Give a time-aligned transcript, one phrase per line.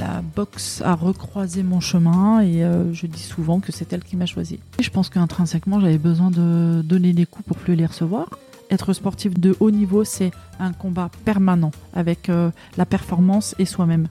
[0.00, 4.16] La boxe a recroisé mon chemin et euh, je dis souvent que c'est elle qui
[4.16, 4.58] m'a choisi.
[4.80, 8.28] Je pense qu'intrinsèquement, j'avais besoin de donner des coups pour plus les recevoir.
[8.70, 14.08] Être sportif de haut niveau, c'est un combat permanent avec euh, la performance et soi-même.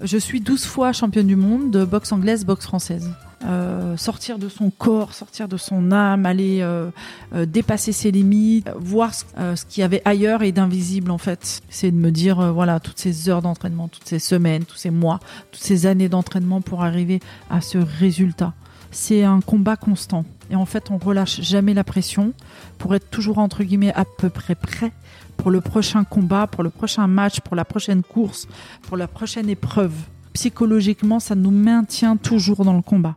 [0.00, 3.10] Je suis 12 fois championne du monde de boxe anglaise, boxe française.
[3.42, 6.90] Euh, sortir de son corps, sortir de son âme, aller euh,
[7.34, 9.24] euh, dépasser ses limites, voir ce,
[9.56, 11.62] ce qu'il y avait ailleurs et d'invisible en fait.
[11.70, 15.20] C'est de me dire voilà toutes ces heures d'entraînement, toutes ces semaines, tous ces mois,
[15.52, 18.52] toutes ces années d'entraînement pour arriver à ce résultat.
[18.90, 22.34] C'est un combat constant et en fait on relâche jamais la pression
[22.76, 24.92] pour être toujours entre guillemets à peu près prêt
[25.38, 28.46] pour le prochain combat, pour le prochain match, pour la prochaine course,
[28.82, 29.94] pour la prochaine épreuve.
[30.34, 33.16] Psychologiquement, ça nous maintient toujours dans le combat.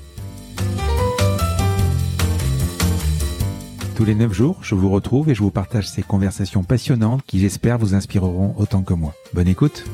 [4.01, 7.37] Tous les 9 jours, je vous retrouve et je vous partage ces conversations passionnantes qui
[7.37, 9.13] j'espère vous inspireront autant que moi.
[9.31, 9.85] Bonne écoute.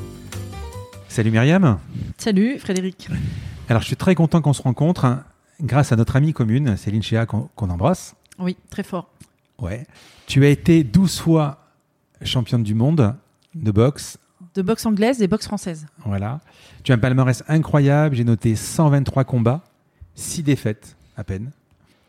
[1.09, 1.77] Salut Myriam.
[2.17, 3.09] Salut Frédéric.
[3.67, 5.25] Alors je suis très content qu'on se rencontre hein,
[5.61, 8.15] grâce à notre amie commune, Céline Chéa, qu'on embrasse.
[8.39, 9.09] Oui, très fort.
[9.59, 9.85] Ouais.
[10.25, 11.67] Tu as été 12 fois
[12.21, 13.13] championne du monde
[13.55, 14.19] de boxe.
[14.55, 15.85] De boxe anglaise et boxe française.
[16.05, 16.39] Voilà.
[16.83, 18.15] Tu as un palmarès incroyable.
[18.15, 19.65] J'ai noté 123 combats,
[20.15, 21.51] 6 défaites à peine.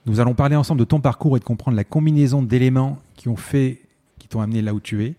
[0.08, 3.36] Nous allons parler ensemble de ton parcours et de comprendre la combinaison d'éléments qui ont
[3.36, 3.82] fait,
[4.18, 5.14] qui t'ont amené là où tu es.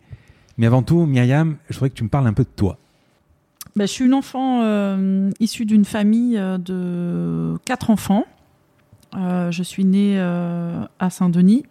[0.57, 2.79] Mais avant tout, Myriam, je voudrais que tu me parles un peu de toi.
[3.75, 8.25] Bah, je suis une enfant euh, issue d'une famille euh, de quatre enfants.
[9.15, 11.65] Euh, je suis née à Saint-Denis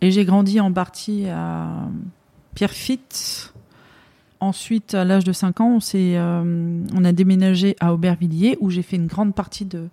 [0.00, 1.86] et j'ai grandi en partie à
[2.54, 3.52] Pierrefitte.
[4.40, 8.96] Ensuite, à l'âge de 5 ans, on, on a déménagé à Aubervilliers où j'ai fait
[8.96, 9.88] une grande partie de,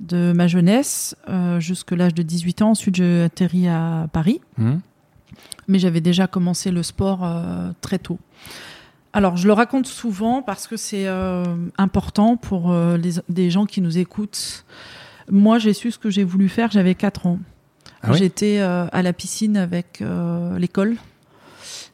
[0.00, 2.70] de ma jeunesse euh, jusqu'à l'âge de 18 ans.
[2.70, 4.40] Ensuite, j'ai atterri à Paris.
[4.58, 4.76] Mmh.
[5.68, 8.18] Mais j'avais déjà commencé le sport euh, très tôt.
[9.12, 11.44] Alors, je le raconte souvent parce que c'est euh,
[11.78, 14.64] important pour les, des gens qui nous écoutent.
[15.30, 17.38] Moi, j'ai su ce que j'ai voulu faire, j'avais 4 ans.
[18.02, 20.04] Ah J'étais à la piscine avec
[20.58, 20.96] l'école.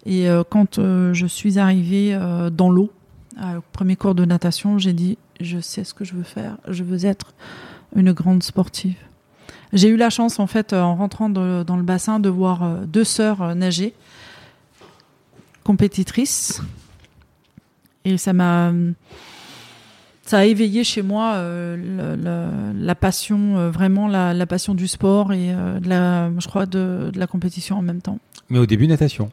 [0.05, 2.19] Et quand je suis arrivée
[2.53, 2.93] dans l'eau,
[3.39, 6.83] au premier cours de natation, j'ai dit, je sais ce que je veux faire, je
[6.83, 7.35] veux être
[7.95, 8.97] une grande sportive.
[9.73, 13.05] J'ai eu la chance, en fait, en rentrant dans le bassin, de voir euh, deux
[13.05, 13.95] sœurs euh, nager,
[15.65, 16.61] compétitrices.
[18.05, 18.73] Et ça m'a.
[20.25, 25.89] Ça a éveillé chez moi euh, la, passion, vraiment la, passion du sport et de
[25.89, 28.19] la, je crois, de, de, la compétition en même temps.
[28.49, 29.31] Mais au début, natation?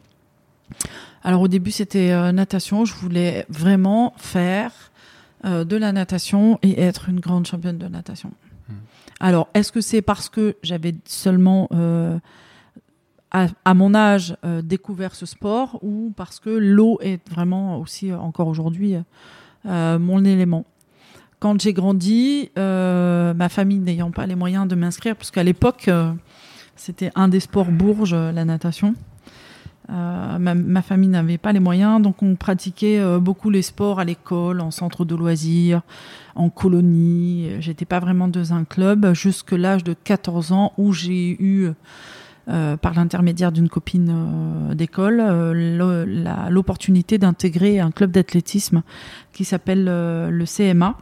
[1.22, 2.84] Alors au début, c'était natation.
[2.84, 4.72] Je voulais vraiment faire
[5.44, 8.32] de la natation et être une grande championne de natation.
[9.20, 12.18] Alors, est-ce que c'est parce que j'avais seulement, euh,
[13.30, 18.48] à, mon âge, euh, découvert ce sport ou parce que l'eau est vraiment aussi, encore
[18.48, 18.96] aujourd'hui,
[19.66, 20.64] euh, mon élément?
[21.38, 25.90] Quand j'ai grandi, ma famille n'ayant pas les moyens de m'inscrire, parce qu'à l'époque,
[26.76, 28.94] c'était un des sports bourges, la natation.
[29.90, 34.60] Ma, ma, famille n'avait pas les moyens, donc on pratiquait beaucoup les sports à l'école,
[34.60, 35.82] en centre de loisirs,
[36.34, 37.50] en colonie.
[37.60, 41.70] J'étais pas vraiment dans un club jusqu'à l'âge de 14 ans où j'ai eu,
[42.48, 48.82] euh, par l'intermédiaire d'une copine euh, d'école, euh, l'opportunité d'intégrer un club d'athlétisme
[49.32, 50.96] qui s'appelle le CMA.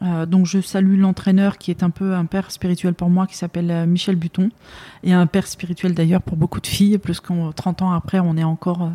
[0.00, 3.86] Donc je salue l'entraîneur qui est un peu un père spirituel pour moi, qui s'appelle
[3.88, 4.50] Michel Buton,
[5.02, 8.36] et un père spirituel d'ailleurs pour beaucoup de filles, plus qu'en 30 ans après, on
[8.36, 8.90] est encore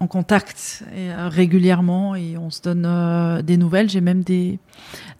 [0.00, 3.88] en contact euh, régulièrement et on se donne euh, des nouvelles.
[3.88, 4.58] J'ai même des,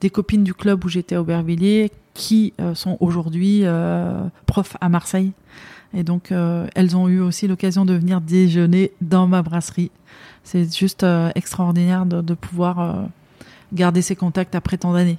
[0.00, 3.64] des copines du club où j'étais à Aubervilliers qui euh, sont aujourd'hui
[4.46, 5.32] profs à Marseille
[5.94, 9.90] Et donc, euh, elles ont eu aussi l'occasion de venir déjeuner dans ma brasserie.
[10.43, 13.02] C'est juste euh, extraordinaire de, de pouvoir euh,
[13.72, 15.19] garder ces contacts après tant d'années.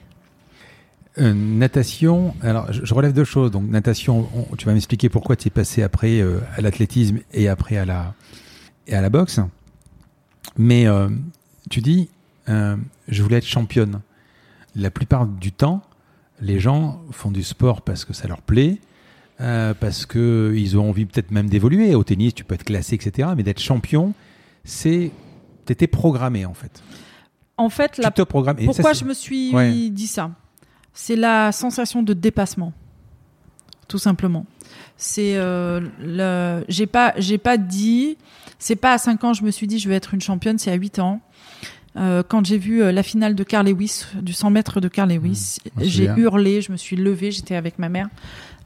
[1.17, 3.51] Euh, natation, alors je, relève deux choses.
[3.51, 7.47] Donc natation, on- tu vas m'expliquer pourquoi tu es passé après euh, à l'athlétisme et
[7.47, 8.13] après à la,
[8.87, 9.39] et à la boxe.
[10.57, 11.09] Mais euh,
[11.69, 12.09] tu dis,
[12.47, 14.01] je voulais être championne.
[14.75, 15.81] La plupart du temps,
[16.41, 18.77] les gens font du sport parce que ça leur plaît,
[19.37, 21.95] parce que ils ont envie peut-être même d'évoluer.
[21.95, 23.29] Au tennis, tu peux être classé, etc.
[23.35, 24.13] Mais d'être champion,
[24.63, 25.11] c'est
[25.65, 26.83] t'étais programmé en fait.
[27.57, 29.71] En fait, la et Pourquoi je me suis Ouais.
[29.89, 30.31] dit ça
[30.93, 32.73] C'est la sensation de dépassement,
[33.87, 34.45] tout simplement.
[34.97, 36.65] C'est euh, le.
[36.67, 38.17] J'ai pas, j'ai pas dit.
[38.59, 40.57] C'est pas à 5 ans je me suis dit je vais être une championne.
[40.57, 41.21] C'est à 8 ans.
[41.97, 45.09] Euh, quand j'ai vu euh, la finale de Carl Lewis, du 100 mètres de Carl
[45.09, 48.09] Lewis, Mmh, j'ai hurlé, je me suis levée, j'étais avec ma mère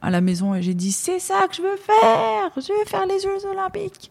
[0.01, 3.05] à la maison et j'ai dit c'est ça que je veux faire, je veux faire
[3.05, 4.09] les Jeux Olympiques.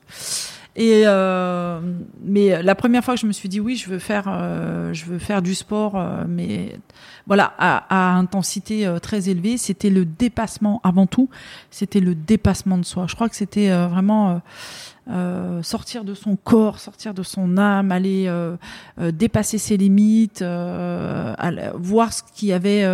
[0.81, 1.81] Et euh,
[2.23, 5.07] mais la première fois que je me suis dit oui, je veux faire, euh, je
[5.07, 6.79] veux faire du sport, euh, mais
[7.27, 11.31] voilà à, à intensité euh, très élevée, c'était le dépassement avant tout,
[11.73, 13.07] c'était le dépassement de soi.
[13.09, 14.41] Je crois que c'était euh, vraiment
[15.11, 18.33] euh, sortir de son corps, sortir de son âme, aller
[18.99, 22.85] dépasser ses limites, voir ce qu'il y avait.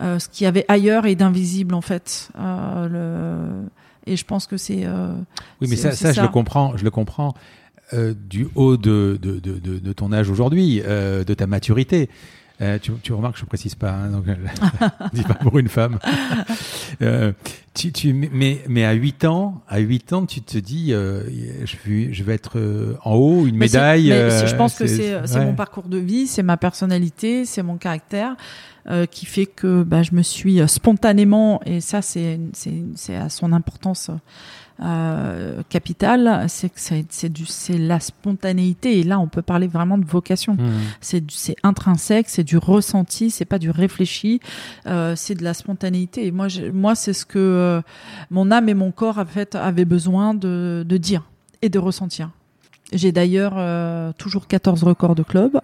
[0.00, 2.30] Euh, ce qu'il y avait ailleurs et d'invisible en fait.
[2.38, 3.68] Euh, le...
[4.06, 4.84] Et je pense que c'est.
[4.86, 5.12] euh,
[5.60, 6.22] Oui, mais ça, aussi ça, je ça.
[6.22, 7.34] le comprends, je le comprends
[7.92, 12.08] euh, du haut de, de, de, de, de ton âge aujourd'hui, euh, de ta maturité.
[12.60, 14.34] Euh, tu, tu remarques, je ne précise pas, hein, donc, euh,
[15.12, 15.98] dis pas pour une femme.
[17.00, 17.32] Euh,
[17.74, 21.22] tu, tu, mais, mais à 8 ans, à 8 ans, tu te dis, euh,
[21.64, 22.58] je, vais, je vais être
[23.04, 24.08] en haut, une Mais médaille.
[24.08, 25.44] mais je pense que c'est ouais.
[25.44, 28.34] mon parcours de vie, c'est ma personnalité, c'est mon caractère
[28.90, 32.40] euh, qui fait que bah, je me suis spontanément, et ça c'est
[33.14, 34.10] à son importance
[34.80, 38.98] euh, capitale, c'est que c'est du c'est la spontanéité.
[38.98, 40.54] Et là, on peut parler vraiment de vocation.
[40.54, 40.70] Mmh.
[41.00, 44.40] C'est c'est intrinsèque, c'est du ressenti, c'est pas du réfléchi,
[44.86, 46.26] euh, c'est de la spontanéité.
[46.26, 47.82] Et moi, moi, c'est ce que euh,
[48.30, 51.28] mon âme et mon corps en fait avaient besoin de, de dire
[51.62, 52.30] et de ressentir.
[52.92, 55.60] J'ai d'ailleurs euh, toujours 14 records de club,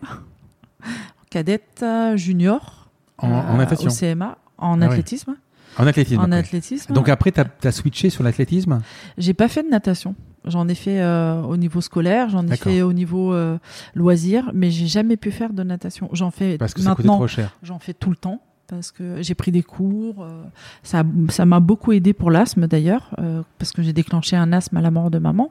[1.30, 5.36] cadette, euh, junior, En, en euh, natation, au CMA, en Ah athlétisme.
[5.78, 6.20] En athlétisme.
[6.20, 6.38] En après.
[6.38, 6.92] athlétisme.
[6.92, 8.80] Donc après, tu as, switché sur l'athlétisme?
[9.18, 10.14] J'ai pas fait de natation.
[10.46, 13.56] J'en ai fait euh, au niveau scolaire, j'en ai fait au niveau euh,
[13.94, 16.10] loisir, mais j'ai jamais pu faire de natation.
[16.12, 17.16] J'en fais parce que maintenant.
[17.16, 17.56] trop cher.
[17.62, 20.22] J'en fais tout le temps parce que j'ai pris des cours.
[20.22, 20.42] euh,
[20.82, 24.76] ça ça m'a beaucoup aidé pour l'asthme d'ailleurs, euh, parce que j'ai déclenché un asthme
[24.76, 25.50] à la mort de maman.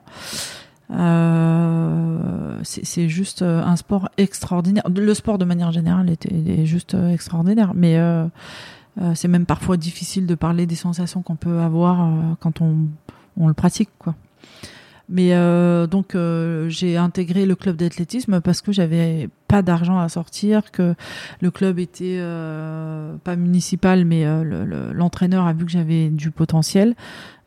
[0.92, 4.84] Euh, c'est juste euh, un sport extraordinaire.
[4.94, 8.26] Le sport de manière générale était, est juste euh, extraordinaire, mais euh,
[9.02, 12.10] euh, c'est même parfois difficile de parler des sensations qu'on peut avoir euh,
[12.40, 12.76] quand on,
[13.38, 14.16] on le pratique, quoi.
[15.10, 16.16] Mais euh, donc
[16.70, 20.96] j'ai intégré le club d'athlétisme parce que j'avais pas d'argent à sortir, que
[21.42, 22.20] le club était
[23.24, 26.96] pas municipal, mais euh, le- le- l'entraîneur a vu que j'avais du potentiel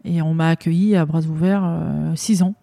[0.04, 1.66] et on m'a accueilli à bras ouverts
[2.14, 2.54] six ans.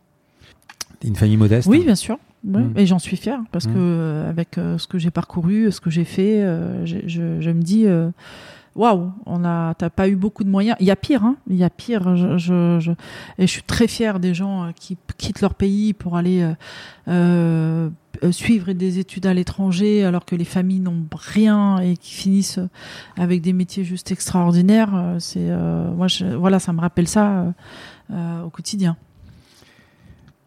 [1.03, 2.17] Une famille modeste Oui, bien sûr.
[2.45, 2.61] Ouais.
[2.61, 2.73] Mm.
[2.77, 3.73] Et j'en suis fière parce Mm.
[3.73, 6.45] que avec ce que j'ai parcouru, ce que j'ai fait,
[6.85, 7.85] je, je- je me dis
[8.75, 10.75] waouh, on a, t'as pas eu beaucoup de moyens.
[10.79, 11.35] Il y a pire, hein.
[11.49, 12.15] Il y a pire.
[12.15, 12.91] Je, je, je-
[13.37, 16.53] et je suis très fière des gens euh, qui quittent leur pays pour aller euh,
[18.23, 22.59] euh, suivre des études à l'étranger alors que les familles n'ont rien et qui finissent
[23.17, 24.91] avec des métiers juste extraordinaires.
[24.95, 27.53] Euh, C'est euh, moi, je, voilà, ça me rappelle ça
[28.11, 28.97] euh, au quotidien.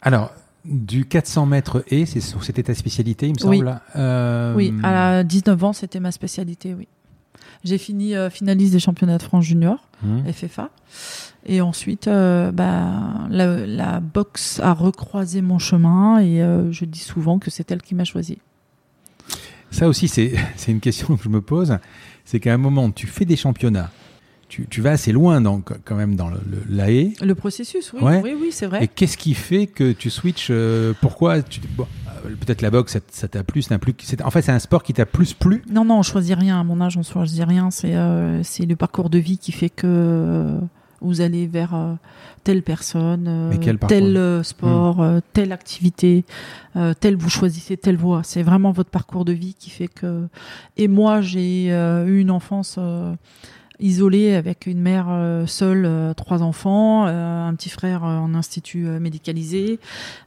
[0.03, 0.33] Alors,
[0.65, 3.59] du 400 mètres et, c'était ta spécialité, il me Oui.
[3.59, 3.81] semble.
[3.97, 6.89] Euh, Oui, à 19 ans, c'était ma spécialité, oui.
[7.67, 10.23] J'ai fini euh, finaliste des championnats de France junior, hum.
[10.33, 10.71] FFA.
[11.45, 17.01] Et ensuite, euh, bah, la, la boxe a recroisé mon chemin et euh, je dis
[17.01, 18.39] souvent que c'est elle qui m'a choisi.
[19.71, 20.33] Ça aussi, c'est
[20.69, 21.77] une question que je me pose.
[22.25, 23.91] C'est qu'à un moment, tu fais des championnats,
[24.49, 27.13] tu, tu vas assez loin dans, quand même dans le, le- l'AE.
[27.21, 28.21] Le processus, oui, Ouais.
[28.23, 28.89] oui, oui, c'est Et vrai.
[28.89, 31.87] qu'est-ce qui fait que tu switches euh, Pourquoi tu, bon,
[32.41, 33.95] Peut-être la boxe, ça, t'a plu, ça t'a plu.
[34.03, 35.63] c'est- En fait, c'est un sport qui t'a plus plu?
[35.71, 36.61] Non, non, on choisit rien.
[36.61, 37.71] À mon âge, on choisit rien.
[37.71, 40.59] C'est euh, le parcours de vie qui fait que euh,
[41.01, 41.95] vous allez vers euh,
[42.43, 43.51] telle personne, euh,
[43.89, 46.25] tel euh, sport, euh, telle activité,
[46.77, 48.23] euh, telle vous choisissez telle voie.
[48.25, 50.27] C'est vraiment votre parcours de vie qui fait que.
[50.77, 52.79] Et moi, j'ai euh, eu une enfance.
[53.81, 58.87] Isolée avec une mère euh, seule, euh, trois enfants, euh, un petit frère en institut
[59.01, 59.79] médicalisé.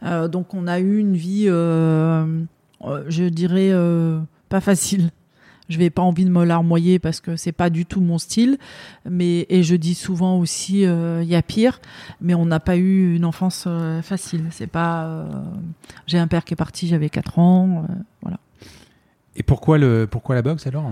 [0.03, 3.72] Donc on a eu une vie, je dirais,
[4.50, 5.12] pas facile.
[5.70, 8.58] je vais pas envie de me larmoyer parce que c'est pas du tout mon style.
[9.10, 11.82] Mais et je dis souvent aussi, il y a pire.
[12.22, 13.68] Mais on n'a pas eu une enfance
[14.03, 14.46] facile.
[14.51, 15.27] C'est pas.
[16.08, 17.86] J'ai un père qui est parti, j'avais 4 ans,
[18.22, 18.39] voilà.
[19.39, 20.91] Et pourquoi, le, pourquoi la boxe alors?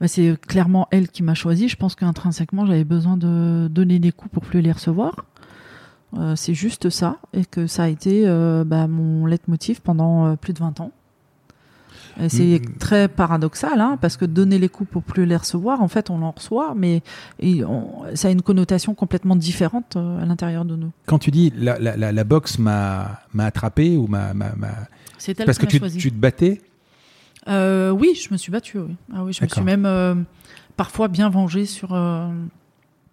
[0.00, 1.68] Bah, C'est clairement elle qui m'a choisi.
[1.68, 5.14] Je pense qu'intrinsèquement, j'avais besoin de donner des coups pour plus les recevoir.
[6.16, 7.18] Euh, c'est juste ça.
[7.34, 10.90] Et que ça a été euh, bah, mon leitmotiv pendant euh, plus de 20 ans.
[12.28, 12.78] C'est mm.
[12.78, 16.20] très paradoxal, hein, parce que donner les coups pour plus les recevoir, en fait, on
[16.22, 17.00] en reçoit, mais
[18.14, 20.90] ça a une connotation complètement différente à l'intérieur de nous.
[21.06, 24.34] Quand tu dis la, la, la, boxe m'a attrapé ou m'a.
[25.16, 26.60] C'est parce que tu, tu, te battais
[27.48, 28.78] euh, oui, je me suis battue.
[28.78, 28.96] Oui.
[29.14, 30.14] Ah oui, je me suis même euh,
[30.76, 31.94] parfois bien vengée sur.
[31.94, 32.28] Euh,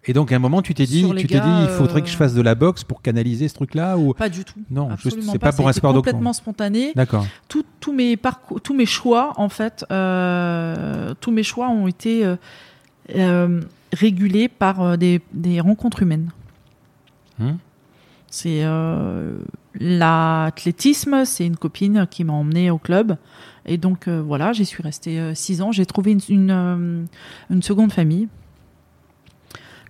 [0.04, 2.16] et donc à un moment, tu t'es dit, tu t'es dit, il faudrait que je
[2.16, 4.58] fasse de la boxe pour canaliser ce truc-là ou pas du tout.
[4.70, 6.92] Non, c'est pas, pour un sport complètement spontané.
[6.94, 7.26] D'accord.
[7.48, 12.34] Tous mes parcours, tous mes choix, en fait, tous mes choix ont été
[13.92, 16.30] régulés par des, des, rencontres humaines.
[17.40, 17.58] Hum.
[18.30, 18.64] C'est
[19.78, 23.18] l'athlétisme, c'est une copine qui m'a emmenée au club.
[23.66, 25.72] Et donc euh, voilà, j'y suis restée euh, six ans.
[25.72, 27.04] J'ai trouvé une, euh,
[27.50, 28.28] une, seconde famille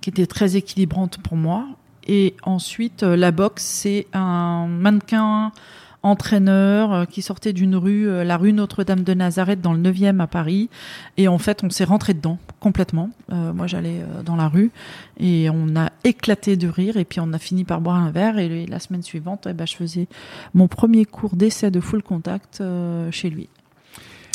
[0.00, 1.66] qui était très équilibrante pour moi.
[2.06, 5.52] Et ensuite, la boxe, c'est un mannequin
[6.02, 10.70] entraîneur qui sortait d'une rue, la rue Notre-Dame de Nazareth dans le 9e à Paris.
[11.18, 13.10] Et en fait, on s'est rentré dedans complètement.
[13.28, 14.70] moi, j'allais dans la rue
[15.18, 16.96] et on a éclaté de rire.
[16.96, 18.38] Et puis, on a fini par boire un verre.
[18.38, 20.08] Et la semaine suivante, eh ben, je faisais
[20.54, 22.62] mon premier cours d'essai de full contact
[23.10, 23.50] chez lui.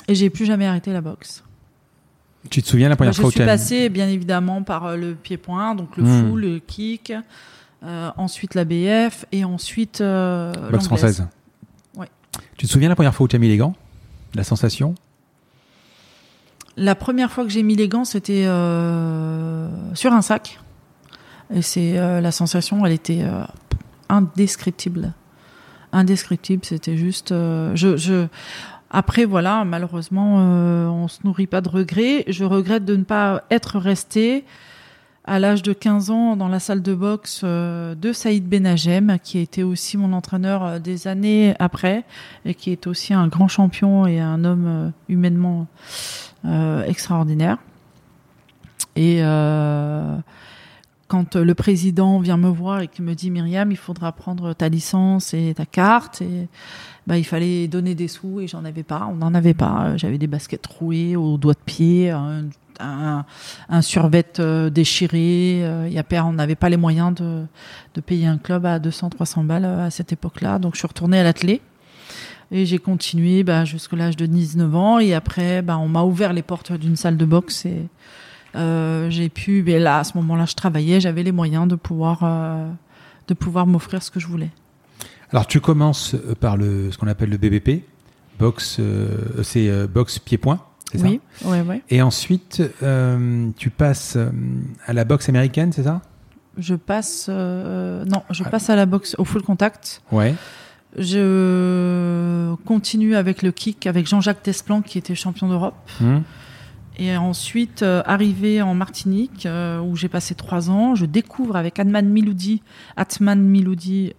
[0.07, 1.43] Et j'ai plus jamais arrêté la boxe.
[2.50, 4.97] Tu te souviens la première fois où tu Je suis passé bien évidemment par euh,
[4.97, 7.13] le pied-point, donc le full, le kick,
[7.83, 11.27] euh, ensuite la BF et ensuite euh, boxe française.
[11.95, 12.09] Ouais.
[12.57, 13.75] Tu te souviens la première fois où tu as mis les gants?
[14.35, 14.95] La sensation?
[16.77, 18.43] La première fois que j'ai mis les gants, c'était
[19.93, 20.59] sur un sac.
[21.53, 23.24] Et c'est la sensation, elle était
[24.09, 25.13] indescriptible.
[25.93, 27.29] Indescriptible, c'était juste.
[27.29, 28.27] je, je
[28.95, 32.23] après, voilà, malheureusement, euh, on se nourrit pas de regrets.
[32.29, 34.45] Je regrette de ne pas être resté
[35.25, 39.37] à l'âge de 15 ans dans la salle de boxe euh, de Saïd Benagem, qui
[39.37, 42.05] a été aussi mon entraîneur euh, des années après,
[42.45, 45.67] et qui est aussi un grand champion et un homme humainement
[46.87, 47.57] extraordinaire.
[48.95, 49.19] Et
[51.09, 54.69] quand le président vient me voir et qu'il me dit Myriam, il faudra prendre ta
[54.69, 56.47] licence et ta carte, et
[57.07, 59.07] bah, il fallait donner des sous et j'en avais pas.
[59.12, 59.95] On n'en avait pas.
[59.97, 62.45] J'avais des baskets trouées aux doigts de pied, un,
[62.79, 63.25] un,
[63.69, 65.59] un survêt euh, déchiré.
[65.88, 67.45] Il y a on n'avait pas les moyens de,
[67.93, 70.59] de payer un club à 200-300 balles euh, à cette époque-là.
[70.59, 71.62] Donc je suis retournée à l'atelier.
[72.51, 75.00] Et j'ai continué bah, jusqu'à l'âge de 19 ans.
[75.00, 77.65] Et après, bah, on m'a ouvert les portes d'une salle de boxe.
[77.65, 77.88] Et
[78.55, 82.19] euh, j'ai pu, mais là, à ce moment-là, je travaillais, j'avais les moyens de pouvoir,
[82.24, 82.69] euh,
[83.27, 84.51] de pouvoir m'offrir ce que je voulais.
[85.32, 87.84] Alors tu commences euh, par le, ce qu'on appelle le BBP,
[88.39, 90.60] box, euh, c'est euh, boxe pied-point,
[90.91, 91.82] c'est oui, ça Oui, oui.
[91.89, 92.62] Et ensuite,
[93.58, 94.17] tu passes
[94.86, 96.01] à la boxe américaine, c'est ça?
[96.58, 98.50] Je passe, non, je ah.
[98.50, 100.01] passe à la boxe au full contact.
[100.12, 100.36] Ouais.
[100.98, 105.75] Je continue avec le kick avec Jean-Jacques Desplan qui était champion d'Europe.
[106.00, 106.24] Hum.
[106.98, 109.46] Et ensuite, arrivé en Martinique,
[109.84, 112.62] où j'ai passé trois ans, je découvre avec Atman Miloudi,
[112.96, 114.13] Atman Miloudi,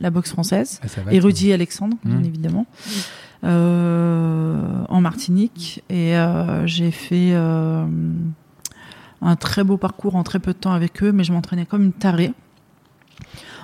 [0.00, 2.24] la boxe française, ah, et Rudy Alexandre, bien mmh.
[2.24, 2.66] évidemment,
[3.44, 5.84] euh, en Martinique.
[5.90, 7.86] Et euh, j'ai fait euh,
[9.20, 11.84] un très beau parcours en très peu de temps avec eux, mais je m'entraînais comme
[11.84, 12.32] une tarée.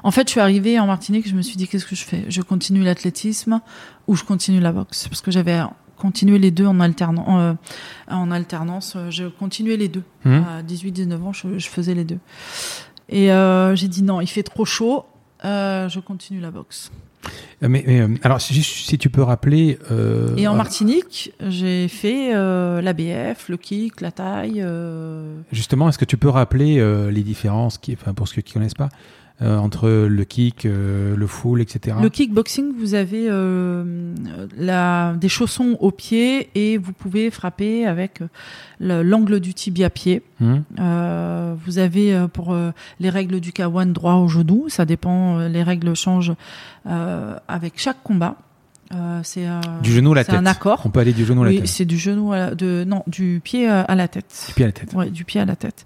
[0.03, 2.25] En fait, je suis arrivée en Martinique, je me suis dit qu'est-ce que je fais?
[2.29, 3.61] Je continue l'athlétisme
[4.07, 5.09] ou je continue la boxe?
[5.09, 5.61] Parce que j'avais
[5.97, 7.57] continué les deux en, alternant,
[8.09, 8.97] en alternance.
[9.09, 10.05] Je continuais les deux.
[10.25, 10.35] Mmh.
[10.35, 12.19] À 18-19 ans, je, je, faisais les deux.
[13.09, 13.29] Et
[13.75, 15.07] j'ai dit non, il fait trop chaud.
[15.45, 16.91] Euh, je continue la boxe.
[17.63, 19.79] Euh, mais, euh, alors, si, si, tu peux rappeler.
[20.37, 24.65] Et en Martinique, j'ai fait l'ABF, le kick, la taille.
[25.53, 26.77] Justement, est-ce que tu peux rappeler
[27.11, 28.89] les différences, qui, enfin, pour ceux qui ne connaissent pas,
[29.43, 31.99] euh, entre le kick, euh, le full, etc.
[32.01, 34.15] Le kickboxing, vous avez euh,
[34.57, 38.21] la, des chaussons au pied et vous pouvez frapper avec
[38.81, 40.23] l'angle du tibia pied.
[40.41, 40.57] Mmh.
[41.67, 42.57] vous avez pour
[42.99, 46.35] les règles du K1 droit au genou, ça dépend, les règles changent
[46.87, 48.37] avec chaque combat.
[49.23, 49.47] c'est
[49.83, 50.35] du genou à la tête.
[50.35, 50.81] un accord.
[50.87, 51.67] On peut aller du genou à la tête.
[51.67, 54.47] c'est du genou à de non du pied à la tête.
[54.49, 54.95] Du pied à la tête.
[54.95, 55.85] Ouais, du pied à la tête.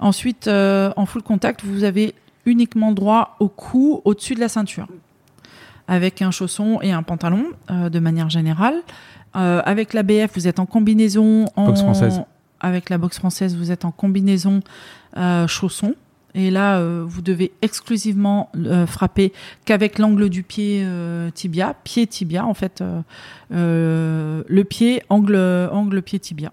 [0.00, 2.14] Ensuite, en full contact, vous avez
[2.46, 4.86] uniquement droit au cou, au-dessus de la ceinture.
[5.90, 8.76] avec un chausson et un pantalon de manière générale.
[9.34, 11.46] avec la BF, vous êtes en combinaison.
[11.56, 11.66] En...
[11.66, 12.22] Boxe française.
[12.60, 14.60] Avec la boxe française, vous êtes en combinaison
[15.48, 15.94] chausson.
[16.34, 18.52] Et là, vous devez exclusivement
[18.86, 19.32] frapper
[19.64, 20.86] qu'avec l'angle du pied
[21.34, 22.84] tibia, pied tibia en fait,
[23.50, 26.52] le pied angle angle pied tibia.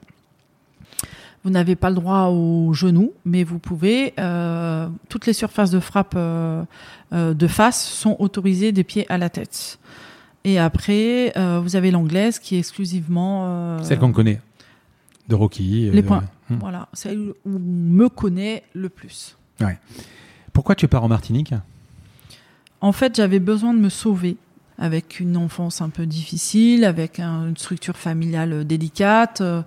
[1.48, 4.13] Vous n'avez pas le droit au genou, mais vous pouvez.
[4.20, 6.62] Euh, toutes les surfaces de frappe euh,
[7.13, 9.80] euh, de face sont autorisées des pieds à la tête.
[10.44, 11.32] Et après,
[11.63, 13.82] vous avez l'anglaise qui est exclusivement.
[13.82, 14.42] Celle qu'on connaît.
[15.30, 15.89] De Rocky.
[15.89, 16.25] Les points.
[16.50, 16.58] Hmm.
[16.60, 16.89] Voilà.
[16.92, 19.38] Celle où on me connaît le plus.
[19.62, 19.80] Ouais.
[20.51, 21.54] Pourquoi tu pars en Martinique?
[22.82, 24.36] En fait, j'avais besoin de me sauver
[24.79, 29.41] avec une enfance un peu difficile, avec une structure familiale délicate.
[29.41, 29.62] Euh,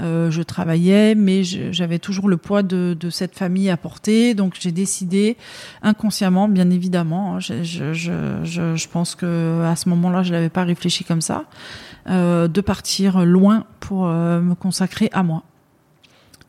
[0.00, 4.34] euh, je travaillais, mais j'avais toujours le poids de, de, cette famille à porter.
[4.34, 5.36] Donc j'ai décidé
[5.82, 7.36] inconsciemment, bien évidemment.
[7.36, 11.20] Hein, je, je, je, je, pense que à ce moment-là, je n'avais pas réfléchi comme
[11.20, 11.44] ça,
[12.08, 15.42] euh, de partir loin pour euh, me consacrer à moi.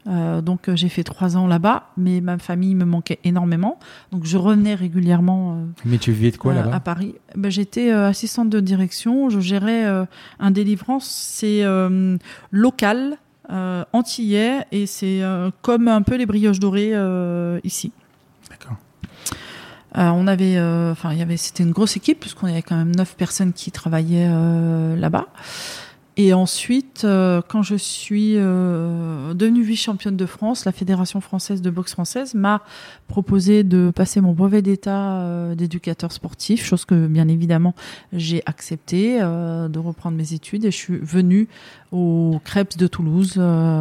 [0.07, 3.79] Euh, donc euh, j'ai fait trois ans là-bas, mais ma famille me manquait énormément.
[4.11, 5.53] Donc je revenais régulièrement.
[5.53, 7.15] Euh, mais tu vivais de quoi là-bas À Paris.
[7.35, 9.29] Ben, j'étais assistante de direction.
[9.29, 9.85] Je gérais
[10.39, 11.07] un délivrance.
[11.07, 11.63] C'est
[12.51, 13.17] local,
[13.49, 15.21] antillais, et c'est
[15.61, 16.93] comme un peu les brioches dorées
[17.63, 17.91] ici.
[18.49, 18.77] D'accord.
[19.95, 20.59] on avait,
[20.91, 23.71] enfin, il y avait, c'était une grosse équipe puisqu'on avait quand même neuf personnes qui
[23.71, 24.29] travaillaient
[24.95, 25.27] là-bas.
[26.17, 31.69] Et ensuite, euh, quand je suis euh, devenue vice-championne de France, la Fédération française de
[31.69, 32.61] boxe française m'a
[33.09, 37.75] proposé de passer mon brevet d'état euh, d'éducateur sportif, chose que bien évidemment
[38.13, 41.47] j'ai accepté, de reprendre mes études et je suis venue
[41.91, 43.33] au Crêpes de Toulouse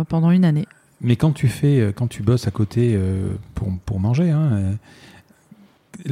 [0.09, 0.67] pendant une année.
[1.01, 2.99] Mais quand tu fais, quand tu bosses à côté
[3.55, 4.77] pour, pour manger, hein,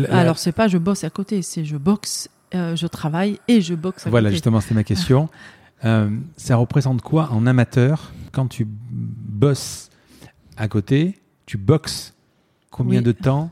[0.08, 4.06] alors c'est pas je bosse à côté, c'est je boxe, je travaille et je boxe
[4.06, 4.10] à voilà, côté.
[4.10, 5.28] Voilà, justement, c'était ma question.
[5.84, 9.90] Euh, ça représente quoi en amateur quand tu bosses
[10.56, 12.14] à côté Tu boxes
[12.70, 13.50] combien de temps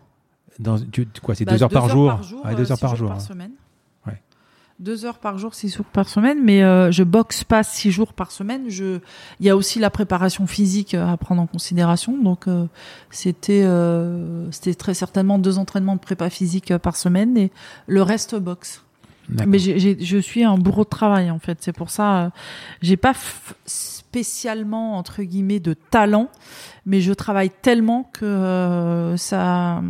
[0.58, 3.08] dans, tu, quoi, c'est bah, deux heures par jour, par jour Deux heures par jour.
[3.08, 3.20] Par hein.
[3.20, 3.52] semaine.
[4.78, 8.14] Deux heures par jour, six jours par semaine, mais euh, je boxe pas six jours
[8.14, 8.70] par semaine.
[8.70, 9.00] Je,
[9.38, 12.16] il y a aussi la préparation physique à prendre en considération.
[12.16, 12.64] Donc euh,
[13.10, 13.68] c'était,
[14.52, 17.50] c'était très certainement deux entraînements de prépa physique par semaine et
[17.88, 18.82] le reste boxe.
[19.46, 21.58] Mais je suis un bourreau de travail en fait.
[21.60, 22.30] C'est pour ça, euh,
[22.82, 23.14] j'ai pas
[23.64, 26.28] spécialement entre guillemets de talent,
[26.86, 29.82] mais je travaille tellement que euh, ça,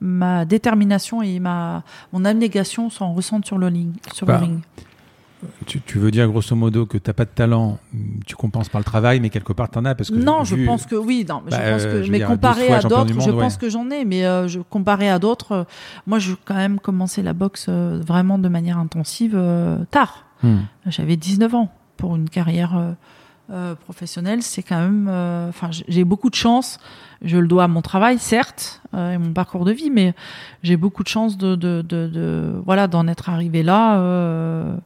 [0.00, 3.94] ma détermination et ma mon abnégation s'en ressentent sur le ring.
[4.12, 4.60] Sur le bah, ring.
[5.66, 7.78] Tu, veux dire grosso modo que tu n'as pas de talent,
[8.26, 10.54] tu compenses par le travail, mais quelque part tu en as parce que non, je
[10.64, 13.68] pense que oui, non, je bah, pense que, mais comparé à d'autres, je pense que
[13.68, 15.64] j'en ai, mais euh, je comparé à d'autres, euh,
[16.06, 19.40] moi j'ai quand même commencé la boxe euh, vraiment de manière intensive
[19.90, 20.26] tard.
[20.42, 20.60] Hmm.
[20.86, 22.94] J'avais 19 ans pour une carrière
[23.84, 25.08] professionnelle, c'est quand même,
[25.48, 26.78] enfin j'ai beaucoup de chance.
[27.24, 30.12] Je le dois à mon travail, certes, et mon parcours de vie, mais
[30.64, 34.76] j'ai beaucoup de chance de, de, de, de voilà d'en être arrivé là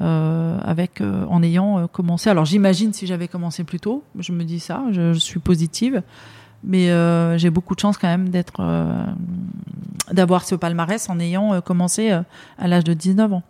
[0.00, 2.28] euh, avec euh, en ayant euh, commencé.
[2.28, 6.02] Alors j'imagine si j'avais commencé plus tôt, je me dis ça, je, suis positive,
[6.64, 6.88] mais
[7.38, 8.60] j'ai beaucoup de chance quand même d'être
[10.10, 13.42] d'avoir ce palmarès en ayant commencé à l'âge de 19 ans.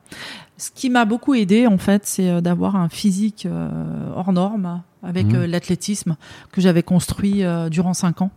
[0.59, 3.49] Ce qui m'a beaucoup aidé en fait, c'est d'avoir un physique
[4.15, 5.45] hors norme avec mmh.
[5.45, 6.17] l'athlétisme
[6.53, 8.31] que j'avais construit durant 5 ans.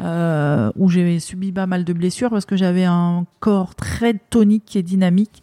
[0.00, 4.76] Euh, où j'ai subi pas mal de blessures parce que j'avais un corps très tonique
[4.76, 5.42] et dynamique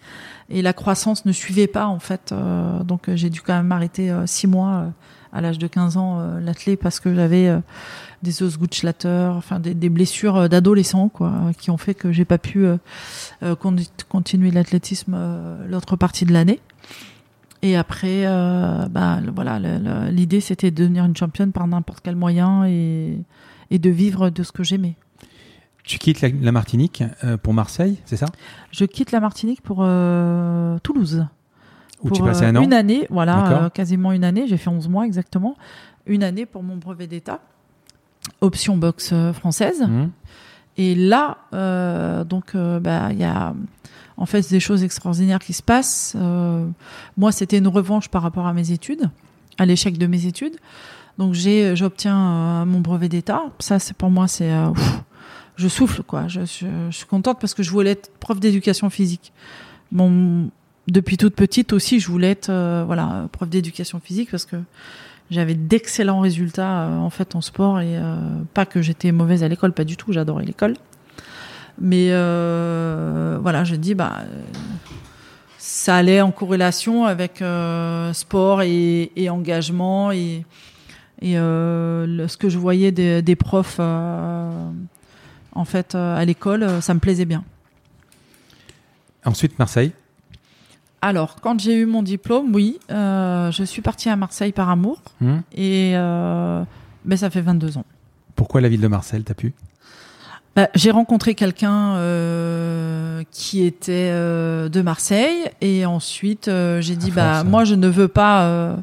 [0.50, 2.32] et la croissance ne suivait pas en fait.
[2.32, 4.94] Euh, donc j'ai dû quand même m'arrêter euh, six mois
[5.34, 7.54] à l'âge de 15 ans l'athlé parce que j'avais
[8.24, 8.58] des os
[9.04, 12.66] enfin des, des blessures d'adolescent quoi, qui ont fait que j'ai pas pu
[14.08, 15.18] continuer l'athlétisme
[15.68, 16.62] l'autre partie de l'année.
[17.64, 18.24] Et après,
[18.90, 19.60] bah, voilà,
[20.10, 23.18] l'idée c'était de devenir une championne par n'importe quel moyen et
[23.72, 24.96] et de vivre de ce que j'aimais.
[25.86, 28.26] Tu quittes la, Martinique euh, pour Marseille, c'est ça?
[28.72, 31.26] Je quitte la Martinique pour euh, Toulouse.
[32.02, 34.48] Où tu passais un an Une année, voilà, euh, quasiment une année.
[34.48, 35.56] J'ai fait 11 mois exactement.
[36.08, 37.40] Une année pour mon brevet d'État.
[38.42, 39.82] Option boxe française.
[39.82, 40.10] Mmh.
[40.78, 41.38] Et là,
[42.26, 43.54] donc, bah, il y a
[44.18, 46.18] en fait des choses extraordinaires qui se passent.
[47.18, 49.10] moi, c'était une revanche par rapport à mes études,
[49.58, 50.58] à l'échec de mes études.
[51.18, 53.44] Donc j'ai, j'obtiens euh, mon brevet d'état.
[53.60, 54.70] Ça, c'est pour moi, c'est, euh,
[55.56, 56.28] je souffle quoi.
[56.28, 59.32] Je, suis contente parce que je voulais être prof d'éducation physique.
[60.88, 64.58] Depuis toute petite aussi, je voulais être, euh, voilà, prof d'éducation physique parce que
[65.32, 68.00] j'avais d'excellents résultats en fait en sport et
[68.54, 70.14] pas que j'étais mauvaise à l'école, pas du tout.
[70.14, 70.76] J'adorais l'école.
[71.82, 74.24] Mais euh, voilà, je dis, bah,
[75.58, 80.46] ça allait en corrélation avec euh, sport et, engagement et,
[81.22, 83.80] et ce que je voyais des, des profs
[85.56, 87.44] en fait à l'école, ça me plaisait bien.
[89.26, 89.92] Ensuite, Marseille.
[91.02, 95.02] Alors, quand j'ai eu mon diplôme, oui, je suis partie à Marseille par amour.
[95.22, 95.38] Mmh.
[95.56, 97.86] Et ben, ça fait 22 ans.
[98.36, 99.54] Pourquoi la ville de Marseille, t'as pu?
[100.56, 107.12] Bah, J'ai rencontré quelqu'un euh, qui était euh, de Marseille et ensuite euh, j'ai dit
[107.12, 108.78] bah moi je ne veux pas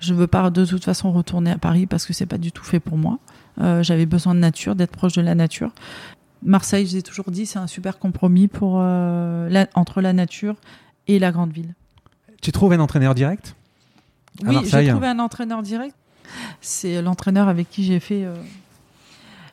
[0.00, 2.64] je veux pas de toute façon retourner à Paris parce que c'est pas du tout
[2.64, 3.18] fait pour moi.
[3.58, 5.70] J'avais besoin de nature, d'être proche de la nature.
[6.42, 10.56] Marseille, j'ai toujours dit, c'est un super compromis pour entre la nature
[11.06, 11.74] et la grande ville.
[12.40, 13.54] Tu trouves un entraîneur direct?
[14.44, 15.94] Oui, j'ai trouvé un entraîneur direct.
[16.60, 18.26] C'est l'entraîneur avec qui j'ai fait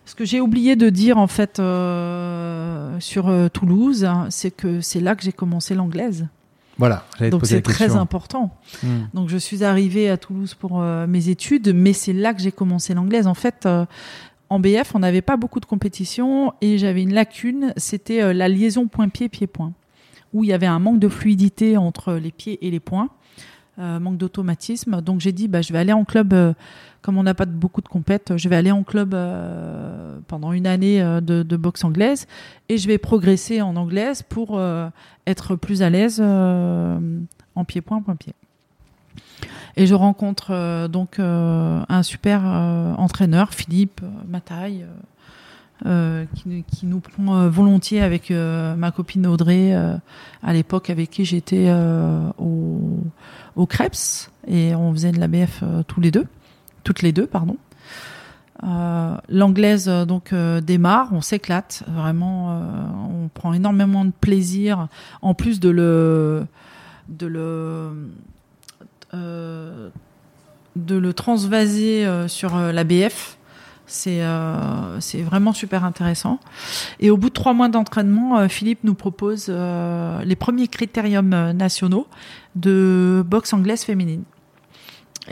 [0.09, 4.81] ce que j'ai oublié de dire en fait euh, sur euh, Toulouse, hein, c'est que
[4.81, 6.25] c'est là que j'ai commencé l'anglaise.
[6.79, 8.49] Voilà, donc c'est très important.
[8.81, 9.03] Hmm.
[9.13, 12.51] Donc je suis arrivée à Toulouse pour euh, mes études, mais c'est là que j'ai
[12.51, 13.27] commencé l'anglaise.
[13.27, 13.67] En fait,
[14.49, 18.87] en BF, on n'avait pas beaucoup de compétitions et j'avais une lacune, c'était la liaison
[18.87, 19.73] point-pied, pied-point,
[20.33, 22.79] où il y avait un manque de fluidité entre les pieds et les
[23.79, 23.99] poings.
[23.99, 25.01] manque d'automatisme.
[25.01, 26.33] Donc j'ai dit, bah, je vais aller en club
[27.01, 30.67] comme on n'a pas beaucoup de compètes, je vais aller en club euh, pendant une
[30.67, 32.27] année euh, de, boxe anglaise
[32.67, 34.89] et je vais progresser en anglaise pour euh,
[35.25, 38.33] être plus à l'aise en pied-point, point-pied.
[39.77, 44.85] Et je rencontre donc un super entraîneur, Philippe Mataille,
[45.83, 51.71] qui, qui, nous prend volontiers avec ma copine Audrey, à l'époque avec qui j'étais
[52.37, 52.99] au,
[53.55, 56.25] au Krebs, et on faisait de la BF tous les deux
[56.83, 57.57] toutes les deux, pardon.
[58.63, 62.61] Euh, l'anglaise euh, donc euh, démarre, on s'éclate vraiment,
[63.09, 64.87] on prend énormément de plaisir.
[65.21, 66.45] En plus de le
[67.07, 67.91] de le
[70.75, 73.38] de le transvaser sur la BF,
[73.89, 74.21] c'est
[74.99, 76.39] c'est vraiment super intéressant.
[76.99, 82.07] Et au bout de trois mois d'entraînement, Philippe nous propose les premiers critériums nationaux
[82.55, 84.23] de boxe anglaise féminine.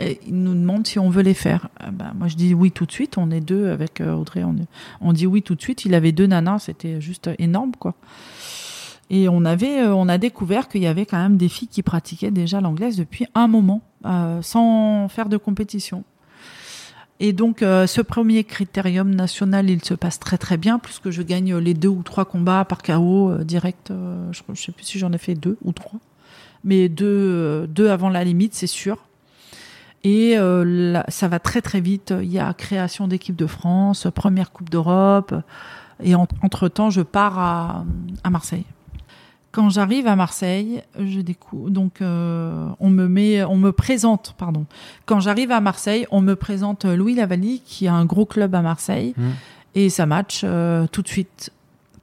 [0.00, 1.68] Il nous demande si on veut les faire.
[1.92, 3.18] Bah, moi, je dis oui tout de suite.
[3.18, 4.44] On est deux avec euh, Audrey.
[5.00, 5.84] On, dit oui tout de suite.
[5.84, 6.60] Il avait deux nanas.
[6.60, 7.94] C'était juste énorme, quoi.
[9.10, 11.82] Et on avait, euh, on a découvert qu'il y avait quand même des filles qui
[11.82, 16.04] pratiquaient déjà l'anglaise depuis un moment, euh, sans faire de compétition.
[17.20, 21.56] Et donc, ce premier critérium national, il se passe très très bien, puisque je gagne
[21.56, 23.88] les deux ou trois combats par KO direct.
[23.90, 25.98] je ne sais plus si j'en ai fait deux ou trois,
[26.62, 29.08] mais deux, deux avant la limite, c'est sûr.
[30.04, 32.14] Et euh, ça va très très vite.
[32.22, 35.34] Il y a création d'équipe de France, première Coupe d'Europe.
[36.02, 37.84] Et entre-temps, je pars à,
[38.22, 38.64] à Marseille.
[39.50, 41.70] Quand j'arrive à Marseille, je découvre.
[41.70, 44.66] Donc, euh, on me met, on me présente, pardon.
[45.06, 48.60] Quand j'arrive à Marseille, on me présente Louis Lavallie, qui a un gros club à
[48.60, 49.22] Marseille, mmh.
[49.74, 51.50] et ça match euh, tout de suite.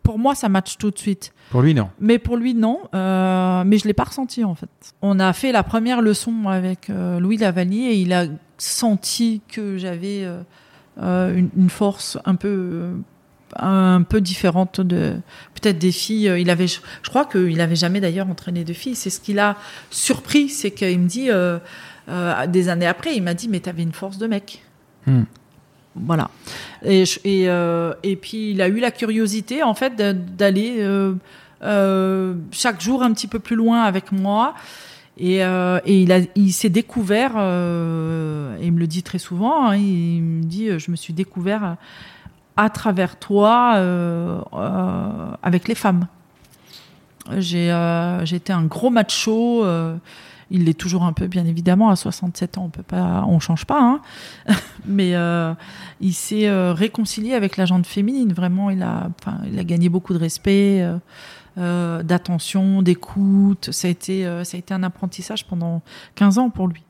[0.02, 1.34] Pour moi, ça match tout de suite.
[1.52, 1.90] Pour lui, non.
[2.00, 2.80] Mais pour lui, non.
[2.96, 4.70] Euh, mais je l'ai pas ressenti en fait.
[5.02, 8.26] On a fait la première leçon avec Louis Lavalier et il a
[8.58, 10.28] senti que j'avais
[10.98, 12.92] une, force un peu
[13.58, 15.16] un peu différente de
[15.54, 16.34] peut-être des filles.
[16.38, 18.96] Il avait, je, crois qu'il avait jamais d'ailleurs entraîné de filles.
[18.96, 19.58] C'est ce qu'il a
[19.92, 21.30] surpris, c'est qu'il me dit
[22.52, 24.64] des années après, il m'a dit mais tu avais une force de mec.
[25.08, 25.24] Hmm.
[25.96, 26.30] Voilà.
[26.84, 31.14] Et, et, euh, et, puis il a eu la curiosité en fait d'aller euh,
[31.64, 34.56] euh, chaque jour un petit peu plus loin avec moi.
[35.18, 39.78] Et, et il, a, il s'est découvert, et il me le dit très souvent, hein,
[39.78, 41.78] il me dit, je me suis découvert
[42.58, 43.74] à travers toi
[45.44, 46.08] avec les femmes.
[47.38, 47.70] J'ai
[48.36, 49.64] été un gros macho.
[50.52, 51.90] Il l'est toujours un peu, bien évidemment.
[51.90, 53.82] À 67 ans, on peut pas, on change pas.
[53.82, 54.02] Hein.
[54.86, 55.54] Mais euh,
[56.02, 58.32] il s'est euh, réconcilié avec la gente féminine.
[58.32, 59.10] Vraiment, il a,
[59.52, 60.88] il a gagné beaucoup de respect,
[61.58, 63.72] euh, d'attention, d'écoute.
[63.72, 65.82] Ça a été, ça a été un apprentissage pendant
[66.16, 66.84] 15 ans pour lui.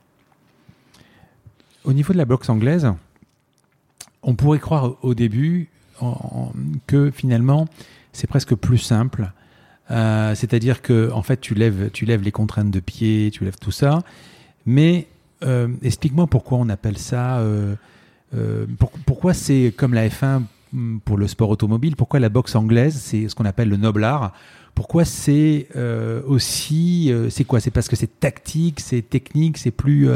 [1.86, 2.92] Au niveau de la boxe anglaise,
[4.26, 5.70] on pourrait croire au début
[6.88, 7.68] que finalement,
[8.12, 9.32] c'est presque plus simple
[9.92, 13.58] euh, c'est-à-dire que en fait, tu lèves, tu lèves les contraintes de pied, tu lèves
[13.60, 14.02] tout ça.
[14.66, 15.08] Mais
[15.44, 17.40] euh, explique-moi pourquoi on appelle ça.
[17.40, 17.76] Euh,
[19.06, 20.44] pourquoi c'est comme la F1
[21.06, 21.96] pour le sport automobile?
[21.96, 24.34] Pourquoi la boxe anglaise, c'est ce qu'on appelle le noble art?
[24.74, 25.70] Pourquoi c'est
[26.28, 27.62] aussi, c'est quoi?
[27.62, 30.10] C'est parce que c'est tactique, c'est technique, c'est plus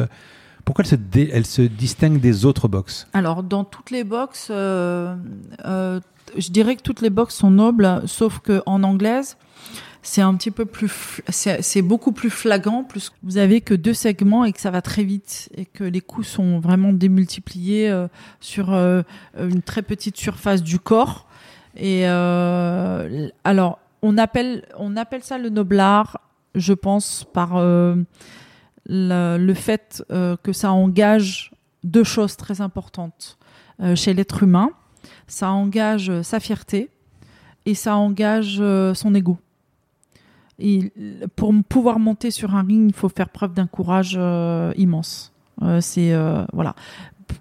[0.65, 5.15] Pourquoi elle se, distingue des autres box Alors, dans toutes les boxes, euh,
[5.65, 5.99] euh,
[6.37, 9.37] je dirais que toutes les boxes sont nobles, sauf que en anglaise,
[10.01, 12.83] c'est un petit peu plus, c'est beaucoup plus flagrant.
[12.83, 16.01] Plus vous avez que deux segments et que ça va très vite et que les
[16.01, 18.07] coups sont vraiment démultipliés euh,
[18.39, 21.27] sur une très petite surface du corps.
[21.75, 26.21] Et alors, on appelle, on appelle ça le noblard,
[26.55, 27.57] je pense, par
[28.89, 31.51] le, fait euh, que ça engage
[31.83, 33.37] deux choses très importantes
[33.81, 34.71] euh, chez l'être humain.
[35.27, 36.89] Ça engage euh, sa fierté
[37.65, 38.61] et ça engage
[38.95, 39.37] son ego.
[41.35, 44.19] Pour pouvoir monter sur un ring, il faut faire preuve d'un courage
[44.75, 45.33] immense.
[45.81, 46.15] C'est
[46.51, 46.73] voilà.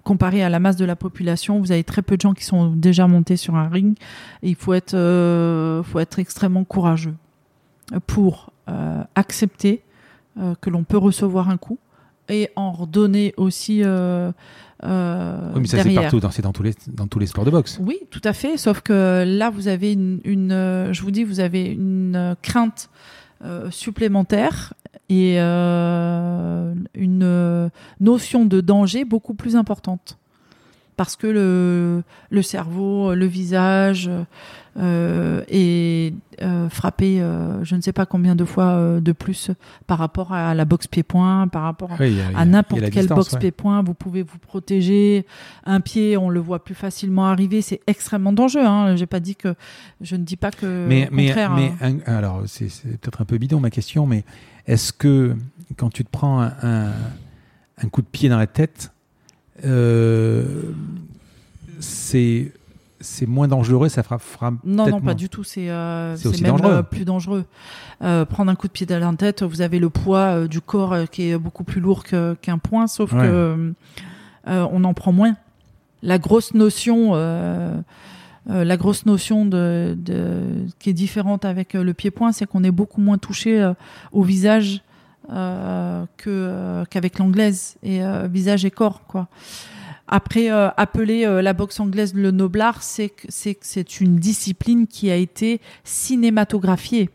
[0.03, 2.69] Comparé à la masse de la population, vous avez très peu de gens qui sont
[2.69, 3.97] déjà montés sur un ring.
[4.43, 7.15] Il faut être, extrêmement courageux
[8.05, 8.51] pour
[9.15, 9.81] accepter
[10.61, 11.79] que l'on peut recevoir un coup
[12.29, 14.31] et en redonner aussi euh,
[14.83, 17.51] euh, Oui, mais ça c'est partout, c'est dans tous les dans tous les sports de
[17.51, 17.79] boxe.
[17.81, 18.57] Oui, tout à fait.
[18.57, 22.35] Sauf que là, vous avez une, une, euh, je vous dis, vous avez une euh,
[22.41, 22.89] crainte
[23.43, 24.73] euh, supplémentaire
[25.09, 30.18] et euh, une euh, notion de danger beaucoup plus importante.
[30.99, 34.11] Parce que le, le cerveau, le visage
[34.77, 39.49] euh, est euh, frappé, euh, je ne sais pas combien de fois de plus
[39.87, 43.17] par rapport à la boxe pied-point, par rapport à Oui, a- n'importe la quel distance,
[43.17, 43.39] box ouais.
[43.39, 45.25] pied-point, vous pouvez vous protéger.
[45.65, 48.65] Un pied, on le voit plus facilement arriver, c'est extrêmement dangereux.
[48.65, 48.97] Hein.
[48.97, 49.55] J'ai pas dit que,
[50.01, 50.85] je ne dis pas que.
[50.85, 51.93] Mais, au mais, contraire, mais hein.
[52.05, 54.25] un- alors, c'est c'est peut-être un peu bidon ma question, mais
[54.67, 55.33] est-ce que
[55.77, 56.91] quand tu te prends un, un-
[57.81, 58.91] un coup de pied dans la tête,
[59.65, 60.43] euh,
[61.79, 62.51] c'est
[63.01, 65.13] c'est moins dangereux, ça fera, fera Non, non, pas moins.
[65.15, 65.45] du tout.
[65.45, 66.71] C'est euh, même dangereux.
[66.73, 67.45] euh, plus dangereux.
[68.03, 70.59] Euh, prendre un coup de pied dans la tête, vous avez le poids euh, du
[70.59, 73.21] corps qui est beaucoup plus lourd qu'un point, sauf Ouais.
[73.21, 73.73] que
[74.45, 75.35] on en prend moins.
[76.03, 77.79] La grosse notion, euh,
[78.49, 82.71] euh, la grosse notion de, de- qui est différente avec le pied-point, c'est qu'on est
[82.71, 83.71] beaucoup moins touché
[84.11, 84.81] au visage
[85.27, 89.27] que euh, qu'avec l'anglaise et euh, visage et corps, quoi.
[90.07, 95.15] Après, euh, appeler euh, la boxe anglaise le noblard, c'est c'est une discipline qui a
[95.15, 97.09] été cinématographiée.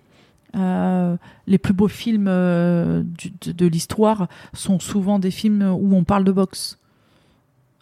[0.55, 1.17] Euh,
[1.49, 3.03] les plus beaux films euh,
[3.45, 6.79] de, de l'histoire sont souvent des films où on parle de boxe,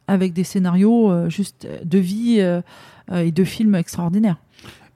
[0.06, 2.62] avec des scénarios euh, juste de vie euh,
[3.10, 4.38] euh, et de films extraordinaires.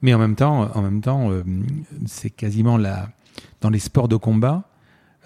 [0.01, 1.43] Mais en même temps, en même temps, euh,
[2.07, 3.09] c'est quasiment la
[3.61, 4.63] dans les sports de combat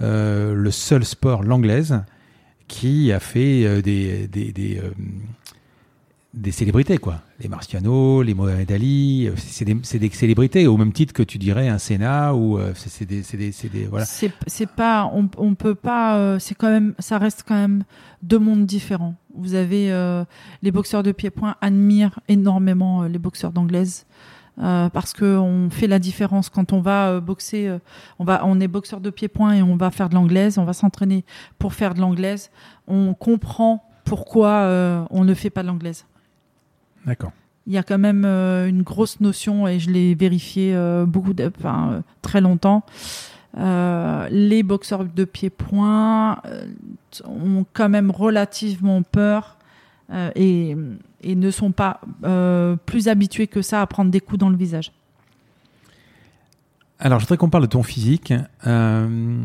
[0.02, 2.02] euh, le seul sport l'anglaise
[2.68, 4.92] qui a fait euh, des des, des, euh,
[6.34, 7.22] des célébrités quoi.
[7.40, 11.78] Les Marciano, les Mohamed Ali, c'est des, célébrités au même titre que tu dirais un
[11.78, 14.06] Sénat ou c'est des, voilà.
[14.06, 17.84] C'est pas on, on peut pas c'est quand même ça reste quand même
[18.24, 19.16] deux mondes différents.
[19.36, 19.92] Vous avez
[20.62, 24.06] les boxeurs de pied-point admirent énormément les boxeurs d'anglaise
[24.60, 27.80] euh, parce que on fait la différence quand on va euh, boxer euh,
[28.20, 30.74] on va on est boxeur de pied-point et on va faire de l'anglaise, on va
[30.74, 31.24] s'entraîner
[31.58, 32.52] pour faire de l'anglaise,
[32.88, 36.06] on comprend pourquoi on ne fait pas de l'anglaise.
[37.06, 37.32] D'accord.
[37.68, 41.34] Il y a quand même euh, une grosse notion, et je l'ai vérifié euh, beaucoup,
[41.34, 42.84] de, enfin, euh, très longtemps.
[43.56, 46.42] Les boxeurs de pied-point
[47.26, 49.58] ont quand même relativement peur
[50.36, 50.78] et,
[51.22, 54.58] et ne sont pas euh, plus habitués que ça à prendre des coups dans le
[54.58, 54.92] visage.
[57.00, 58.34] Alors, je voudrais qu'on parle de ton physique.
[58.68, 59.38] Euh,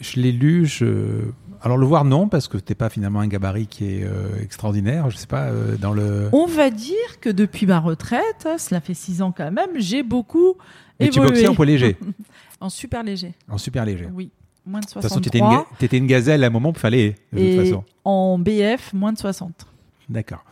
[0.00, 0.66] je l'ai lu.
[0.66, 1.22] Je...
[1.62, 5.10] Alors, le voir, non, parce que t'es pas finalement un gabarit qui est euh, extraordinaire.
[5.10, 6.28] Je sais pas, euh, dans le.
[6.32, 10.54] On va dire que depuis ma retraite, cela fait six ans quand même, j'ai beaucoup
[11.00, 11.96] Mais tu boxais en poids léger,
[12.60, 14.08] En super léger, en super léger.
[14.12, 14.30] oui.
[14.64, 15.28] Moins de De toute façon, tu 63.
[15.28, 17.84] étais, une, ga- t'étais une gazelle à un moment, il fallait, de et toute façon.
[18.04, 19.66] en BF, moins de 60.
[20.08, 20.44] D'accord.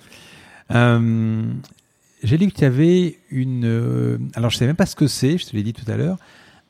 [0.72, 1.42] Euh,
[2.22, 3.64] J'ai lu que tu avais une.
[3.64, 5.96] euh, alors, je sais même pas ce que c'est, je te l'ai dit tout à
[5.96, 6.16] l'heure.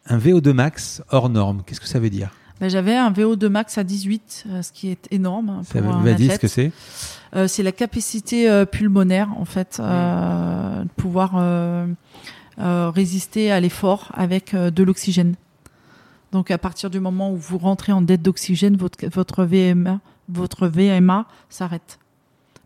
[0.06, 1.62] Un VO2 max hors norme.
[1.66, 2.30] Qu'est-ce que ça veut dire?
[2.60, 5.94] Ben, J'avais un VO2 max à 18, euh, ce qui est énorme hein, Ça pour
[5.94, 6.40] un Vas-y, ce athlète.
[6.40, 6.72] que c'est?
[7.34, 11.86] Euh, c'est la capacité euh, pulmonaire, en fait, euh, de pouvoir euh,
[12.58, 15.34] euh, résister à l'effort avec euh, de l'oxygène.
[16.32, 20.68] Donc, à partir du moment où vous rentrez en dette d'oxygène, votre, votre VMA, votre
[20.68, 21.98] VMA s'arrête.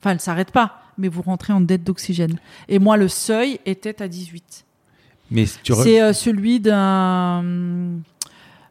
[0.00, 2.36] Enfin, elle s'arrête pas, mais vous rentrez en dette d'oxygène.
[2.68, 4.64] Et moi, le seuil était à 18.
[5.30, 7.42] Mais si tu re- C'est euh, celui d'un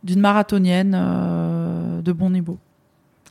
[0.03, 2.57] d'une marathonienne euh, de bon niveau.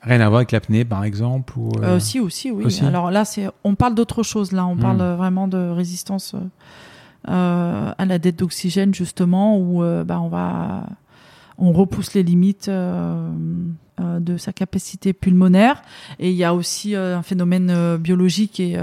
[0.02, 2.64] rien à voir avec l'apnée, par exemple ou, euh, si aussi, oui.
[2.64, 2.84] aussi.
[2.84, 4.52] Alors là, c'est on parle d'autre chose.
[4.52, 4.80] Là, on Hmm.
[4.80, 6.34] parle vraiment de résistance
[7.26, 10.86] à la dette d'oxygène justement, où bah, on va
[11.58, 13.30] on repousse les limites euh,
[14.00, 15.82] euh, de sa capacité pulmonaire.
[16.18, 18.78] Et il y a aussi euh, un phénomène biologique et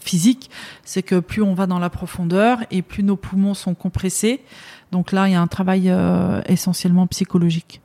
[0.00, 0.50] physique,
[0.84, 4.40] c'est que plus on va dans la profondeur et plus nos poumons sont compressés.
[4.92, 5.92] Donc là, il y a un travail
[6.46, 7.80] essentiellement psychologique.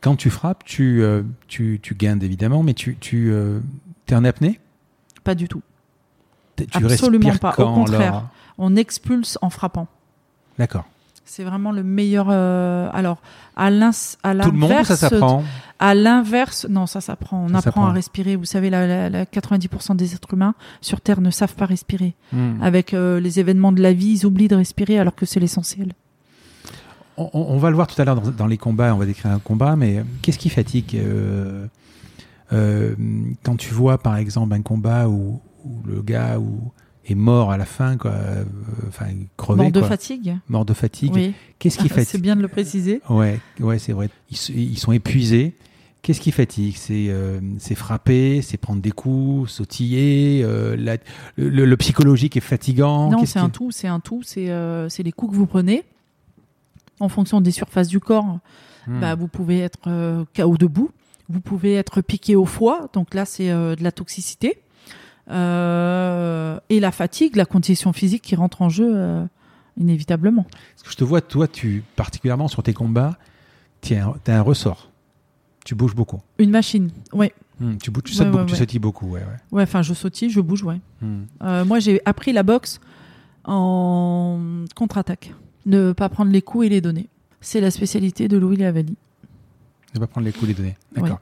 [0.00, 1.02] Quand tu frappes, tu,
[1.48, 4.60] tu, tu gagnes évidemment, mais tu, tu es en apnée?
[5.24, 5.62] Pas du tout.
[6.56, 8.28] Tu Absolument pas, au contraire.
[8.58, 9.86] On expulse en frappant.
[10.58, 10.84] D'accord.
[11.30, 12.28] C'est vraiment le meilleur.
[12.30, 13.18] euh, alors,
[13.54, 15.44] à à Tout le monde ou ça l'inverse, s'apprend
[15.78, 17.44] À l'inverse, non, ça s'apprend.
[17.44, 18.34] On Ça apprend à respirer.
[18.36, 22.14] Vous savez, la, la- la 90% des êtres humains sur Terre ne savent pas respirer.
[22.32, 22.62] Hmm.
[22.62, 25.92] Avec euh, les événements de la vie, ils oublient de respirer alors que c'est l'essentiel.
[27.18, 29.06] On, on- on va le voir tout à l'heure dans, dans les combats, on va
[29.06, 30.96] décrire un combat, mais qu'est-ce qui fatigue
[32.52, 32.94] euh,
[33.42, 36.72] Quand tu vois par exemple un combat où, où le gars où,
[37.12, 38.44] est mort à la fin, quoi, euh,
[38.88, 40.36] enfin crevé, Mort de quoi, fatigue.
[40.48, 43.00] mort de fatigue, Oui, qu'est-ce qui c'est fatigue bien de le préciser.
[43.08, 44.08] Ouais, ouais, c'est vrai.
[44.30, 45.54] Ils, sont épuisés.
[46.02, 46.76] Qu'est-ce qui fatigue?
[46.76, 50.42] C'est euh, c'est frapper, c'est prendre des coups, sautiller.
[50.44, 50.96] euh, la-
[51.36, 53.10] le, le psychologique est fatigant.
[53.10, 54.22] Non, c'est qui- un tout, c'est un tout.
[54.22, 55.82] C'est euh, c'est les coups que vous prenez
[57.00, 58.38] en fonction des surfaces du corps.
[58.86, 59.00] Hmm.
[59.00, 60.90] Bah, vous pouvez être euh, KO debout,
[61.28, 64.58] vous pouvez être piqué au foie, donc là c'est euh, de la toxicité.
[65.30, 69.24] Euh, et la fatigue, la condition physique qui rentre en jeu euh,
[69.78, 70.46] inévitablement.
[70.74, 73.18] Parce que je te vois, toi, tu particulièrement sur tes combats,
[73.82, 74.90] tu as un ressort.
[75.64, 76.20] Tu bouges beaucoup.
[76.38, 77.34] Une machine, ouais.
[77.60, 78.58] Hmm, tu bouges, tu Ouais, sautes ouais, beaucoup, tu ouais.
[78.58, 79.62] sautilles beaucoup, ouais, ouais.
[79.64, 80.80] Enfin je sautille, je bouge, ouais.
[81.02, 81.24] Hmm.
[81.42, 82.80] Euh, moi j'ai appris la boxe
[83.44, 84.40] en
[84.74, 85.34] contre-attaque.
[85.66, 87.08] Ne pas prendre les coups et les donner.
[87.40, 88.96] C'est la spécialité de Louis Lavalli.
[89.94, 90.76] Ne pas prendre les coups, les donner.
[90.94, 91.20] D'accord.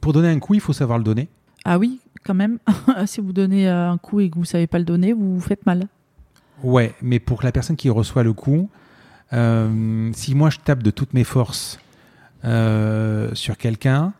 [0.00, 1.28] Pour donner un coup, il faut savoir le donner.
[1.64, 2.58] Ah oui, quand même.
[3.06, 5.40] si vous donnez euh, un coup et que vous savez pas le donner, vous vous
[5.40, 5.86] faites mal.
[6.62, 8.68] Ouais, mais pour la personne qui reçoit le coup,
[9.32, 11.78] euh, si moi je tape de toutes mes forces
[12.44, 14.12] euh, sur quelqu'un,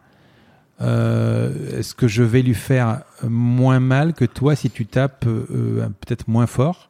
[0.81, 6.29] euh, est-ce que je vais lui faire moins mal que toi si tu tapes peut-être
[6.29, 6.89] moins fort?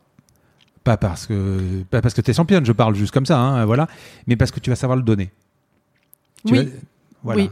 [0.84, 3.64] Pas parce que pas parce que tu es championne, je parle juste comme ça, hein,
[3.64, 3.88] voilà,
[4.26, 5.30] mais parce que tu vas savoir le donner.
[6.46, 6.64] Tu Oui.
[6.66, 6.70] vas-
[7.22, 7.42] voilà.
[7.42, 7.50] Oui.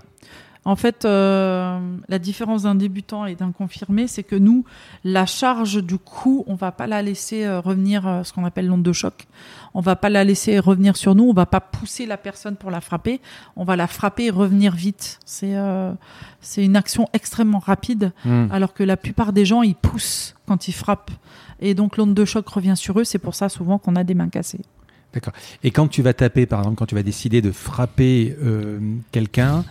[0.67, 4.65] En fait, euh, la différence d'un débutant et d'un confirmé, c'est que nous,
[5.05, 8.67] la charge du coup, on va pas la laisser euh, revenir, euh, ce qu'on appelle
[8.67, 9.29] l'onde de choc.
[9.75, 11.23] On va pas la laisser revenir sur nous.
[11.23, 13.21] On va pas pousser la personne pour la frapper.
[13.55, 15.21] On va la frapper et revenir vite.
[15.25, 15.55] C'est
[16.41, 18.47] c'est une action extrêmement rapide, Hmm.
[18.51, 21.13] alors que la plupart des gens, ils poussent quand ils frappent.
[21.61, 23.05] Et donc l'onde de choc revient sur eux.
[23.05, 24.63] C'est pour ça souvent qu'on a des mains cassées.
[25.63, 28.37] Et quand tu vas taper, par exemple, quand tu vas décider de frapper
[29.13, 29.65] quelqu'un,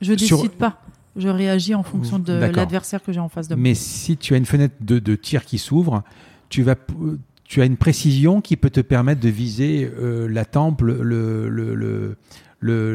[0.00, 0.80] Je Sur- décide pas.
[1.16, 3.62] Je réagis en fonction de l'adversaire que j'ai en face de moi.
[3.62, 6.02] Mais si tu as une fenêtre de, de tir qui s'ouvre,
[6.50, 6.74] tu vas,
[7.44, 11.48] tu as une précision qui peut te permettre de viser euh, la tempe, le, le,
[11.48, 12.16] le,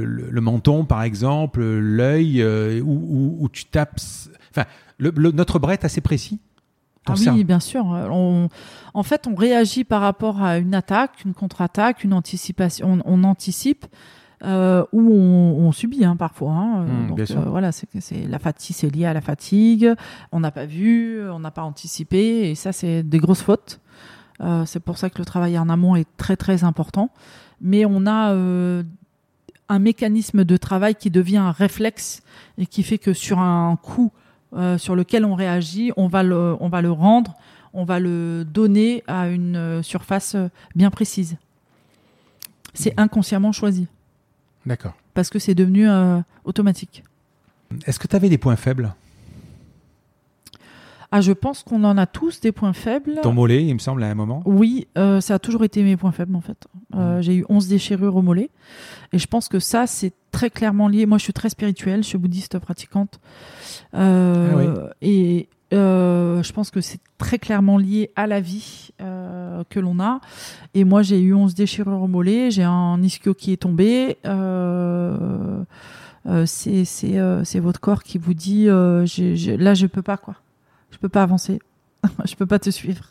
[0.05, 3.99] le, menton, par exemple, l'œil, euh, où, où- où tu tapes.
[4.51, 4.65] Enfin,
[4.99, 6.39] notre bras est assez précis.
[7.07, 7.83] Ah oui, bien sûr.
[7.85, 8.49] On,
[8.93, 13.01] en fait, on réagit par rapport à une attaque, une contre-attaque, une anticipation.
[13.05, 13.87] On, on anticipe
[14.43, 16.51] euh, ou on, on subit hein, parfois.
[16.53, 16.83] hein.
[16.85, 19.93] Mmh, Donc euh, voilà, c'est c'est la fatigue, c'est lié à la fatigue.
[20.31, 23.79] On n'a pas vu, on n'a pas anticipé, et ça, c'est des grosses fautes.
[24.41, 27.11] Euh, c'est pour ça que le travail en amont est très très important.
[27.61, 28.81] Mais on a euh,
[29.69, 32.23] un mécanisme de travail qui devient un réflexe
[32.57, 34.11] et qui fait que sur un coup
[34.55, 37.35] euh, sur lequel on réagit, on va le, on va le rendre,
[37.73, 40.35] on va le donner à une surface
[40.75, 41.37] bien précise.
[42.73, 43.87] C'est inconsciemment choisi
[44.65, 44.93] D'accord.
[45.13, 47.03] parce que c'est devenu euh, automatique.
[47.85, 48.93] Est-ce que tu avais des points faibles?
[51.13, 53.19] Ah, je pense qu'on en a tous des points faibles.
[53.21, 54.41] Ton mollet, il me semble, à un moment?
[54.45, 56.67] Oui, euh, ça a toujours été mes points faibles en fait.
[56.95, 57.21] Euh, Mhm.
[57.21, 58.49] J'ai eu 11 déchirures au mollet.
[59.11, 61.05] Et je pense que ça, c'est très clairement lié.
[61.05, 63.19] Moi, je suis très spirituelle, je suis bouddhiste pratiquante.
[63.93, 69.79] Euh, Et euh, je pense que c'est très clairement lié à la vie euh, que
[69.79, 70.19] l'on a.
[70.73, 72.51] Et moi, j'ai eu 11 déchirures au mollet.
[72.51, 74.17] J'ai un ischio qui est tombé.
[74.25, 75.63] Euh,
[76.45, 79.05] c'est votre corps qui vous dit là,
[79.73, 80.35] je peux pas, quoi.
[80.91, 81.59] Je peux pas avancer.
[82.25, 83.05] je peux pas te suivre.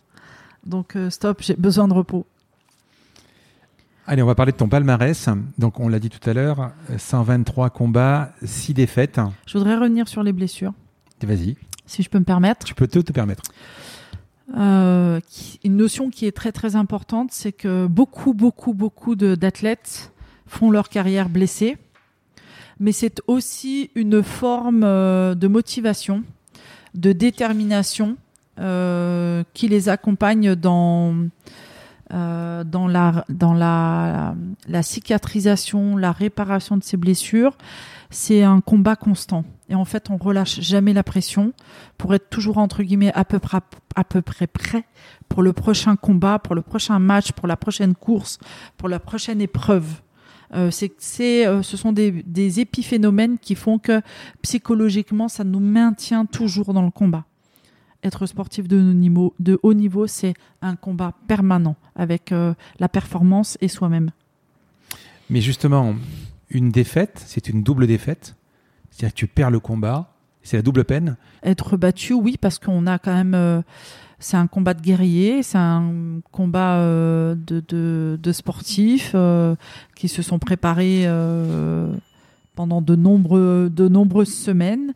[0.66, 2.26] Donc stop, j'ai besoin de repos.
[4.06, 5.28] Allez, on va parler de ton palmarès.
[5.56, 9.20] Donc, on l'a dit tout à l'heure, 123 combats, 6 défaites.
[9.46, 10.72] Je voudrais revenir sur les blessures,
[11.22, 11.56] Vas-y,
[11.90, 12.64] si je peux me permettre.
[12.66, 13.42] tu peux te, te permettre.
[14.56, 20.12] Euh, qui- une notion qui est très très importante, c'est que beaucoup beaucoup beaucoup d'athlètes
[20.46, 21.78] font leur carrière blessés,
[22.80, 26.24] mais c'est aussi une forme euh, de motivation,
[26.94, 28.16] de détermination
[28.58, 31.14] euh, qui les accompagne dans
[32.12, 34.34] euh, dans, la, dans la,
[34.68, 37.56] la cicatrisation, la réparation de ses blessures,
[38.10, 39.44] c'est un combat constant.
[39.68, 41.52] Et en fait, on relâche jamais la pression
[41.96, 43.60] pour être toujours entre guillemets à peu près
[43.94, 44.84] à peu près prêt
[45.28, 48.38] pour le prochain combat, pour le prochain match, pour la prochaine course,
[48.76, 50.00] pour la prochaine épreuve.
[50.52, 54.00] Euh, c'est, c'est, euh, ce sont des, des épiphénomènes qui font que
[54.42, 57.24] psychologiquement, ça nous maintient toujours dans le combat.
[58.02, 60.32] Être sportif de, niveau, de haut niveau, c'est
[60.62, 64.10] un combat permanent avec euh, la performance et soi-même.
[65.28, 65.94] Mais justement,
[66.48, 68.36] une défaite, c'est une double défaite.
[68.90, 71.16] C'est-à-dire que tu perds le combat, c'est la double peine.
[71.42, 73.34] Être battu, oui, parce qu'on a quand même.
[73.34, 73.60] euh,
[74.18, 79.14] c'est un combat de guerriers, c'est un combat euh, de, de, de sportifs
[79.94, 81.06] qui se sont préparés
[82.54, 84.92] pendant de, nombreux, de nombreuses semaines.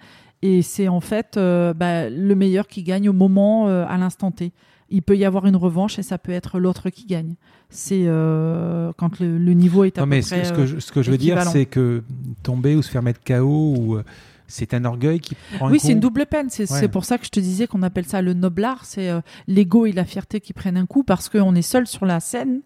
[0.46, 4.30] Et c'est en fait euh, bah, le meilleur qui gagne au moment, euh, à l'instant
[4.30, 4.52] T.
[4.90, 7.34] Il peut y avoir une revanche et ça peut être l'autre qui gagne.
[7.70, 10.44] C'est euh, quand le, le niveau est à Non, peu mais près.
[10.44, 12.02] ce, que je, ce que je veux dire, c'est que
[12.42, 13.98] tomber ou se faire mettre KO, ou,
[14.46, 16.48] c'est un orgueil qui prend un Oui, c'est une double peine.
[16.50, 16.88] C'est Ouais.
[16.88, 18.84] pour ça que je te disais qu'on appelle ça le noblard.
[18.84, 22.04] C'est euh, l'ego et la fierté qui prennent un coup parce qu'on est seul sur
[22.04, 22.60] la scène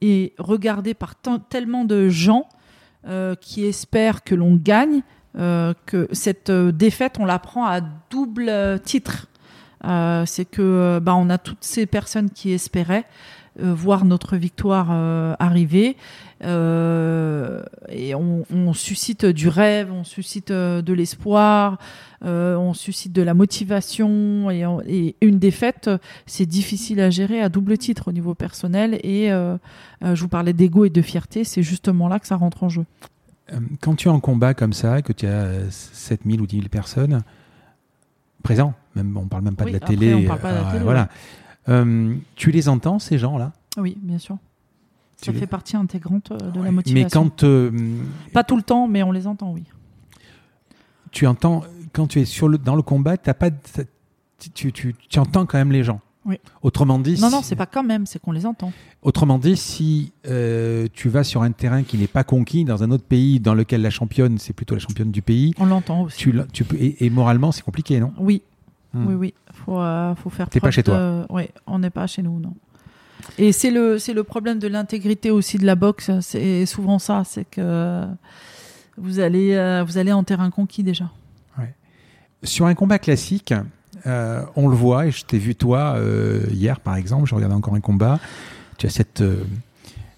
[0.00, 1.14] et regardé par
[1.48, 2.48] tellement de gens
[3.06, 5.02] euh, qui espèrent que l'on gagne,
[5.86, 7.80] que cette euh, défaite, on la prend à
[8.10, 9.26] double euh, titre.
[9.84, 13.04] Euh, c'est que euh, bah, on a toutes ces personnes qui espéraient
[13.60, 15.96] euh, voir notre victoire euh, arriver
[16.42, 21.78] euh, et on, on suscite du rêve, on suscite euh, de l'espoir,
[22.24, 27.10] euh, on suscite de la motivation et, on- et une défaite, euh, c'est difficile à
[27.10, 29.56] gérer à double titre au niveau personnel et euh,
[30.02, 32.68] euh, je vous parlais d'ego et de fierté, c'est justement là que ça rentre en
[32.68, 32.84] jeu.
[33.52, 36.56] Euh, Quand tu es en combat comme ça, que tu as euh, 7000 ou 10
[36.56, 37.22] 000 personnes
[38.42, 40.56] présents, même, on parle même pas Oui, de la après, télé, on parle pas de
[40.56, 41.08] la euh, télé, voilà.
[41.68, 43.52] Euh, tu les entends, ces gens-là?
[43.78, 44.36] Oui, bien sûr.
[45.20, 46.64] Tu Ça les- fait partie intégrante euh, de Ouais.
[46.66, 47.04] la motivation.
[47.24, 47.70] Mais quand euh,
[48.32, 49.64] Pas tout le temps, mais on les entend, oui.
[51.10, 53.50] tu entends, quand tu es sur le, dans le combat, t'as pas,
[54.54, 56.00] tu, tu, tu entends quand même les gens.
[56.26, 56.38] Oui.
[56.62, 58.72] Autrement dit, Non, si- non, c'est pas quand même, c'est qu'on les entend.
[59.02, 62.90] Autrement dit, si euh, tu vas sur un terrain qui n'est pas conquis dans un
[62.90, 66.16] autre pays dans lequel la championne, c'est plutôt la championne du pays, On l'entend aussi.
[66.16, 68.12] tu, tu peux, et, et moralement, c'est compliqué, non?
[68.18, 68.42] Oui,
[68.94, 69.06] Hmm.
[69.08, 69.34] oui, oui.
[69.52, 71.26] Faut, euh, faut faire T'es pas chez toi.
[71.28, 72.54] Oui, on n'est pas chez nous, non.
[73.38, 76.12] Et c'est le, c'est le problème de l'intégrité aussi de la boxe.
[76.20, 78.04] C'est souvent ça, c'est que
[78.96, 81.10] vous allez, euh, vous allez en terrain conquis déjà.
[82.44, 83.54] Sur un combat classique,
[84.06, 87.54] euh, on le voit, et je t'ai vu toi euh, hier par exemple, je regardais
[87.54, 88.18] encore un combat,
[88.78, 89.20] tu as cette...
[89.20, 89.42] euh,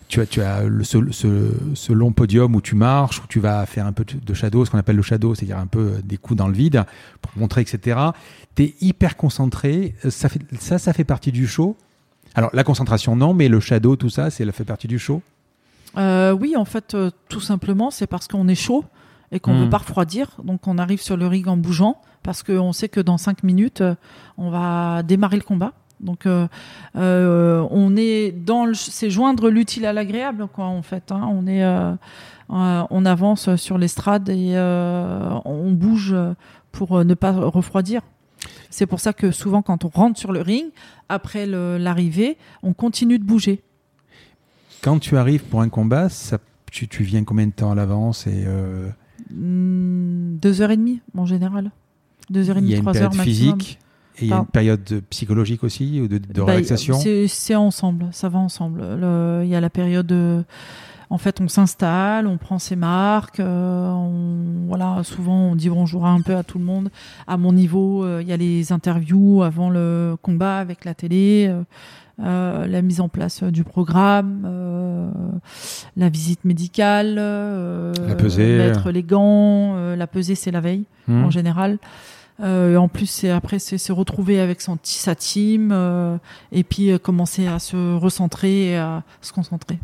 [0.09, 3.93] tu as, tu as ce, long podium où tu marches, où tu vas faire un
[3.93, 6.55] peu de shadow, ce qu'on appelle le shadow, c'est-à-dire un peu des coups dans le
[6.55, 6.85] vide
[7.21, 7.99] pour montrer, etc.
[8.55, 11.77] Tu es hyper concentré, ça, fait, ça, ça fait partie du show?
[12.37, 15.23] Alors la concentration, non, mais le shadow, tout ça, ça fait partie du show?
[15.97, 16.97] Oui, en fait,
[17.29, 18.85] tout simplement, c'est parce qu'on est chaud
[19.33, 19.65] et qu'on Hmm.
[19.65, 20.29] veut pas refroidir.
[20.45, 23.81] Donc, on arrive sur le ring en bougeant parce qu'on sait que dans cinq minutes,
[23.81, 23.95] euh,
[24.39, 25.73] on va démarrer le combat.
[26.01, 26.47] Donc, euh,
[26.97, 31.11] euh, on est dans le, c'est joindre l'utile à l'agréable, quoi, en fait.
[31.11, 31.27] hein.
[31.33, 31.95] On est, euh,
[32.49, 36.15] on avance sur l'estrade et on bouge
[36.71, 38.03] pour ne pas refroidir.
[38.69, 40.67] C'est pour ça que souvent, quand on rentre sur le ring,
[41.09, 43.63] après l'arrivée, on continue de bouger.
[44.83, 46.39] Quand tu arrives pour un combat, ça,
[46.71, 48.91] tu, tu viens combien de temps à l'avance et Hmm,
[49.31, 51.71] deux heures et demie en général.
[52.31, 53.61] Deux heures et il y demie, a une trois période heures maximum.
[53.61, 53.79] physique
[54.19, 56.99] et il y a une période psychologique aussi ou de, de Bah, relaxation.
[57.29, 58.81] c'est- ensemble, ça va ensemble.
[58.81, 60.07] Le- Il y a la période.
[60.07, 60.45] de-
[61.09, 63.39] En fait, on s'installe, on prend ses marques.
[63.39, 66.91] euh, on, voilà, souvent, on dit bonjour un peu à tout le monde.
[67.29, 71.47] À mon niveau, euh, il y a les interviews avant le combat avec la télé.
[71.49, 71.63] euh,
[72.21, 75.11] euh, la mise en place euh, du programme, euh,
[75.97, 78.59] la visite médicale, La pesée.
[78.59, 80.85] mettre les gants, la pesée c'est la veille.
[81.09, 81.25] Hmm.
[81.25, 81.79] en général.
[82.41, 86.19] Euh, en plus, c'est après c'est se retrouver avec son sa team euh,
[86.53, 89.79] et puis euh, commencer à se recentrer et à se concentrer.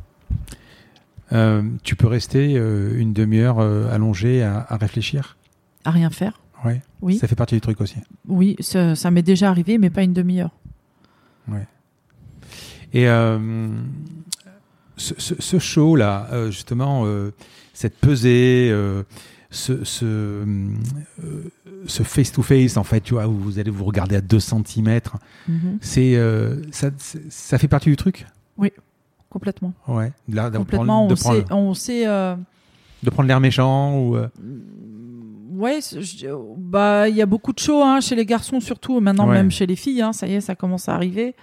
[1.82, 5.38] Tu peux rester une demi-heure euh, allongé à, à réfléchir?
[5.84, 6.40] À rien faire.
[6.62, 6.82] Ouais.
[7.00, 7.16] Oui.
[7.16, 7.96] Ça fait partie du truc aussi.
[8.28, 10.50] Oui, ça, ça m'est déjà arrivé, mais pas une demi-heure.
[12.94, 13.38] Et euh,
[14.96, 17.30] ce, ce- ce show-là, euh, justement, euh,
[17.72, 18.70] cette pesée,
[19.50, 20.44] ce, ce,
[21.86, 25.00] ce face-to-face, en fait, tu vois, où vous allez vous regarder à 2 cm,
[25.48, 25.78] Mhm.
[25.80, 26.18] c'est,
[26.70, 28.26] ça, fait partie du truc?
[29.30, 29.72] Complètement.
[29.88, 30.12] Ouais.
[30.28, 30.84] De Complètement.
[30.84, 32.06] prendre, de on prendre- sait, on sait.
[32.06, 32.36] euh,
[33.02, 34.16] de prendre l'air méchant ou.
[34.16, 34.28] euh,
[35.54, 36.26] Ouais, je-
[36.58, 39.34] bah il y a beaucoup de shows hein, chez les garçons surtout, maintenant Ouais.
[39.34, 40.02] même chez les filles.
[40.02, 41.34] Hein, ça y est, ça commence à arriver.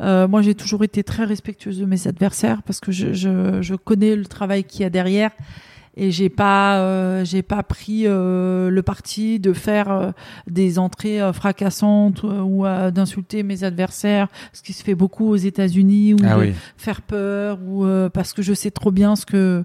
[0.00, 4.16] Moi, j'ai toujours été très respectueuse de mes adversaires parce que je, je, je connais
[4.16, 5.30] le travail qu'il y a derrière
[5.98, 10.10] et j'ai pas euh, j'ai pas pris euh, le parti de faire euh,
[10.46, 16.18] des entrées fracassantes ou d'insulter mes adversaires ce qui se fait beaucoup aux États-Unis ou
[16.24, 19.64] ah de faire peur ou parce que je sais trop bien ce que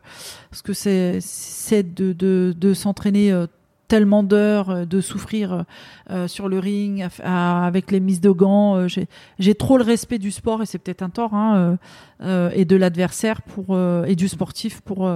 [0.51, 3.31] ce que c'est c'est de de, de s'entraîner
[3.93, 5.65] tellement d'heures de souffrir
[6.27, 10.65] sur le ring avec les mises de gants j'ai trop le respect du sport et
[10.65, 11.77] c'est peut-être un tort hein,
[12.53, 13.77] et de l'adversaire pour
[14.07, 15.07] et du sportif pour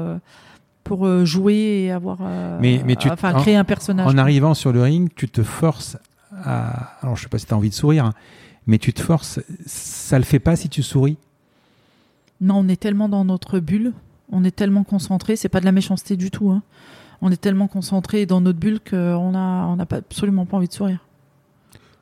[0.88, 4.08] pour euh, jouer et avoir euh, mais, mais tu, enfin créer un personnage.
[4.08, 5.98] En arrivant sur le ring, tu te forces
[6.32, 8.14] à alors je sais pas si tu as envie de sourire hein,
[8.66, 11.18] mais tu te forces ça le fait pas si tu souris?
[12.40, 13.94] Non, on est tellement dans notre bulle,
[14.32, 16.64] on est tellement concentré, c'est pas de la méchanceté du tout hein.
[17.22, 20.68] On est tellement concentré dans notre bulle qu'on a on n'a pas absolument pas envie
[20.68, 21.00] de sourire.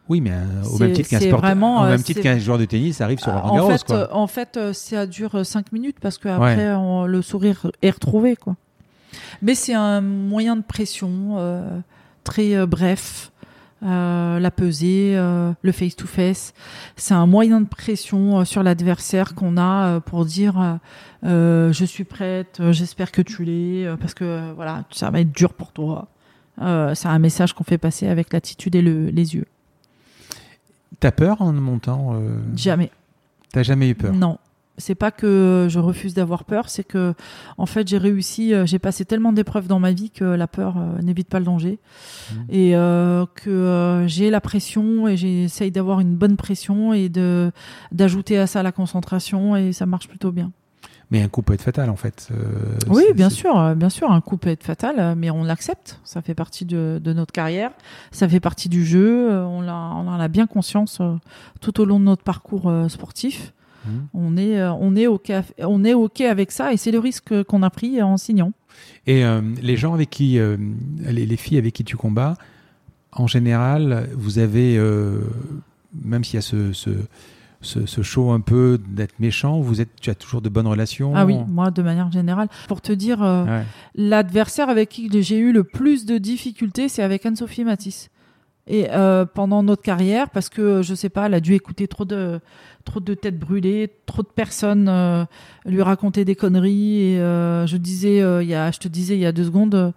[0.08, 1.20] Oui, mais euh, au même titre qu'un
[1.62, 3.72] au même titre qu'un joueur de tennis arrive sur Roland Garros.
[3.72, 6.76] En fait, en fait, ça dure 5 minutes parce qu'après,
[7.08, 8.56] le sourire est retrouvé, quoi.
[9.42, 11.80] Mais c'est un moyen de pression euh,
[12.24, 13.32] très euh, bref.
[13.86, 16.54] Euh, la pesée, le face-to-face.
[16.96, 20.80] C'est un moyen de pression sur l'adversaire qu'on a pour dire
[21.24, 25.72] je suis prête, j'espère que tu l'es, parce que voilà, ça va être dur pour
[25.72, 26.08] toi.
[26.60, 29.46] c'est un message qu'on fait passer avec l'attitude et les yeux.
[31.00, 32.20] T'as peur en montant
[32.56, 32.92] Jamais.
[33.52, 34.14] T'as jamais eu peur?
[34.14, 34.40] Non
[34.78, 37.14] c'est pas que je refuse d'avoir peur, c'est que
[37.58, 40.78] en fait j'ai réussi, euh, j'ai passé tellement d'épreuves dans ma vie que la peur
[40.78, 42.36] euh, n'évite pas le danger mmh.
[42.50, 47.52] et euh, que j'ai la pression et j'essaye d'avoir une bonne pression et de
[47.92, 50.52] d'ajouter à ça la concentration et ça marche plutôt bien.
[51.12, 52.30] Mais un coup peut être fatal en fait.
[52.90, 56.00] oui, bien sûr, bien sûr, un coup peut être fatal, mais on l'accepte.
[56.04, 57.70] Ça fait partie de, de, notre carrière,
[58.12, 59.30] ça fait partie du jeu.
[59.32, 61.04] On, a, on en a bien conscience
[61.62, 63.54] tout au long de notre parcours sportif.
[63.86, 63.90] Mmh.
[64.14, 67.44] On est, euh, on est ok, on est ok avec ça et c'est le risque
[67.44, 68.52] qu'on a pris en signant.
[69.08, 70.58] Et euh, les gens avec qui, euh,
[71.00, 72.36] les, filles avec qui tu combats,
[73.12, 74.78] en général, vous avez,
[76.04, 80.10] même s'il y a ce, ce, ce, show un peu d'être méchant, vous êtes, tu
[80.10, 81.14] as toujours de bonnes relations.
[81.16, 82.50] Ah oui, moi de manière générale.
[82.68, 83.26] Pour te dire,
[83.96, 88.10] l'adversaire avec qui j'ai eu le plus de difficultés, c'est avec Anne-Sophie Matisse.
[88.68, 88.88] Et
[89.36, 92.40] pendant notre carrière, parce que je sais pas, elle a dû écouter trop de
[92.86, 95.26] trop de têtes brûlées, trop de personnes euh,
[95.66, 97.14] lui racontaient des conneries.
[97.14, 99.46] Et euh, je disais, euh, il y a, je te disais il y a deux
[99.46, 99.94] secondes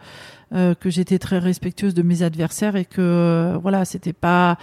[0.53, 4.59] que j'étais très respectueuse de mes adversaires et que voilà, c'était pas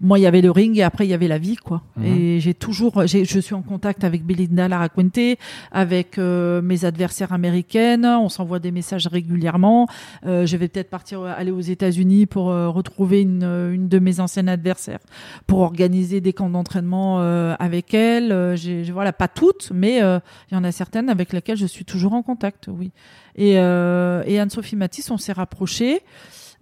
[0.00, 1.82] moi, il y avait le ring et après il y avait la vie, quoi.
[1.96, 2.04] Mhm.
[2.06, 5.38] Et j'ai toujours, je suis en contact avec Belinda Laracuente,
[5.72, 8.06] avec euh, mes adversaires américaines.
[8.06, 9.88] On s'envoie des messages régulièrement.
[10.24, 14.20] Euh, je vais peut-être partir euh, aller aux États-Unis pour retrouver une, une de mes
[14.20, 15.00] anciennes adversaires
[15.46, 17.20] pour organiser des camps d'entraînement
[17.58, 18.56] avec elle.
[18.56, 22.14] J'ai, voilà, pas toutes, mais il y en a certaines avec lesquelles je suis toujours
[22.14, 22.90] en contact, oui.
[23.40, 26.02] Et, et Anne-Sophie Matisse, on s'est rapprochés.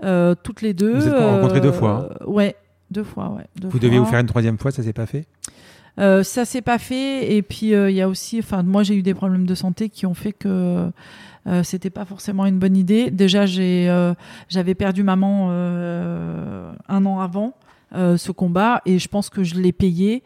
[0.00, 0.94] toutes les deux.
[0.94, 2.08] Vous êtes rencontrés deux fois.
[2.10, 2.24] Hein.
[2.26, 2.56] ouais,
[2.90, 3.44] deux fois, ouais.
[3.62, 5.26] vous deviez vous faire une troisième fois, ça s'est pas fait?
[5.98, 7.34] Euh, Ça s'est pas fait.
[7.34, 9.88] Et puis euh, il y a aussi, enfin, moi j'ai eu des problèmes de santé
[9.88, 10.90] qui ont fait que
[11.46, 13.10] euh, c'était pas forcément une bonne idée.
[13.10, 14.14] Déjà, j'ai, euh,
[14.48, 17.54] j'avais perdu maman un an avant
[17.94, 20.22] ce combat et je pense que je l'ai payé.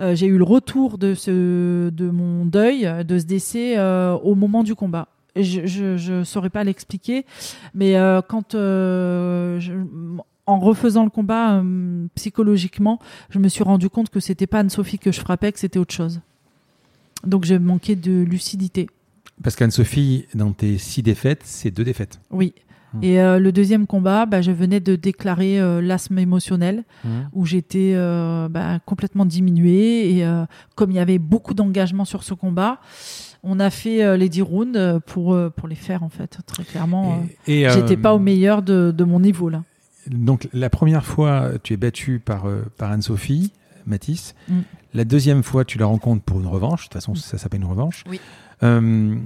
[0.00, 4.74] j'ai eu le retour de ce, de mon deuil, de ce décès au moment du
[4.74, 5.08] combat
[5.42, 7.26] je ne saurais pas l'expliquer,
[7.74, 7.94] mais
[8.28, 9.84] quand je,
[10.46, 14.98] en refaisant le combat euh, psychologiquement, je me suis rendu compte que c'était pas Anne-Sophie
[14.98, 16.20] que je frappais, que c'était autre chose.
[17.26, 18.88] Donc j'ai manqué de lucidité.
[19.42, 22.20] Parce qu'Anne-Sophie, dans tes six défaites, c'est deux défaites.
[22.30, 22.54] Oui.
[22.94, 23.02] Hum.
[23.02, 27.28] Et euh, le deuxième combat, bah, je venais de déclarer euh, l'asthme émotionnel, hum.
[27.32, 27.94] où j'étais
[28.48, 30.16] bah, complètement diminuée.
[30.16, 30.26] Et
[30.76, 32.80] comme il y avait beaucoup d'engagement sur ce combat,
[33.46, 37.24] on a fait les 10 rounds pour, pour les faire, en fait, très clairement.
[37.46, 39.62] Et, j'étais pas au meilleur de, de mon niveau, là
[40.10, 43.52] donc la première fois, tu es battu par, euh, par Anne-Sophie
[43.86, 44.34] Matisse.
[44.48, 44.60] Mm.
[44.94, 46.82] La deuxième fois, tu la rencontres pour une revanche.
[46.82, 47.16] De toute façon, mm.
[47.16, 48.04] ça s'appelle une revanche.
[48.08, 48.20] Oui.
[48.62, 49.16] Euh,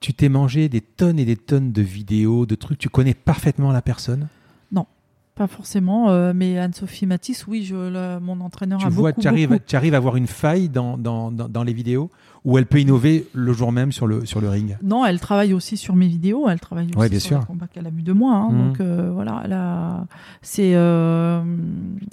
[0.00, 2.78] tu t'es mangé des tonnes et des tonnes de vidéos, de trucs.
[2.78, 4.28] Tu connais parfaitement la personne?
[4.70, 4.86] Non,
[5.34, 6.10] pas forcément.
[6.10, 9.76] Euh, mais Anne-Sophie Matisse, oui, je, mon entraîneur tu a vois, beaucoup, tu arrives, tu
[9.76, 12.10] arrives à voir une faille dans, dans, dans les vidéos?
[12.46, 15.52] Ou elle peut innover le jour même sur le, sur le ring Non, elle travaille
[15.52, 17.40] aussi sur mes vidéos, elle travaille aussi bien sur sûr.
[17.40, 18.34] le combat qu'elle a vu de moi.
[18.34, 18.86] Hein, Donc mhm.
[18.86, 20.06] euh, voilà,
[20.42, 21.42] c'est euh,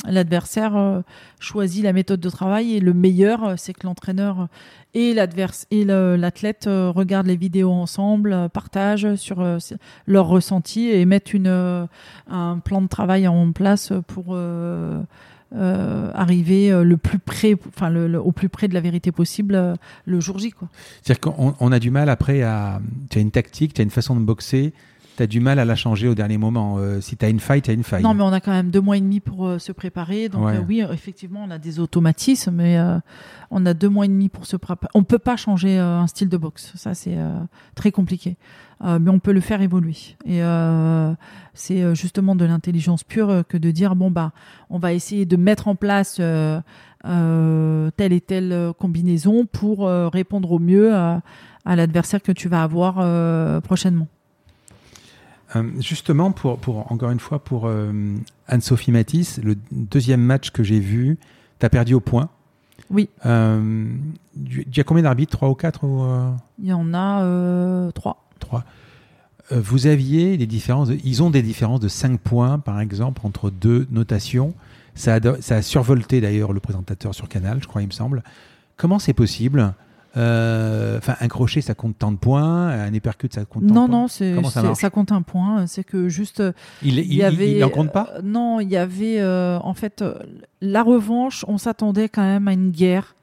[0.05, 1.01] l'adversaire euh,
[1.39, 4.47] choisit la méthode de travail et le meilleur, c'est que l'entraîneur
[4.95, 5.15] et
[5.71, 9.43] et l'athlète regardent les vidéos ensemble, partagent sur
[10.07, 11.87] leurs ressentis et mettent une,
[12.29, 14.35] un plan de travail en place pour
[15.55, 19.53] euh, arriver euh, le plus près, enfin le, au plus près de la vérité possible
[19.53, 19.75] euh,
[20.05, 20.51] le jour J.
[21.03, 22.81] C'est-à-dire qu'on on a du mal après à.
[23.11, 24.73] Tu as une tactique, tu as une façon de boxer,
[25.15, 26.79] tu as du mal à la changer au dernier moment.
[27.01, 28.01] si tu as une faille, tu as une faille.
[28.01, 30.27] Non, mais on a quand même deux mois et demi pour se préparer.
[30.27, 32.79] Donc oui, effectivement, on a des automatismes, mais
[33.51, 34.89] on a deux mois et demi pour se préparer.
[34.95, 36.71] On peut pas changer un style de boxe.
[36.75, 37.17] Ça, c'est
[37.75, 38.37] très compliqué.
[38.83, 39.95] Euh, mais on peut le faire évoluer.
[40.25, 41.13] Et euh,
[41.53, 44.31] c'est euh, justement de l'intelligence pure que de dire bon bah
[44.69, 46.63] on va essayer de mettre en place telle
[48.13, 51.21] et telle combinaison pour répondre au mieux à,
[51.65, 54.07] l'adversaire que tu vas avoir prochainement.
[55.79, 57.69] justement, pour, pour, encore une fois, pour
[58.47, 61.17] Anne-Sophie Matisse, le deuxième match que j'ai vu,
[61.59, 62.29] tu as perdu au point.
[62.89, 63.09] Oui.
[63.25, 65.31] il y a combien d'arbitres?
[65.31, 65.85] Trois ou quatre
[66.59, 68.23] Il y en a trois.
[69.51, 73.49] Euh, vous aviez des différences, ils ont des différences de 5 points, par exemple, entre
[73.49, 74.53] deux notations.
[74.95, 78.23] Ça a, ça a survolté d'ailleurs le présentateur sur Canal, je crois, il me semble.
[78.77, 79.73] Comment c'est possible?
[80.15, 83.85] Euh, Enfin, un crochet, ça compte tant de points, un épercute, ça compte tant non,
[83.85, 84.29] de points.
[84.35, 85.65] Non, non, ça, compte un point.
[85.67, 86.41] C'est que juste.
[86.83, 88.13] Il, il, y avait, il, en compte pas?
[88.23, 89.19] Non, il y avait.
[89.19, 90.03] Euh, en fait,
[90.61, 93.15] la revanche, on s'attendait quand même à une guerre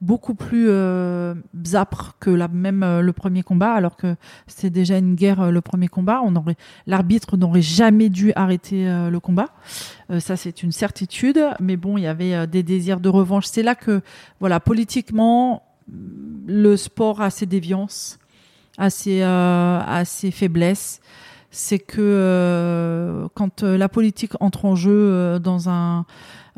[0.00, 1.34] beaucoup plus euh,
[2.20, 4.16] que la, même euh, le premier combat, alors que
[4.46, 6.20] c'était déjà une guerre euh, le premier combat.
[6.24, 9.48] On aurait, l'arbitre n'aurait jamais dû arrêter euh, le combat.
[10.18, 11.42] ça, c'est une certitude.
[11.60, 13.46] Mais bon, il y avait des désirs de revanche.
[13.46, 14.02] C'est là que,
[14.40, 15.62] voilà, politiquement,
[16.46, 18.18] le sport a ses déviances,
[18.78, 21.00] a ses, a ses faiblesses.
[21.50, 26.04] C'est que quand la politique entre en jeu dans un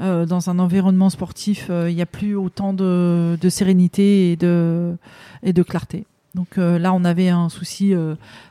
[0.01, 4.97] euh, dans un environnement sportif, euh, il n'y a plus autant de, sérénité et de,
[5.43, 6.07] et de clarté.
[6.37, 7.95] Donc euh, là, on avait un souci,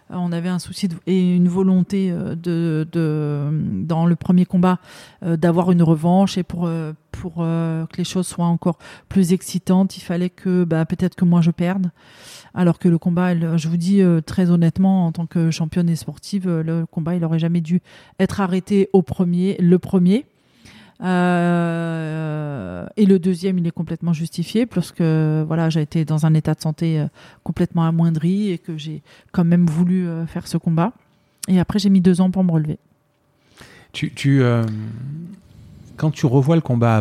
[0.10, 3.50] on avait un souci et une volonté de, de,
[3.86, 4.80] dans le premier combat
[5.22, 6.70] d'avoir une revanche et pour
[7.12, 8.78] pour que les choses soient encore
[9.10, 11.92] plus excitantes, il fallait que bah, peut-être que moi je perde.
[12.54, 16.50] Alors que le combat, je vous dis très honnêtement, en tant que championne et sportive,
[16.50, 17.82] le combat, il aurait jamais dû
[18.20, 20.26] être arrêté au premier, le premier.
[21.02, 26.54] Euh, et le deuxième, il est complètement justifié, puisque voilà, j'ai été dans un état
[26.54, 27.08] de santé euh,
[27.44, 30.94] complètement amoindri et que j'ai quand même voulu euh, faire ce combat.
[31.48, 32.80] Et après, j'ai mis deux ans pour me relever.
[33.94, 34.42] Tu, tu
[35.96, 36.98] quand tu revois le combat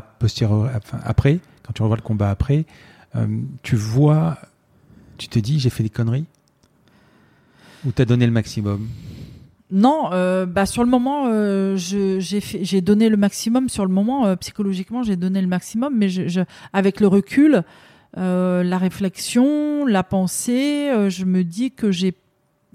[1.04, 2.64] après, quand tu revois le combat après,
[3.62, 4.38] tu vois,
[5.18, 6.26] tu te dis, j'ai fait des conneries?
[7.84, 8.88] Ou t'as donné le maximum?
[9.70, 13.68] Non, euh, bah sur le moment, euh, j'ai donné le maximum.
[13.68, 16.40] Sur le moment, euh, psychologiquement, j'ai donné le maximum, mais je,
[16.72, 17.64] avec le recul,
[18.14, 22.14] la réflexion, la pensée, je me dis que j'ai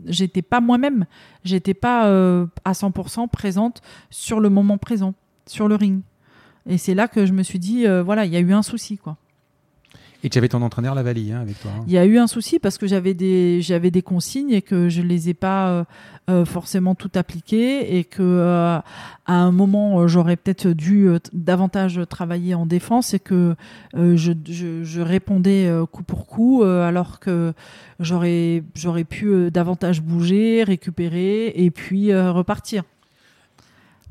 [0.06, 1.06] j'étais pas moi-même,
[1.44, 2.06] j'étais pas
[2.66, 5.14] à 100% présente sur le moment présent,
[5.46, 6.02] sur le ring.
[6.68, 8.98] Et c'est là que je me suis dit, voilà, il y a eu un souci,
[8.98, 9.18] quoi.
[10.24, 11.72] Et tu avais ton entraîneur Lavali hein, avec toi.
[11.76, 11.84] Hein.
[11.88, 14.88] Il y a eu un souci parce que j'avais des j'avais des consignes et que
[14.88, 15.84] je les ai pas euh,
[16.30, 18.78] euh, forcément tout appliquées et que euh,
[19.26, 23.56] à un moment j'aurais peut-être dû davantage travailler en défense et que
[23.96, 27.54] je, je, je, répondais coup pour coup alors que
[28.00, 32.84] j'aurais j'aurais pu davantage bouger, récupérer et puis repartir.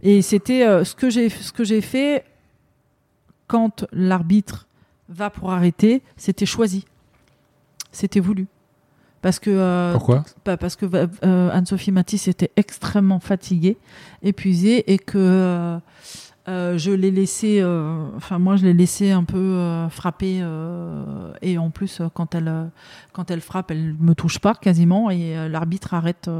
[0.02, 2.24] Et c'était ce que j'ai ce que j'ai fait
[3.46, 4.66] quand l'arbitre
[5.10, 6.86] va pour arrêter, c'était choisi.
[7.92, 8.46] C'était voulu.
[9.22, 13.76] Parce que, euh, Pourquoi Parce que euh, Anne-Sophie Matisse était extrêmement fatiguée,
[14.22, 15.78] épuisée, et que
[16.48, 17.62] euh, je l'ai laissé,
[18.16, 20.42] enfin moi je l'ai laissé un peu frapper,
[21.42, 22.70] et en plus quand elle,
[23.12, 26.30] quand elle frappe, elle me touche pas quasiment, et l'arbitre arrête,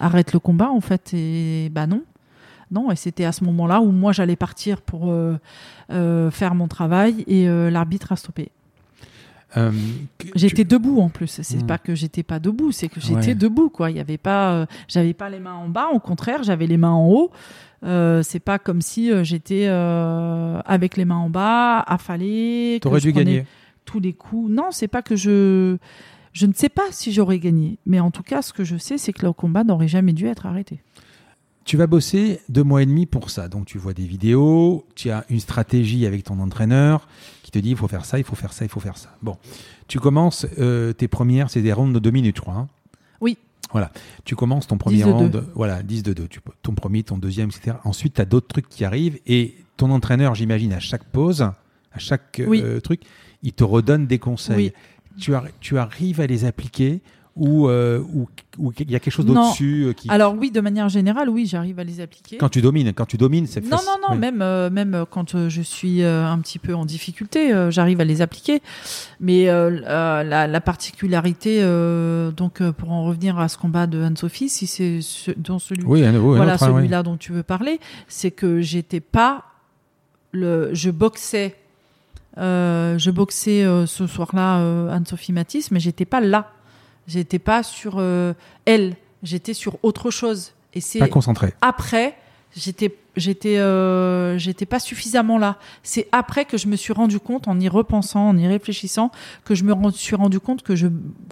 [0.00, 2.02] arrête le combat en fait, et bah non,
[2.70, 5.38] non, et c'était à ce moment-là où moi j'allais partir pour euh,
[5.90, 8.50] euh, faire mon travail et euh, l'arbitre a stoppé.
[10.34, 11.28] j'étais debout en plus.
[11.42, 11.66] C'est hmm.
[11.66, 13.90] pas que j'étais pas debout, c'est que j'étais debout quoi.
[13.90, 15.88] Il y avait pas, j'avais pas les mains en bas.
[15.92, 17.30] Au contraire, j'avais les mains en haut.
[17.82, 22.78] c'est pas comme si j'étais avec les mains en bas, affalée.
[22.82, 23.46] T'aurais dû gagner
[23.84, 24.50] tous les coups.
[24.50, 25.76] Non, c'est pas que je,
[26.32, 28.98] je ne sais pas si j'aurais gagné, mais en tout cas, ce que je sais,
[28.98, 30.80] c'est que le combat n'aurait jamais dû être arrêté.
[31.66, 33.48] Tu vas bosser deux mois et demi pour ça.
[33.48, 37.08] Donc tu vois des vidéos, tu as une stratégie avec ton entraîneur
[37.42, 39.16] qui te dit il faut faire ça, il faut faire ça, il faut faire ça.
[39.20, 39.36] Bon,
[39.88, 42.54] tu commences euh, tes premières, c'est des rondes de deux minutes, je crois.
[42.54, 42.68] Hein.
[43.20, 43.36] oui.
[43.72, 43.90] Voilà,
[44.24, 46.28] tu commences ton premier round, voilà, 10 de 2,
[46.62, 47.78] ton premier, ton deuxième, etc.
[47.82, 51.98] Ensuite, tu as d'autres trucs qui arrivent et ton entraîneur, j'imagine, à chaque pause, à
[51.98, 53.02] chaque euh, truc,
[53.42, 54.72] il te redonne des conseils.
[55.18, 57.00] Tu, tu arrives à les appliquer
[57.36, 58.00] ou euh,
[58.58, 61.44] ou il y a quelque chose d'au-dessus euh, qui Alors oui, de manière générale, oui,
[61.44, 62.38] j'arrive à les appliquer.
[62.38, 63.88] quand tu domines, quand tu domines, c'est Non, facile.
[64.00, 64.18] non, non, Oui.
[64.18, 68.22] même, euh, même quand je suis euh, un petit peu en difficulté, j'arrive à les
[68.22, 68.62] appliquer.
[69.20, 71.60] Mais la, la particularité,
[72.36, 76.04] donc pour en revenir à ce combat de Anne-Sophie, si c'est ce, dans celui, Oui,
[76.04, 79.44] un- oui, voilà hein, celui-là dont tu veux parler, c'est que j'étais pas
[80.32, 81.54] le, je boxais,
[82.38, 86.50] je boxais ce soir-là Anne-Sophie Matisse, mais j'étais pas là,
[87.06, 88.34] j'étais pas sur euh,
[88.64, 90.52] elle, j'étais sur autre chose.
[90.74, 91.54] Et c'est Pas concentré.
[91.60, 92.16] après,
[92.54, 95.56] j'étais j'étais euh, j'étais pas suffisamment là.
[95.82, 99.10] C'est après que je me suis rendu compte, en y repensant, en y réfléchissant,
[99.44, 100.88] que je me suis rendu compte que je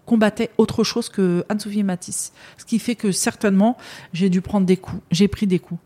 [0.07, 2.33] combattais autre chose que Anne-Sophie Matisse.
[2.57, 3.77] Ce qui fait que certainement,
[4.12, 5.03] j'ai dû prendre des coups.
[5.11, 5.81] J'ai pris des coups.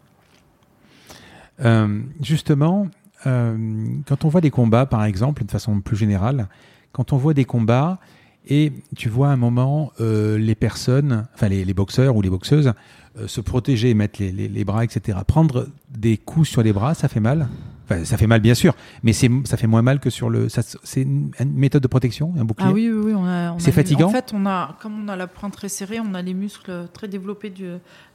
[1.61, 2.87] Euh, justement,
[3.27, 3.57] euh,
[4.07, 6.49] quand on voit des combats, par exemple, de façon plus générale,
[6.93, 7.99] quand on voit des combats
[8.49, 12.31] et tu vois à un moment euh, les personnes, enfin les, les boxeurs ou les
[12.31, 12.73] boxeuses,
[13.19, 15.19] euh, se protéger, mettre les, les- les bras, etc.
[15.27, 17.49] Prendre des coups sur les bras, ça fait mal.
[17.91, 20.49] Enfin, ça fait mal bien sûr, mais c'est ça fait moins mal que sur le.
[20.51, 22.69] C'est une, méthode de protection, un bouclier.
[22.71, 23.13] Ah oui, oui, oui.
[23.17, 25.99] On a, C'est fatigant En fait, on a, comme on a la pointe très serrée,
[25.99, 27.65] on a les muscles très développés du,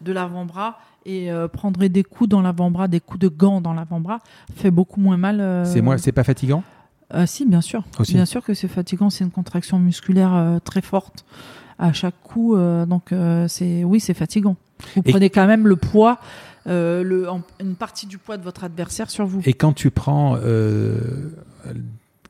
[0.01, 0.77] de l'avant-bras.
[1.05, 4.19] Et euh, prendre des coups dans l'avant-bras, des coups de gants dans l'avant-bras,
[4.55, 5.41] fait beaucoup moins mal.
[5.41, 6.63] euh, C'est moins, c'est pas fatigant.
[7.13, 7.83] Euh, si, bien sûr.
[7.99, 8.13] Aussi.
[8.13, 11.25] Bien sûr que c'est fatigant, c'est une contraction musculaire euh, très forte
[11.79, 12.55] à chaque coup.
[12.55, 14.55] euh, donc, euh, c'est oui, c'est fatigant.
[14.95, 16.19] Vous Et- prenez quand même le poids,
[16.65, 19.41] le, en- une partie du poids de votre adversaire sur vous.
[19.45, 20.37] Et quand tu prends,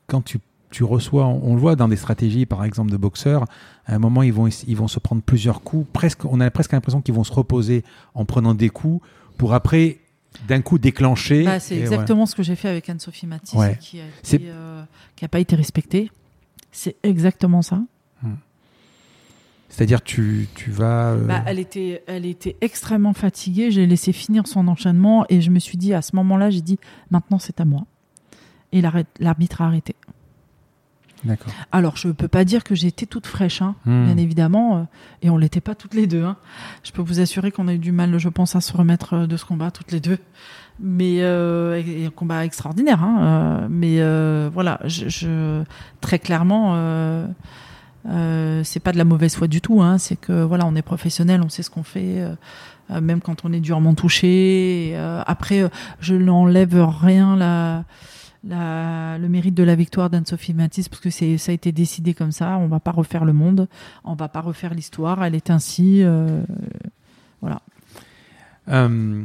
[0.07, 3.45] quand tu, tu reçois, on, on le voit dans des stratégies, par exemple de boxeurs,
[3.85, 5.87] à un moment ils vont ils vont se prendre plusieurs coups.
[5.93, 7.83] Presque, on a presque l'impression qu'ils vont se reposer
[8.15, 9.05] en prenant des coups
[9.37, 9.99] pour après
[10.47, 11.43] d'un coup déclencher.
[11.45, 13.77] Bah, c'est exactement ce que j'ai fait avec Anne-Sophie Matisse, Ouais.
[13.79, 14.83] qui a C'est- été, euh,
[15.31, 16.11] pas été respectée.
[16.71, 17.81] C'est exactement ça.
[18.21, 18.37] voilà.
[19.69, 21.13] C'est-à-dire tu tu vas.
[21.13, 23.71] euh, Bah, elle était, elle était extrêmement fatiguée.
[23.71, 26.77] J'ai laissé finir son enchaînement et je me suis dit à ce moment-là, j'ai dit
[27.09, 27.85] maintenant c'est à moi.
[28.71, 28.81] Et
[29.19, 29.95] l'arbitre a arrêté.
[31.71, 34.05] Alors, je peux pas dire que j'étais toute fraîche, hein, Hmm.
[34.05, 34.81] bien évidemment, euh,
[35.21, 36.23] et on l'était pas toutes les deux.
[36.23, 36.35] hein.
[36.83, 39.27] Je peux vous assurer qu'on a eu du mal, je pense, à se remettre euh,
[39.27, 40.17] de ce combat toutes les deux.
[40.79, 43.03] Mais euh, et- et un combat extraordinaire.
[43.03, 45.63] Hein, euh, mais euh, voilà, je, je-
[46.01, 47.27] très clairement, euh,
[48.09, 49.81] euh, c'est pas de la mauvaise foi du tout.
[49.81, 52.25] Hein, c'est que voilà, on est professionnel, on sait ce qu'on fait.
[53.01, 54.91] même quand on est durement touché.
[54.95, 55.63] Euh, après,
[55.99, 57.85] je n'enlève rien la,
[58.45, 62.31] la, le mérite de la victoire d'Anne-Sophie Matisse, parce que ça a été décidé comme
[62.31, 62.57] ça.
[62.57, 63.67] On va pas refaire le monde,
[64.03, 65.23] on va pas refaire l'histoire.
[65.23, 66.01] Elle est ainsi.
[66.03, 66.43] euh,
[68.69, 69.23] Euh,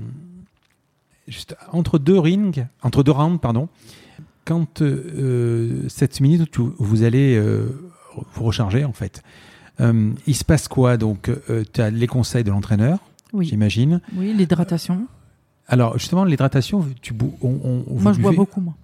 [1.28, 3.68] juste entre deux rings, entre deux rounds, pardon,
[4.44, 7.40] quand euh, cette minute où vous allez
[8.34, 9.22] vous recharger, en fait,
[9.80, 10.96] il se passe quoi?
[10.96, 11.30] Donc,
[11.72, 12.98] tu as les conseils de l'entraîneur,
[13.32, 14.00] oui, j'imagine.
[14.16, 15.06] oui, l'hydratation.
[15.68, 18.74] Alors, justement, l'hydratation, tu on, Moi, je bois beaucoup, moi.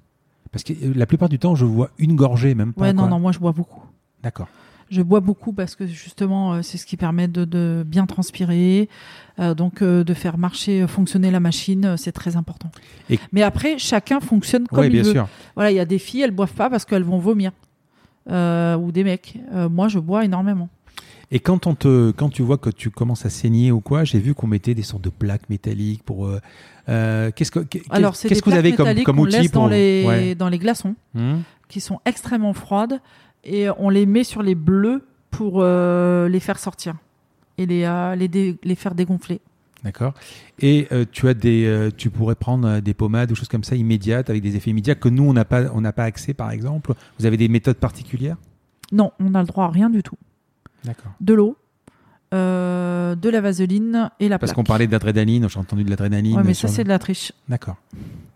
[0.55, 2.83] Parce que euh, la plupart du temps, je vois une gorgée, même pas.
[2.83, 3.11] Ouais, non, quoi.
[3.11, 3.83] non, moi, je bois beaucoup.
[4.23, 4.49] D'accord.
[4.91, 8.89] Je bois beaucoup parce que justement, euh, c'est ce qui permet de, de bien transpirer,
[9.41, 12.71] euh, donc euh, de faire marcher, fonctionner la machine, c'est très important.
[13.11, 15.11] Et- Mais après, chacun fonctionne comme Oui, il bien veut.
[15.13, 15.29] sûr.
[15.57, 17.51] Voilà, il y a des filles, elles boivent pas parce qu'elles vont vomir,
[18.31, 19.39] Euh, ou des mecs.
[19.71, 20.69] Moi, je bois énormément.
[21.31, 24.19] Et quand, on te, quand tu vois que tu commences à saigner ou quoi, j'ai
[24.19, 26.27] vu qu'on mettait des sortes de plaques métalliques pour.
[26.27, 26.41] euh,
[26.89, 27.61] euh, qu'est-ce que,
[28.15, 29.63] c'est qu'est-ce que vous avez comme, outil laisse pour.
[29.63, 30.35] dans les Ouais.
[30.35, 31.39] dans les glaçons, Hmm.
[31.69, 33.01] qui sont extrêmement froides,
[33.45, 36.95] et on les met sur les bleus pour euh, les faire sortir
[37.59, 39.41] et les euh, les, dé- les faire dégonfler.
[39.83, 40.15] D'accord.
[40.61, 43.77] Et euh, tu as des, euh, tu pourrais prendre des pommades ou choses comme ça
[43.77, 46.51] immédiates avec des effets immédiats que nous on n'a pas, on n'a pas accès par
[46.53, 46.95] exemple?
[47.19, 48.37] Vous avez des méthodes particulières?
[48.93, 50.17] Non, on n'a le droit à rien du tout.
[50.85, 51.13] D'accord.
[51.21, 51.57] De l'eau,
[52.35, 54.57] euh, de la vaseline et la Parce plaque.
[54.57, 56.43] qu'on parlait d'adrénaline, j'ai entendu de l'adrénaline.
[56.45, 57.33] Mais ça le- c'est de la triche.
[57.49, 57.77] D'accord.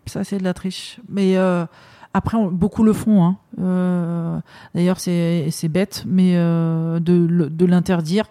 [0.05, 0.99] Ça c'est de la triche.
[1.09, 1.65] Mais euh,
[2.13, 3.23] après, on- beaucoup le font.
[3.25, 3.37] Hein.
[3.61, 4.39] Euh,
[4.73, 8.25] D'ailleurs, c'est c'est bête, mais de, de l'interdire.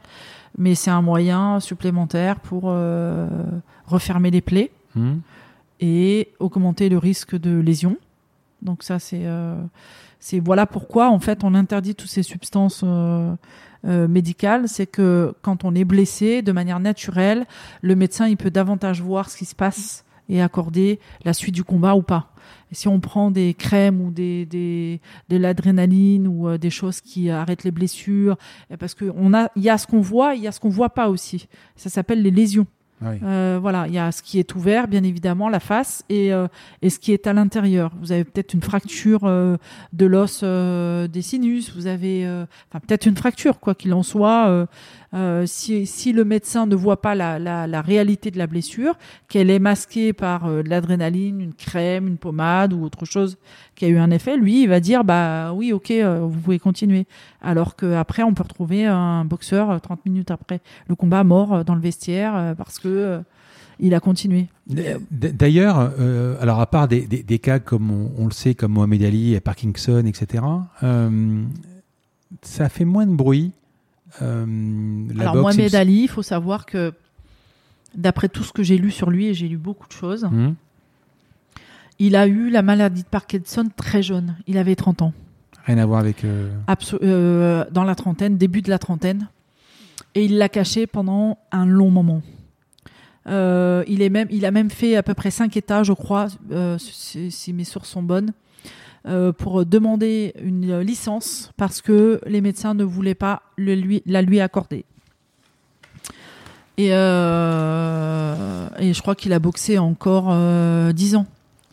[0.56, 2.72] Mais c'est un moyen supplémentaire pour
[3.86, 5.18] refermer les plaies Hmm.
[5.80, 7.96] et augmenter le risque de lésion.
[8.62, 9.24] Donc ça, c'est
[10.18, 12.82] c'est voilà pourquoi en fait on interdit toutes ces substances
[13.88, 14.68] euh, médicales.
[14.68, 17.46] C'est que quand on est blessé de manière naturelle,
[17.82, 21.64] le médecin il peut davantage voir ce qui se passe et accorder la suite du
[21.64, 22.32] combat ou pas.
[22.70, 27.00] Et si on prend des crèmes ou des, des de l'adrénaline ou euh, des choses
[27.00, 28.36] qui arrêtent les blessures,
[28.70, 30.60] et parce que on a il y a ce qu'on voit, il y a ce
[30.60, 31.48] qu'on voit pas aussi.
[31.76, 32.66] Ça s'appelle les lésions.
[33.02, 36.48] Euh, voilà, il y a ce qui est ouvert, bien évidemment, la face, et, euh,
[36.82, 37.92] et ce qui est à l'intérieur.
[38.00, 39.56] Vous avez peut-être une fracture euh,
[39.92, 42.24] de l'os des sinus, vous avez,
[42.72, 44.66] peut-être une fracture, quoi qu'il en soit.
[45.14, 48.94] Euh, si, le médecin ne voit pas la, réalité de la blessure,
[49.28, 53.38] qu'elle est masquée par euh, de l'adrénaline, une crème, une pommade ou autre chose
[53.74, 56.58] qui a eu un effet, lui, il va dire bah oui, ok, euh, vous pouvez
[56.58, 57.06] continuer.
[57.40, 61.74] Alors qu'après, on peut retrouver un boxeur euh, 30 minutes après le combat mort dans
[61.74, 63.20] le vestiaire parce que
[63.80, 64.48] il a continué.
[64.66, 65.92] D'ailleurs,
[66.40, 70.42] alors à part des, cas comme on, le sait, comme Mohamed Ali Parkinson, etc.,
[72.42, 73.52] ça fait moins de bruit.
[74.22, 74.46] Euh,
[75.14, 76.92] la Alors boxe, Mohamed Ali, il faut savoir que
[77.94, 80.54] d'après tout ce que j'ai lu sur lui, et j'ai lu beaucoup de choses, Hmm.
[81.98, 84.36] il a eu la maladie de Parkinson très jeune.
[84.46, 85.12] Il avait 30 ans.
[85.64, 86.24] Rien à voir avec.
[86.24, 86.50] euh,
[87.02, 89.28] euh, dans la trentaine, début de la trentaine.
[90.14, 92.22] Et il l'a caché pendant un long moment.
[93.26, 96.28] Il, est même, il a même fait à peu près cinq états, je crois,
[96.78, 98.32] si, si mes sources sont bonnes,
[99.06, 104.84] euh, pour demander une licence parce que les médecins ne voulaient pas la lui accorder.
[106.78, 111.26] Et, euh, et je crois qu'il a boxé encore euh, 10 ans,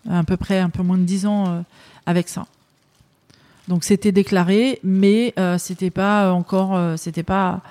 [0.09, 1.61] à peu près un peu moins de 10 ans euh,
[2.07, 2.47] avec ça.
[3.67, 7.61] Donc c'était déclaré, mais euh, c'était pas encore, euh, c'était pas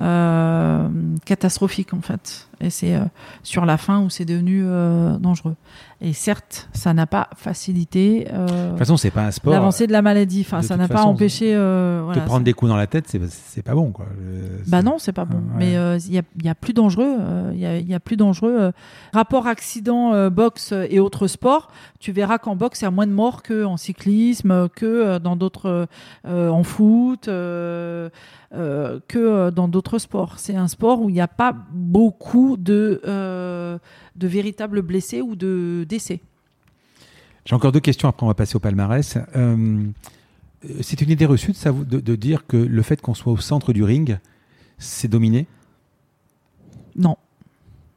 [0.00, 0.88] euh,
[1.24, 2.48] catastrophique en fait.
[2.60, 3.04] Et c'est euh,
[3.42, 5.56] sur la fin où c'est devenu euh, dangereux.
[6.02, 9.52] Et certes, ça n'a pas facilité euh, De toute façon, c'est pas un sport.
[9.52, 10.42] l'avancée de la maladie.
[10.46, 11.54] Enfin, ça n'a pas empêché.
[11.54, 14.06] euh, Te voilà, prendre des coups dans la tête, c'est pas bon, quoi.
[14.68, 15.38] Bah non, c'est pas bon.
[15.54, 15.60] Ah, ouais.
[15.72, 15.72] Mais
[16.06, 17.16] il y, a, il y a plus dangereux.
[17.52, 18.72] Il y, a, il y a plus dangereux.
[19.12, 23.12] Rapport accident, boxe et autres sports, tu verras qu'en boxe, il y a moins de
[23.12, 25.86] morts qu'en cyclisme, que dans d'autres,
[26.26, 28.10] en foot, que
[29.50, 30.34] dans d'autres sports.
[30.38, 33.78] C'est un sport où il n'y a pas beaucoup de, euh,
[34.16, 36.20] de véritables blessés ou de décès.
[37.44, 39.18] J'ai encore deux questions, après on va passer au palmarès.
[39.36, 39.84] Euh,
[40.82, 43.38] c'est une idée reçue de, savoir- de, de dire que le fait qu'on soit au
[43.38, 44.18] centre du ring,
[44.78, 45.46] c'est dominé?
[46.96, 47.16] Non.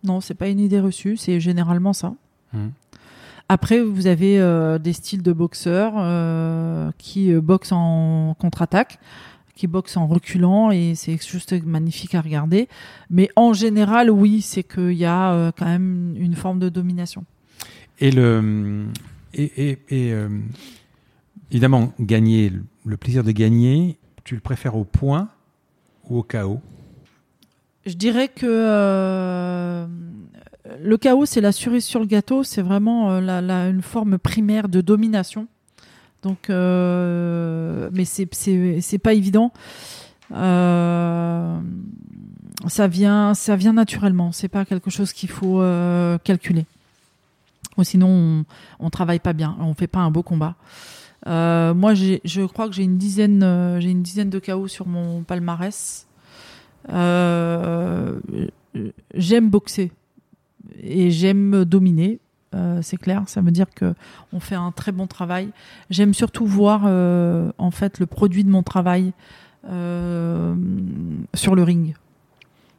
[0.04, 2.14] Non, c'est pas une idée reçue, c'est généralement ça.
[2.54, 2.72] Mhm.
[3.50, 5.96] Après, vous avez euh, des styles de boxeurs
[6.98, 9.00] qui boxent en contre-attaque,
[9.56, 12.68] qui boxent en reculant, et c'est juste magnifique à regarder.
[13.10, 17.24] Mais en général, oui, c'est qu'il y a euh, quand même une forme de domination.
[18.00, 18.86] Et le
[19.36, 20.30] et, et- et, euh,
[21.52, 22.52] évidemment gagner
[22.86, 25.30] le plaisir de gagner, tu le préfères au point
[26.10, 26.60] ou au chaos
[27.86, 29.86] Je dirais que euh,
[30.82, 34.18] le chaos, c'est la cerise sur le gâteau, c'est vraiment euh, la, la- une forme
[34.18, 35.48] primaire de domination.
[36.24, 39.52] Donc, euh, mais c'est pas évident.
[40.34, 41.60] Euh,
[42.68, 44.32] ça vient ça vient naturellement.
[44.32, 46.66] C'est pas quelque chose qu'il faut euh, calculer.
[47.82, 48.46] Sinon,
[48.80, 50.56] on, travaille pas bien, on fait pas un beau combat.
[51.26, 56.06] Moi, je crois que j'ai une dizaine, j'ai une dizaine de KO sur mon palmarès.
[59.16, 59.92] J'aime boxer
[60.82, 62.20] et j'aime dominer.
[62.54, 63.94] Euh, c'est clair, ça veut dire que
[64.32, 65.50] on fait un très bon travail.
[65.90, 69.14] J'aime surtout voir euh, en fait le produit de mon travail
[69.70, 70.56] euh,
[71.34, 71.96] sur le ring.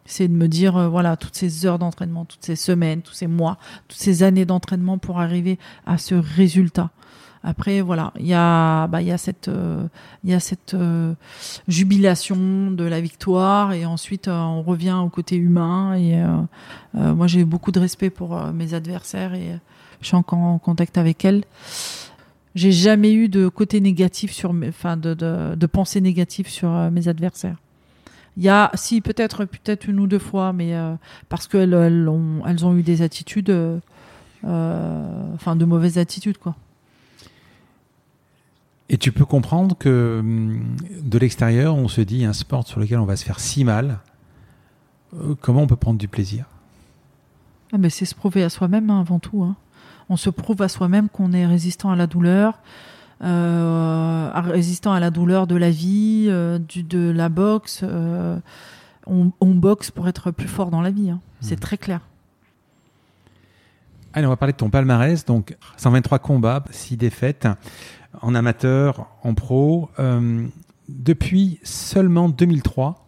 [0.07, 3.59] C'est de me dire voilà toutes ces heures d'entraînement, toutes ces semaines, tous ces mois,
[3.89, 6.91] toutes ces années d'entraînement pour arriver à ce résultat.
[7.47, 9.87] Après voilà, il y a bah il y a cette euh,
[10.25, 11.13] il y a cette euh,
[11.69, 16.17] jubilation de la victoire et ensuite euh, on revient au côté humain et
[16.95, 19.59] moi j'ai beaucoup de respect pour mes adversaires et
[20.01, 21.45] je suis encore en contact avec elles.
[22.55, 27.09] J'ai jamais eu de côté négatif sur enfin de, de, de pensée négative sur mes
[27.09, 27.57] adversaires.
[28.39, 30.75] Il y a, si peut-être peut-être une ou deux fois, mais
[31.29, 33.55] parce qu'elles elles ont, elles ont eu des attitudes,
[34.45, 36.55] enfin de mauvaises attitudes quoi.
[38.91, 42.99] Et tu peux comprendre que hum, de l'extérieur, on se dit un sport sur lequel
[42.99, 43.99] on va se faire si mal,
[45.15, 46.45] euh, comment on peut prendre du plaisir?
[47.73, 49.43] Ah, mais c'est se prouver à soi-même hein, avant tout.
[49.43, 49.57] hein.
[50.11, 52.59] On se prouve à soi-même qu'on est résistant à la douleur,
[53.23, 57.81] euh, à- résistant à la douleur de la vie, euh, du, de la boxe.
[57.83, 58.39] euh,
[59.07, 61.11] on, on boxe pour être plus fort dans la vie.
[61.11, 61.21] hein.
[61.41, 61.61] C'est Mhm.
[61.61, 62.01] très clair.
[64.13, 65.25] Allez, on va parler de ton palmarès.
[65.25, 67.49] Donc, 123 combats, 6 défaites,
[68.25, 69.91] en amateur, en pro.
[69.99, 70.47] Euh,
[70.89, 73.07] depuis seulement 2003,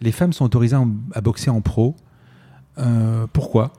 [0.00, 0.76] les femmes sont autorisées
[1.14, 1.96] à boxer en pro.
[2.78, 3.72] Euh, pourquoi?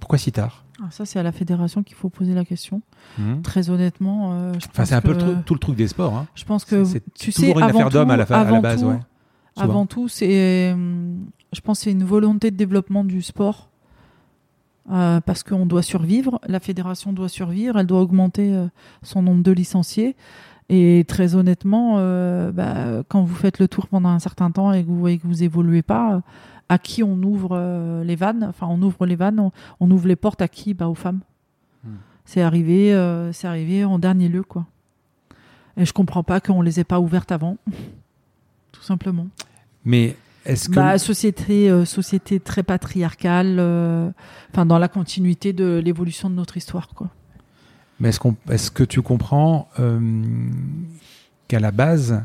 [0.00, 0.64] Pourquoi si tard?
[0.82, 2.80] Ah, ça, c'est à la fédération qu'il faut poser la question.
[3.18, 6.14] Hmm Très honnêtement, euh, je Enfin, c'est un peu le tout le truc des sports.
[6.16, 6.26] hein.
[6.34, 8.80] Je pense que C'est tu sais, toujours une affaire d'homme à la, à base.
[8.80, 8.98] tout, ouais.
[9.54, 9.64] Souvent.
[9.70, 10.74] Avant tout, c'est,
[11.52, 13.69] je pense, c'est une volonté de développement du sport
[14.90, 16.40] euh, parce qu'on doit survivre.
[16.46, 18.66] La fédération doit survivre, elle doit augmenter euh,
[19.02, 20.16] son nombre de licenciés.
[20.68, 24.82] Et très honnêtement, euh, bah, quand vous faites le tour pendant un certain temps et
[24.82, 26.22] que vous voyez que vous évoluez pas,
[26.68, 30.40] à qui on ouvre les vannes Enfin, on ouvre les vannes, on, ouvre les portes
[30.40, 30.74] à qui?
[30.74, 31.20] Bah, Aux femmes.
[31.84, 31.96] Hmm.
[32.24, 32.90] C'est arrivé,
[33.32, 34.66] c'est arrivé en dernier lieu, quoi.
[35.76, 37.56] Et je comprends pas qu'on les ait pas ouvertes avant,
[38.72, 39.26] tout simplement.
[39.84, 40.16] Mais
[40.50, 44.10] est-ce que bah, société euh, société très patriarcale, euh,
[44.50, 47.08] enfin dans la continuité de l'évolution de notre histoire, quoi.
[48.00, 50.22] Mais est-ce qu'on est-ce que tu comprends euh,
[51.48, 52.22] qu'à la base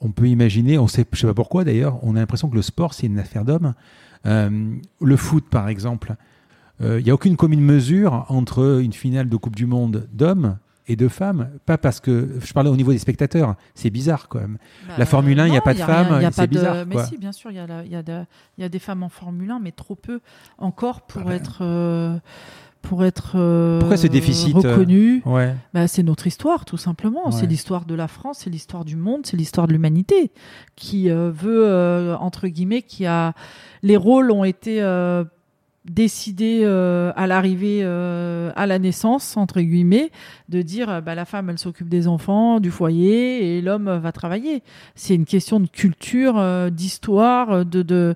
[0.00, 2.62] on peut imaginer, on sait, je sais pas pourquoi d'ailleurs, on a l'impression que le
[2.62, 3.74] sport c'est une affaire d'hommes.
[4.24, 6.14] le foot par exemple,
[6.80, 10.96] il n'y a aucune commune mesure entre une finale de Coupe du Monde d'hommes et
[10.96, 11.50] de femmes.
[11.66, 14.58] Pas parce que je parlais au niveau des spectateurs, c'est bizarre quand même.
[14.86, 16.86] Bah, la Formule 1, il n'y a pas de femmes, c'est bizarre.
[16.86, 20.20] Mais si, bien sûr, il y, a des femmes en Formule 1, mais trop peu
[20.58, 21.58] encore pour ah être.
[21.62, 22.18] Euh,
[22.82, 25.54] pour être euh, Pourquoi ce déficit euh, reconnu, ouais.
[25.72, 27.30] bah, c'est notre histoire tout simplement.
[27.30, 30.32] C'est l'histoire de la France, c'est l'histoire du monde, c'est l'histoire de l'humanité
[30.76, 33.32] qui veut entre guillemets qui a
[33.82, 34.82] les rôles ont été
[35.84, 40.10] décider euh, à l'arrivée euh, à la naissance entre guillemets
[40.48, 44.12] de dire euh, bah, la femme elle s'occupe des enfants du foyer et l'homme va
[44.12, 44.62] travailler.
[44.94, 48.14] C'est une question de culture d'histoire de, de,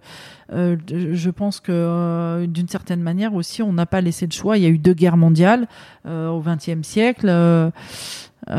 [0.50, 4.56] je pense que d'une certaine manière aussi on n'a pas laissé le choix.
[4.56, 5.68] Il y a eu deux guerres mondiales
[6.06, 7.28] au XXe siècle
[8.48, 8.54] tu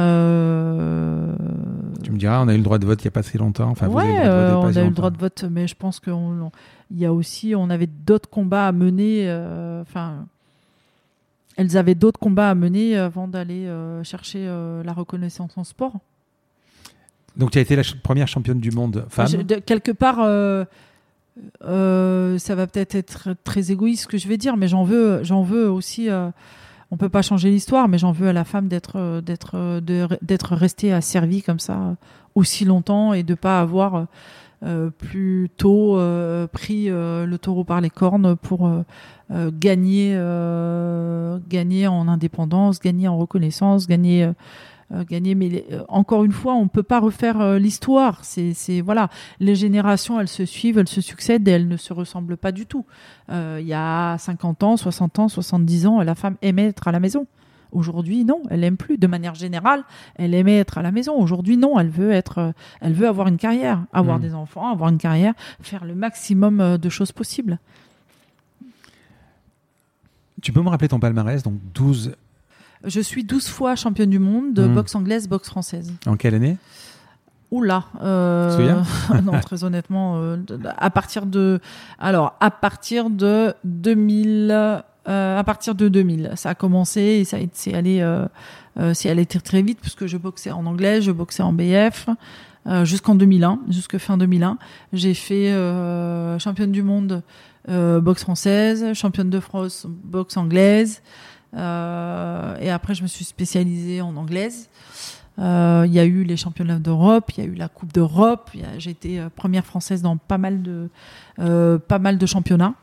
[2.11, 3.69] me diras, on a eu le droit de vote il n'y a pas si longtemps.
[3.69, 6.51] Enfin, ouais, on a eu le droit de vote, mais je pense qu'on
[6.91, 9.29] il y a aussi, on avait d'autres combats à mener.
[9.29, 10.25] Euh, enfin,
[11.55, 15.99] elles avaient d'autres combats à mener avant d'aller euh, chercher euh, la reconnaissance en sport.
[17.37, 19.45] Donc, tu as été la première championne du monde femme.
[19.65, 20.17] quelque part,
[21.61, 25.43] ça va peut-être être très égoïste ce que je vais dire, mais j'en veux, j'en
[25.43, 26.09] veux aussi.
[26.91, 30.91] On peut pas changer l'histoire, mais j'en veux à la femme d'être, d'être, d'être restée
[30.91, 31.95] asservie comme ça
[32.35, 34.07] aussi longtemps et de pas avoir
[34.61, 38.69] euh, plus tôt euh, pris euh, le taureau par les cornes pour
[39.31, 40.17] gagner,
[41.47, 44.27] gagner en indépendance, gagner en reconnaissance, gagner
[45.07, 45.35] gagner.
[45.35, 48.19] Mais encore une fois, on peut pas refaire l'histoire.
[48.23, 49.09] C'est voilà,
[49.39, 52.65] les générations, elles se suivent, elles se succèdent et elles ne se ressemblent pas du
[52.65, 52.85] tout.
[53.29, 56.99] Il y a 50 ans, 60 ans, 70 ans, la femme aimait être à la
[56.99, 57.27] maison.
[57.71, 58.97] Aujourd'hui, non, elle aime plus.
[58.97, 59.83] De manière générale,
[60.15, 61.13] elle aimait être à la maison.
[61.13, 64.21] Aujourd'hui, non, elle veut être, euh, elle veut avoir une carrière, avoir hmm.
[64.21, 67.59] des enfants, avoir une carrière, faire le maximum euh, de choses possibles.
[70.41, 72.15] Tu peux me rappeler ton palmarès Donc 12.
[72.85, 74.75] Je suis 12 fois championne du monde de hmm.
[74.75, 75.93] boxe anglaise, boxe française.
[76.05, 76.57] En quelle année?
[77.51, 78.83] Oula, euh,
[79.23, 80.21] non très honnêtement,
[80.77, 81.59] à partir de,
[81.97, 86.33] alors à partir de 2000, euh, à partir de 2000.
[86.35, 88.27] Ça a commencé et ça c'est allé, euh,
[88.79, 92.09] euh, c'est allé très, très vite puisque je boxais en anglais, je boxais en BF
[92.83, 94.59] jusqu'en 2001, jusque fin 2001.
[94.93, 95.51] J'ai fait
[96.37, 97.23] championne du monde
[97.67, 101.01] boxe française, championne de France boxe anglaise.
[101.53, 104.69] Et après, je me suis spécialisée en anglaise.
[105.37, 108.51] Il y a eu les championnats d'Europe, il y a eu la Coupe d'Europe.
[108.77, 110.89] J'ai été première française dans pas mal de,
[111.87, 112.75] pas mal de championnats.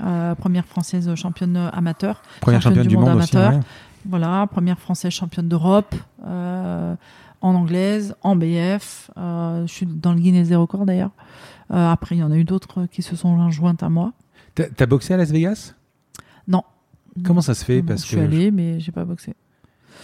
[0.00, 2.22] Euh, première française championne amateur.
[2.40, 3.60] Première championne, du, monde, amateur.
[4.06, 5.94] Voilà, première française championne d'Europe.
[6.26, 6.94] Euh,
[7.42, 9.10] en anglaise, en BF.
[9.16, 11.10] Euh, je suis dans le Guinness des records d'ailleurs.
[11.70, 14.12] après, il y en a eu d'autres qui se sont jointes à moi.
[14.54, 15.74] T'as boxé à Las Vegas?
[16.48, 16.64] Non.
[17.24, 17.82] Comment ça se fait?
[17.82, 19.34] Parce Je suis allée, mais j'ai pas boxé.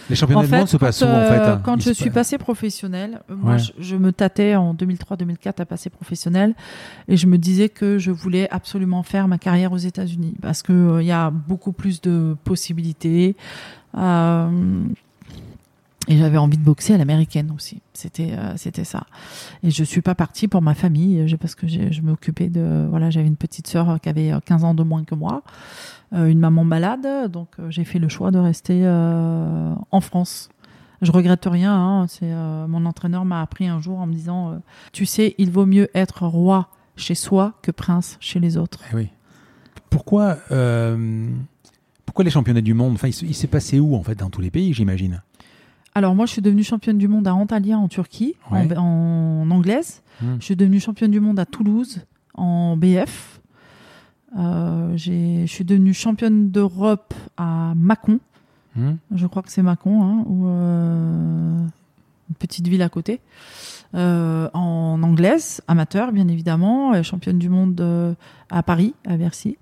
[0.09, 3.19] Les championnats du monde se passent où en fait euh, Quand je suis passée professionnelle,
[3.29, 6.55] euh, moi je, me tâtais en 2003-2004 à passer professionnelle
[7.07, 10.75] et je me disais que je voulais absolument faire ma carrière aux États-Unis parce qu'il
[10.75, 13.35] euh, il y a beaucoup plus de possibilités.
[16.07, 17.81] Et j'avais envie de boxer à l'américaine aussi.
[17.93, 19.05] C'était c'était ça.
[19.63, 23.27] Et je suis pas partie pour ma famille parce que je m'occupais de voilà, j'avais
[23.27, 25.43] une petite sœur qui avait 15 ans de moins que moi.
[26.13, 30.49] Euh, une maman malade, donc euh, j'ai fait le choix de rester euh, en France.
[31.01, 31.75] Je regrette rien.
[31.75, 34.59] Hein, c'est mon entraîneur m'a appris un jour en me disant,
[34.93, 38.79] tu sais, il vaut mieux être roi chez soi que prince chez les autres.
[38.91, 39.09] Eh oui.
[39.91, 40.37] Pourquoi,
[42.05, 44.49] pourquoi les championnats du monde Enfin, il, s'est passé où en fait dans tous les
[44.49, 45.21] pays, j'imagine?
[45.97, 50.03] Alors moi, je suis devenue championne du monde à Antalya en Turquie, en, anglaise.
[50.21, 50.35] Hmm.
[50.39, 52.01] Je suis devenue championne du monde à Toulouse
[52.35, 53.41] en BF.
[54.37, 58.19] Euh, je suis devenue championne d'Europe à Mâcon.
[58.75, 58.97] Hmm.
[59.11, 61.65] Je crois que c'est Mâcon, hein, ou euh,
[62.29, 63.19] une petite ville à côté.
[63.95, 68.15] Euh, en anglaise, amateur bien évidemment, championne du monde
[68.51, 69.57] à Paris, à Bercy.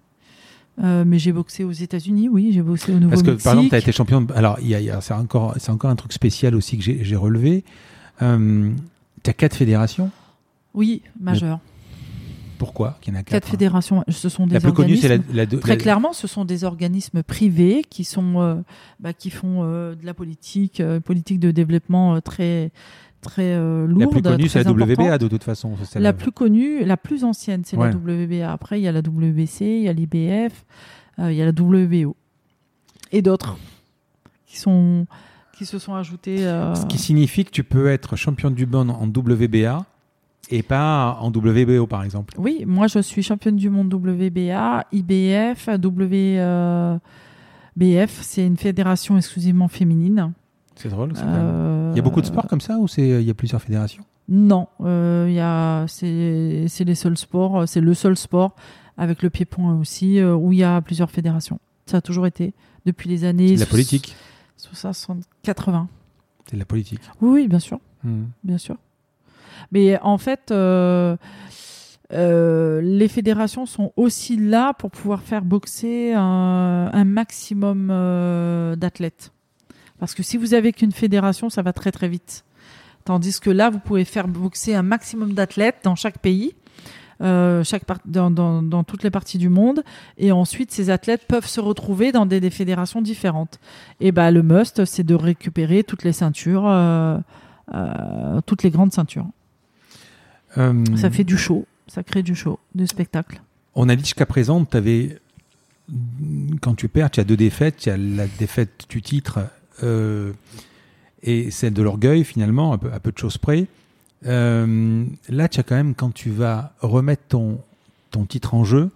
[0.84, 3.26] Euh, mais j'ai boxé aux États-Unis, oui, j'ai boxé au Nouveau-Mexique.
[3.26, 4.22] Parce que par exemple, tu as été champion.
[4.22, 6.84] de- Alors, y a, y a- c'est encore, c'est encore un truc spécial aussi que
[6.84, 7.64] j'ai relevé.
[8.22, 8.72] Euh,
[9.24, 10.12] tu as quatre fédérations.
[10.74, 11.60] Oui, majeur.
[12.58, 14.96] Pourquoi qu'il y en a Quatre quatre hein fédérations, ce sont des La plus connue,
[14.96, 18.56] c'est la, organismes- la- Très la- clairement, ce sont des organismes privés qui sont, euh,
[19.02, 22.72] bah, qui font euh, de la politique, euh, politique de développement euh, très,
[23.26, 24.00] très euh, lourde.
[24.02, 25.74] La plus connue, c'est la WBA de toute façon.
[25.96, 27.90] La plus connue, la plus ancienne, c'est Ouais.
[27.92, 28.52] la WBA.
[28.52, 30.66] Après, il y a la WBC, il y a l'IBF,
[31.20, 32.16] euh, il y a la WBO
[33.12, 33.58] et d'autres
[34.46, 35.06] qui sont
[35.58, 36.46] qui se sont ajoutés.
[36.46, 39.86] euh, Ce qui signifie que tu peux être champion du monde en WBA
[40.50, 42.34] et pas en WBO, par exemple.
[42.38, 45.70] Oui, moi je suis championne du monde WBA, IBF,
[47.78, 50.34] WBF, c'est une fédération exclusivement féminine.
[50.76, 51.14] C'est drôle.
[51.18, 53.62] Euh, Il y a beaucoup de sports comme ça ou c'est il y a plusieurs
[53.62, 54.04] fédérations?
[54.28, 58.56] Non, euh, il y a c'est c'est les seuls sports, euh, c'est le seul sport
[58.98, 61.60] avec le pied-point aussi euh, où il y a plusieurs fédérations.
[61.86, 62.54] Ça a toujours été
[62.86, 64.16] depuis les années C'est de la politique?
[64.58, 65.88] 60 80.
[66.48, 67.02] C'est de la politique.
[67.22, 67.80] Oui, oui, bien sûr.
[68.04, 68.24] Hmm.
[68.44, 68.78] bien sûr.
[69.72, 71.16] Mais en fait, euh,
[72.14, 79.32] euh, les fédérations sont aussi là pour pouvoir faire boxer un, un maximum euh, d'athlètes.
[80.00, 82.44] Parce que si vous avez qu'une fédération, ça va très très vite.
[83.06, 86.54] Tandis que là, vous pouvez faire boxer un maximum d'athlètes dans chaque pays,
[87.22, 89.84] euh, chaque part- dans, dans- dans toutes les parties du monde,
[90.18, 93.60] et ensuite ces athlètes peuvent se retrouver dans des, des fédérations différentes.
[94.02, 97.18] Et ben le must, c'est de récupérer toutes les ceintures, euh,
[97.74, 99.28] euh, toutes les grandes ceintures.
[100.98, 103.42] Ça fait du show, ça crée du show, du spectacle.
[103.76, 105.20] On a dit jusqu'à présent, tu avais,
[106.62, 107.78] quand tu perds, tu as deux défaites.
[107.78, 109.40] Tu as la défaite du titre
[109.82, 113.68] et celle de l'orgueil, finalement, à peu, à peu de choses près.
[114.26, 117.60] Euh, là, tu as quand même, quand tu vas remettre ton,
[118.12, 118.90] ton titre en jeu,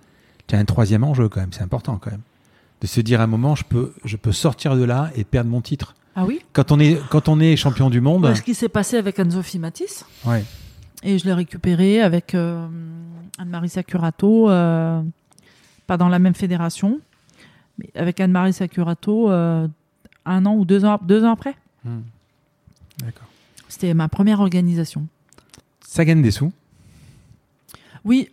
[0.47, 1.53] tu as un troisième enjeu quand même.
[1.53, 2.21] C'est important quand même.
[2.81, 5.49] De se dire à un moment, je peux, je peux sortir de là et perdre
[5.49, 5.95] mon titre.
[6.15, 6.41] Ah oui?
[6.53, 9.41] Quand on est, quand on est champion du monde, Ce qui s'est passé avec Anzo
[9.41, 10.43] Fimatis, ouais.
[11.03, 12.67] et je l'ai récupéré avec euh,
[13.37, 15.01] Anne-Marie Sakurato, euh,
[15.87, 16.99] pas dans la même fédération,
[17.77, 19.67] mais avec Anne-Marie Sakurato euh,
[20.29, 21.55] un an ou deux ans, deux ans après.
[21.83, 22.01] Hmm.
[22.99, 23.27] D'accord.
[23.67, 25.07] C'était ma première organisation.
[25.81, 26.51] Ça gagne des sous?
[28.05, 28.29] Oui,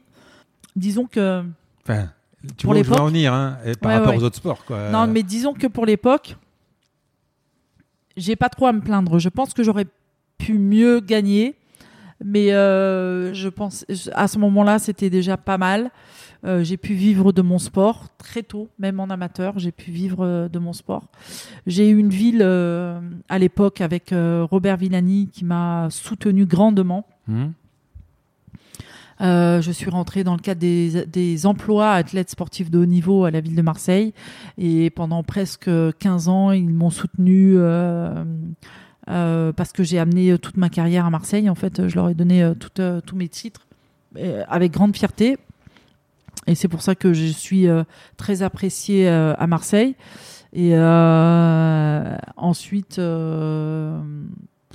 [0.75, 1.45] disons que
[1.85, 2.11] Enfin,
[2.57, 4.19] tu Pour vois où je veux l'époque en venir, hein, et par Ouais, rapport ouais.
[4.21, 4.65] aux autres sports.
[4.65, 4.91] Quoi.
[4.91, 6.37] Non, mais disons que pour l'époque,
[8.17, 9.19] j'ai pas trop à me plaindre.
[9.19, 9.87] Je pense que j'aurais
[10.39, 11.55] pu mieux gagner,
[12.25, 13.85] mais euh, je pense
[14.15, 15.91] à ce moment-là, c'était déjà pas mal.
[16.45, 20.25] Euh, j'ai pu vivre de mon sport très tôt, même en amateur, j'ai pu vivre
[20.25, 21.09] euh, de mon sport.
[21.67, 27.07] J'ai eu une ville euh, à l'époque avec Robert Villani qui m'a soutenu grandement.
[29.21, 33.25] Euh, je suis rentrée dans le cadre des, des emplois athlètes sportifs de haut niveau
[33.25, 34.13] à la ville de Marseille.
[34.59, 38.25] Et pendant presque 15 ans, ils m'ont soutenu euh,
[39.09, 41.49] euh, parce que j'ai amené toute ma carrière à Marseille.
[41.49, 43.67] En fait, je leur ai donné tout, tous mes titres
[44.49, 45.39] avec grande fierté.
[46.47, 47.83] Et c'est pour ça que je suis euh,
[48.17, 49.95] très appréciée euh, à Marseille.
[50.53, 52.99] Et euh, ensuite,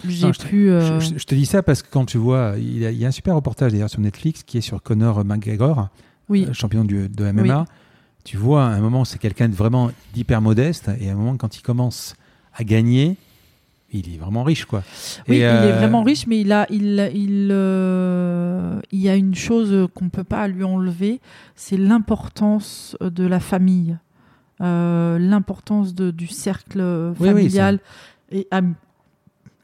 [0.08, 0.68] j'ai pu...
[0.68, 2.98] Je, je- je te dis ça parce que quand tu vois, il y a, il
[2.98, 5.90] y a un super reportage d'ailleurs sur Netflix qui est sur Conor McGregor,
[6.30, 7.66] oui, champion du- de MMA.
[8.24, 11.38] Tu vois, à un moment, c'est quelqu'un de vraiment d'hyper modeste, et à un moment,
[11.38, 12.16] quand il commence
[12.54, 13.18] à gagner,
[13.94, 14.84] il est vraiment riche, quoi.
[15.28, 19.10] Oui, Et, il euh, est vraiment riche, mais il a, il, il, euh, il y
[19.10, 21.20] a une chose qu'on peut pas lui enlever,
[21.56, 23.98] c'est l'importance de la famille,
[24.62, 26.80] euh, l'importance du cercle
[27.20, 27.80] Oui, oui, familial
[28.32, 28.76] et am-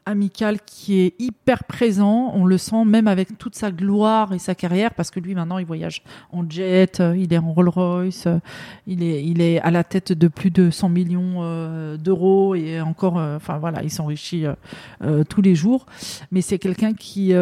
[0.08, 2.32] amical qui est hyper présent.
[2.34, 5.58] On le sent même avec toute sa gloire et sa carrière, parce que lui maintenant
[5.58, 6.02] il voyage
[6.32, 8.38] en jet, euh, il est en Rolls Royce, euh,
[8.86, 12.80] il est, il est à la tête de plus de 100 millions euh, d'euros et
[12.80, 14.44] encore, enfin voilà, il s'enrichit
[15.28, 15.86] tous les jours.
[16.32, 17.32] Mais c'est quelqu'un qui,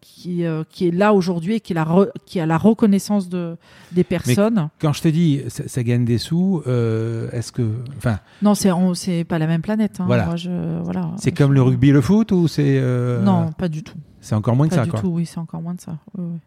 [0.00, 1.86] qui, qui est là aujourd'hui et qui, la
[2.24, 3.56] qui a la reconnaissance de,
[3.92, 4.68] des personnes.
[4.80, 7.62] Quand je te dis, ça, ça gagne des sous, euh, est-ce que.
[7.96, 9.98] Enfin, Non, c'est c'est pas la même planète.
[10.00, 10.04] hein.
[10.06, 11.10] Voilà.
[11.18, 12.78] c'est comme le rugby, le foot, ou c'est.
[12.78, 13.96] euh, Non, pas du tout.
[14.20, 15.00] C'est encore moins que Pas ça, du quoi.
[15.00, 15.98] tout, oui, c'est encore moins de ça.
[16.16, 16.38] Oui, oui.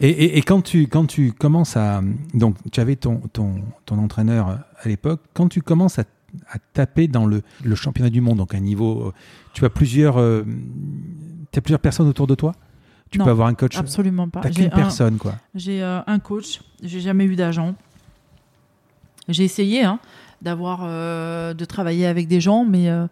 [0.00, 2.02] Et, et- et quand, tu, quand tu commences à.
[2.34, 5.20] Donc, tu avais ton, ton, ton entraîneur à l'époque.
[5.34, 6.04] Quand tu commences à,
[6.50, 9.08] à taper dans le, le championnat du monde, donc un niveau.
[9.08, 9.12] euh,
[9.52, 10.18] Tu as plusieurs.
[10.18, 10.44] euh,
[11.52, 12.54] tu as plusieurs personnes autour de toi?
[13.10, 13.76] Tu Non, peux avoir un coach?
[13.76, 14.40] Absolument pas.
[14.40, 15.34] T'as qu'une un- personne, quoi.
[15.54, 17.74] J'ai euh, un coach, j'ai jamais eu d'agent.
[19.28, 20.00] J'ai essayé hein,
[20.42, 23.06] d'avoir, euh, de travailler avec des gens, mais euh,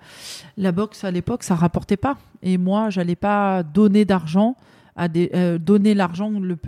[0.57, 2.19] la boxe à l'époque, ça rapportait pas.
[2.43, 4.57] Et moi, j'allais pas donner d'argent
[4.97, 6.59] à des, euh, donner l'argent, le,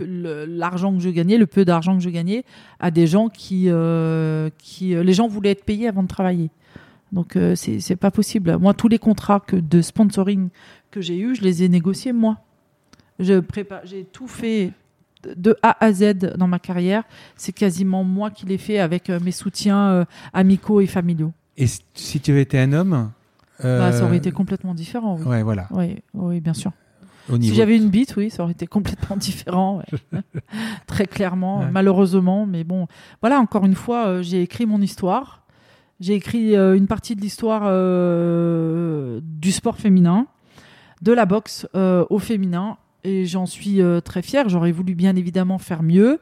[0.45, 2.45] l'argent que je gagnais, le peu d'argent que je gagnais,
[2.79, 6.49] à des gens qui, euh, qui, euh, les gens voulaient être payés avant de travailler.
[7.11, 8.57] Donc c'est c'est pas possible.
[8.57, 10.49] Moi, tous les contrats que de sponsoring
[10.89, 12.39] que j'ai eu, je les ai négociés moi.
[13.19, 14.71] Je prépare, j'ai tout fait
[15.35, 17.03] de A à Z dans ma carrière.
[17.35, 21.31] C'est quasiment moi qui l'ai fait avec euh, mes soutiens euh, amicaux et familiaux.
[21.57, 23.11] Et si- tu avais été un homme,
[23.63, 25.17] euh, Bah, ça aurait été complètement différent.
[25.19, 25.67] Oui, Ouais, voilà.
[25.71, 26.71] oui, oui, bien sûr.
[27.29, 27.41] Niveau.
[27.43, 28.67] Si j'avais une bite, oui, ça aurait été
[29.07, 29.81] complètement différent.
[30.11, 30.21] ouais.
[30.87, 31.71] Très clairement, Ouais.
[31.71, 32.45] malheureusement.
[32.45, 32.87] Mais bon,
[33.21, 35.43] voilà, encore une fois, euh, j'ai écrit mon histoire.
[36.01, 40.27] J'ai écrit euh, une partie de l'histoire euh, du sport féminin,
[41.01, 42.77] de la boxe euh, au féminin.
[43.03, 44.49] Et j'en suis euh, très fière.
[44.49, 46.19] J'aurais voulu bien évidemment faire mieux.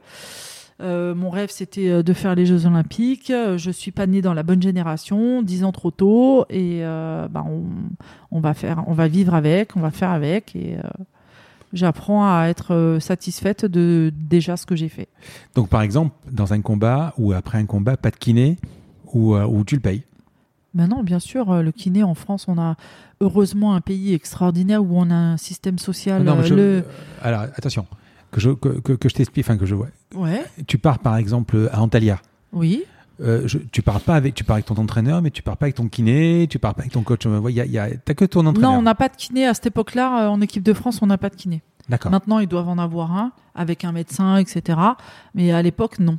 [0.82, 3.32] Euh, mon rêve, c'était euh, de faire les Jeux Olympiques.
[3.32, 7.46] Je suis pas née dans la bonne génération, dix ans trop tôt, et bah,
[8.32, 10.78] on, va faire, on va vivre avec, on va faire avec, et
[11.72, 15.08] j'apprends à être satisfaite de déjà ce que j'ai fait.
[15.54, 18.58] Donc, par exemple, dans un combat ou après un combat, pas de kiné
[19.14, 20.04] ou, ou tu le payes.
[20.74, 22.76] Maintenant, bien sûr, euh, le kiné en France, on a
[23.20, 26.24] heureusement un pays extraordinaire où on a un système social.
[26.24, 26.62] Non, euh, je- le...
[26.62, 26.82] euh,
[27.22, 27.86] Alors, attention,
[28.32, 29.90] que je, que, que- que je t'explique, enfin que je vois.
[30.16, 32.20] Ouais, Tu pars par exemple à Antalya.
[32.54, 32.84] oui.
[33.20, 35.66] Euh, je- tu pars pas avec, tu pars avec ton entraîneur, mais tu pars pas
[35.68, 37.24] avec ton kiné, tu pars pas avec ton coach.
[37.28, 38.72] Ouais, y a- y a- T'as que ton entraîneur.
[38.72, 40.32] Non, on n'a pas de kiné à cette époque-là.
[40.32, 41.62] En équipe de France, on n'a pas de kiné.
[41.88, 42.12] D'accord.
[42.12, 44.80] Maintenant, ils doivent en avoir un avec un médecin, etc.
[45.36, 46.18] Mais à l'époque, non.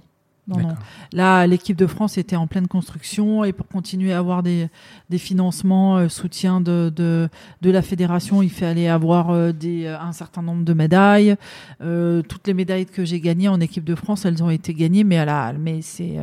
[0.49, 0.75] Non, non.
[1.13, 4.69] Là, l'équipe de France était en pleine construction et pour continuer à avoir des,
[5.09, 7.29] des financements, euh, soutien de, de,
[7.61, 11.37] de la fédération, il fallait avoir euh, des, euh, un certain nombre de médailles.
[11.81, 15.05] Euh, toutes les médailles que j'ai gagnées en équipe de France, elles ont été gagnées,
[15.05, 16.17] mais, à la, mais c'est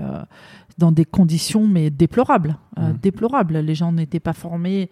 [0.78, 2.98] dans des conditions mais déplorables, Mhm.
[3.02, 3.58] déplorables.
[3.58, 4.90] Les gens n'étaient pas formés,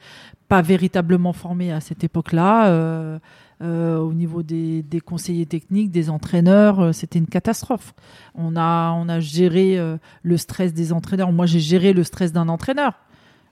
[0.47, 2.67] pas véritablement formés à cette époque-là.
[2.67, 3.19] Euh,
[3.63, 7.93] euh, au niveau des, des conseillers techniques, des entraîneurs, euh, c'était une catastrophe.
[8.35, 11.31] On a, on a géré euh, le stress des entraîneurs.
[11.31, 12.93] Moi, j'ai géré le stress d'un entraîneur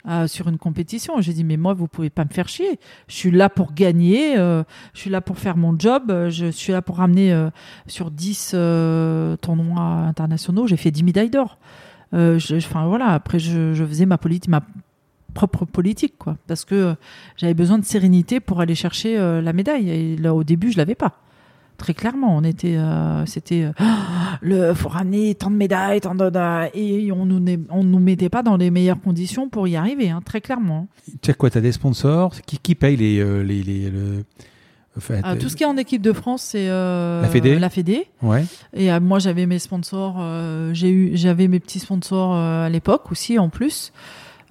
[0.07, 1.19] euh, sur une compétition.
[1.21, 2.79] J'ai dit, mais moi, vous pouvez pas me faire chier.
[3.07, 4.37] Je suis là pour gagner.
[4.37, 4.63] euh,
[4.93, 6.11] je suis là pour faire mon job.
[6.11, 7.49] euh, Je suis là pour ramener euh,
[7.87, 10.67] sur 10 euh, tournois internationaux.
[10.67, 11.57] J'ai fait 10 médailles d'or.
[12.13, 13.07] Enfin, voilà.
[13.07, 14.61] Après, je, je faisais ma politique, ma
[15.35, 16.37] propre politique, quoi.
[16.47, 16.93] Parce que euh,
[17.37, 19.89] j'avais besoin de sérénité pour aller chercher euh, la médaille.
[19.91, 21.19] Et là, au début, je l'avais pas.
[21.77, 23.71] Très clairement, on était, euh, c'était, euh,
[24.41, 26.31] le, faut ramener tant de médailles, tant de,
[26.75, 30.21] et on nous, on nous mettait pas dans les meilleures conditions pour y arriver, hein,
[30.25, 30.87] très clairement.
[31.21, 32.33] Tu as quoi Tu as des sponsors?
[32.47, 34.23] Qui, qui paye les, les, les- le-
[34.97, 37.69] enfin, Ah, tout ce qui est en équipe de France, c'est euh, La Fédé La
[37.69, 38.07] Fédé.
[38.21, 38.45] Ouais.
[38.73, 40.15] Et euh, moi, j'avais mes sponsors,
[40.71, 43.91] j'ai eu, j'avais mes petits sponsors à l'époque aussi, en plus.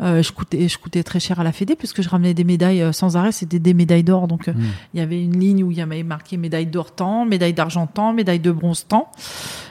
[0.00, 2.82] Euh, je coûtais, je coûtais très cher à la Fédé puisque je ramenais des médailles
[2.82, 4.26] euh, sans arrêt, c'était des médailles d'or.
[4.26, 4.62] Donc, euh, Mm.
[4.92, 7.86] il y avait une ligne où il y avait marqué médaille d'or temps, médaille d'argent
[7.86, 9.10] temps, médaille de bronze temps.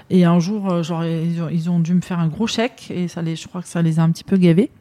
[0.10, 3.08] Et un jour, genre, ils, ont, ils ont dû me faire un gros chèque et
[3.08, 4.72] ça les, je crois que ça les a un petit peu gavés.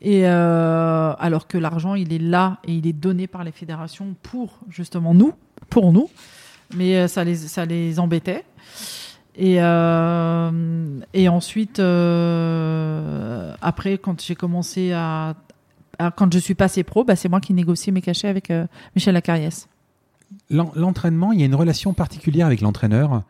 [0.00, 4.14] Et euh, alors que l'argent, il est là et il est donné par les fédérations
[4.22, 5.32] pour justement nous,
[5.70, 6.10] pour nous.
[6.76, 8.44] Mais ça les, ça les embêtait.
[9.36, 15.34] Et, euh, et ensuite, euh, après, quand j'ai commencé à,
[15.98, 18.66] à- Quand je suis passé pro, bah, c'est moi qui négocie mes cachets avec euh,
[18.94, 19.68] Michel Lacariès.
[20.50, 23.22] L'en- L'entraînement, il y a une relation particulière avec l'entraîneur.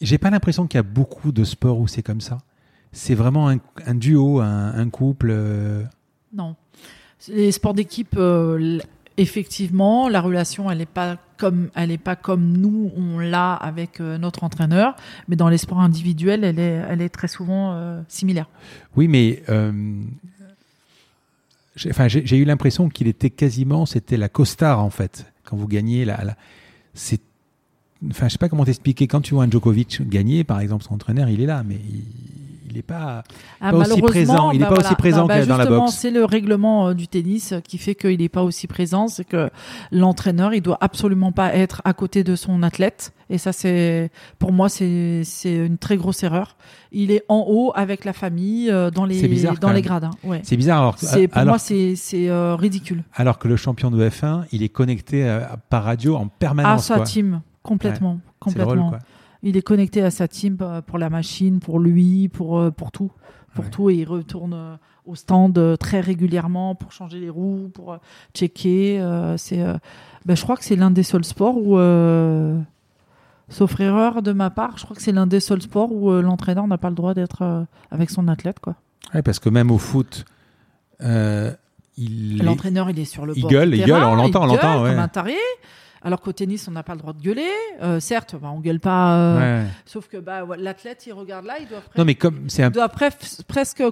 [0.00, 2.38] J'ai pas l'impression qu'il y a beaucoup de sports où c'est comme ça.
[2.92, 5.28] C'est vraiment un, un duo, un, un couple.
[5.30, 5.82] euh,
[6.34, 6.56] Non.
[7.28, 8.78] Les sports d'équipe, euh,
[9.16, 14.16] effectivement, la relation, elle n'est pas comme, elle pas comme nous on l'a avec euh,
[14.18, 14.94] notre entraîneur,
[15.28, 18.48] mais dans les sports individuels, elle est, elle est très souvent euh, similaire.
[18.96, 19.72] Oui, mais euh,
[21.76, 25.26] j'ai eu l'impression qu'il était quasiment, c'était la costard en fait.
[25.44, 26.36] Quand vous gagnez, la, la-
[26.94, 27.20] c'est,
[28.10, 29.06] enfin, je sais pas comment t'expliquer.
[29.06, 31.80] Quand tu vois un Djokovic gagner, par exemple, son entraîneur, il est là, mais
[32.72, 33.22] il est pas.
[33.60, 35.92] Ah, Pas aussi présent, il est pas aussi présent bah, que dans la boxe.
[35.94, 39.50] C'est le règlement euh, du tennis qui fait qu'il n'est pas aussi présent, c'est que
[39.90, 43.12] l'entraîneur, il doit absolument pas être à côté de son athlète.
[43.30, 46.56] Et ça, c'est pour moi, c'est une très grosse erreur.
[46.90, 49.82] Il est en haut avec la famille euh, dans les bizarre, dans les même.
[49.82, 50.10] gradins.
[50.24, 50.40] Ouais.
[50.42, 50.78] C'est bizarre.
[50.80, 51.08] Alors, pour
[51.38, 51.94] alors, moi, c'est
[52.28, 53.04] euh, ridicule.
[53.14, 55.40] alors que le champion de F1, il est connecté euh,
[55.70, 56.86] par radio en À permanence.
[56.86, 57.04] sa quoi.
[57.04, 58.88] team, complètement, drôle, complètement.
[58.90, 58.98] quoi.
[59.42, 62.92] Il est connecté à sa team euh, pour la machine, pour lui, pour euh, pour
[62.92, 63.10] tout,
[63.54, 63.70] pour Ouais.
[63.70, 64.74] tout, et il retourne euh,
[65.04, 67.98] au stand très régulièrement pour changer les roues, pour
[68.34, 69.00] checker.
[69.00, 69.74] euh, c'est, euh,
[70.24, 72.56] ben, je crois que c'est l'un des seuls sports où, euh,
[73.48, 76.66] sauf erreur de ma part, je crois que c'est l'un des seuls sports où l'entraîneur
[76.68, 78.76] n'a pas le droit d'être avec son athlète, quoi.
[79.12, 80.24] Ouais, parce que même au foot,
[81.00, 84.46] il L'entraîneur, il est sur le Il bord gueule, du il gueule, on l'entend, on
[84.46, 84.90] l'entend, ouais.
[84.90, 85.34] comme un taré.
[86.04, 87.46] Alors qu'au tennis, on n'a pas le droit de gueuler.
[87.80, 89.16] Euh, certes, bah, on gueule pas.
[89.16, 89.38] euh,
[89.86, 92.68] Sauf que bah, l'athlète, il regarde là, il doit, presque- Non, mais comme c'est un
[92.70, 93.82] il doit presque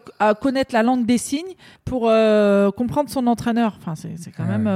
[0.41, 1.55] connaître la langue des signes
[1.85, 3.77] pour euh, comprendre son entraîneur.
[3.81, 4.67] Enfin, c'est quand même.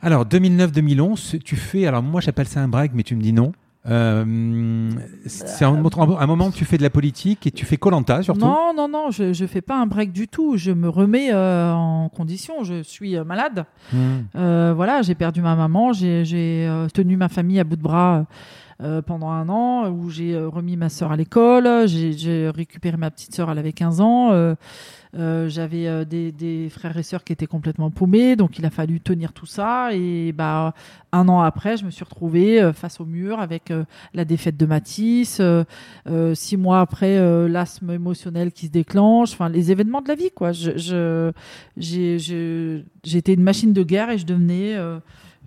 [0.00, 3.52] Alors 2009-2011, tu fais, alors moi j'appelle ça un break, mais tu me dis non.
[3.86, 4.90] Euh,
[5.26, 8.40] c'est un, un moment où tu fais de la politique et tu fais Colanta surtout?
[8.40, 10.56] Non, non, non, je ne fais pas un break du tout.
[10.56, 12.64] Je me remets euh, en condition.
[12.64, 13.64] Je suis euh, malade.
[13.92, 14.22] Hmm.
[14.34, 15.92] Voilà, j'ai perdu ma maman.
[15.92, 18.26] J'ai tenu ma famille à bout de bras
[18.82, 21.86] euh, pendant un an, où j'ai euh, remis ma sœur à l'école.
[21.88, 24.30] J'ai récupéré ma petite sœur, elle avait 15 ans.
[24.32, 24.54] Euh,
[25.16, 28.70] euh, J'avais euh, des, des frères et sœurs qui étaient complètement paumés, donc il a
[28.70, 29.88] fallu tenir tout ça.
[29.94, 30.74] Et bah,
[31.12, 33.72] un an après, je me suis retrouvée face au mur avec
[34.14, 35.40] la défaite de Matisse.
[36.34, 39.32] six mois après, l'asthme émotionnel qui se déclenche.
[39.32, 40.52] Enfin, les événements de la vie, quoi.
[40.52, 41.32] Je, je,
[41.76, 44.76] je- j'étais une machine de guerre et je devenais,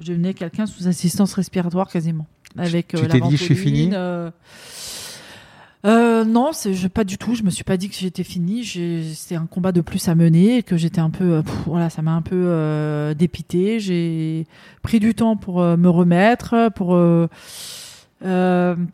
[0.02, 2.28] je devenais quelqu'un sous assistance respiratoire quasiment.
[2.58, 4.30] Avec Tu euh, la t'es dit, je suis fini euh,
[5.84, 7.34] euh, non, c'est je, pas du tout.
[7.34, 8.64] Je me suis pas dit que j'étais fini.
[9.16, 11.90] C'était un combat de plus à mener et que j'étais un peu, euh, pff, voilà,
[11.90, 13.80] ça m'a un peu euh, dépité.
[13.80, 14.46] J'ai
[14.84, 16.96] pris du temps pour euh, me remettre, pour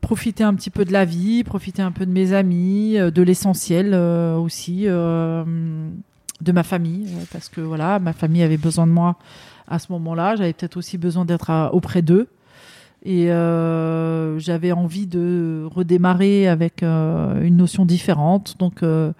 [0.02, 3.22] profiter un petit peu de la vie, profiter un peu de mes amis, euh, de
[3.22, 5.44] l'essentiel euh, aussi, euh,
[6.42, 9.18] de ma famille, parce que voilà, ma famille avait besoin de moi
[9.68, 10.36] à ce moment-là.
[10.36, 12.28] J'avais peut-être aussi besoin d'être auprès d'eux.
[13.04, 18.56] Et euh, j'avais envie de redémarrer avec euh, une notion différente.
[18.60, 19.14] Donc euh,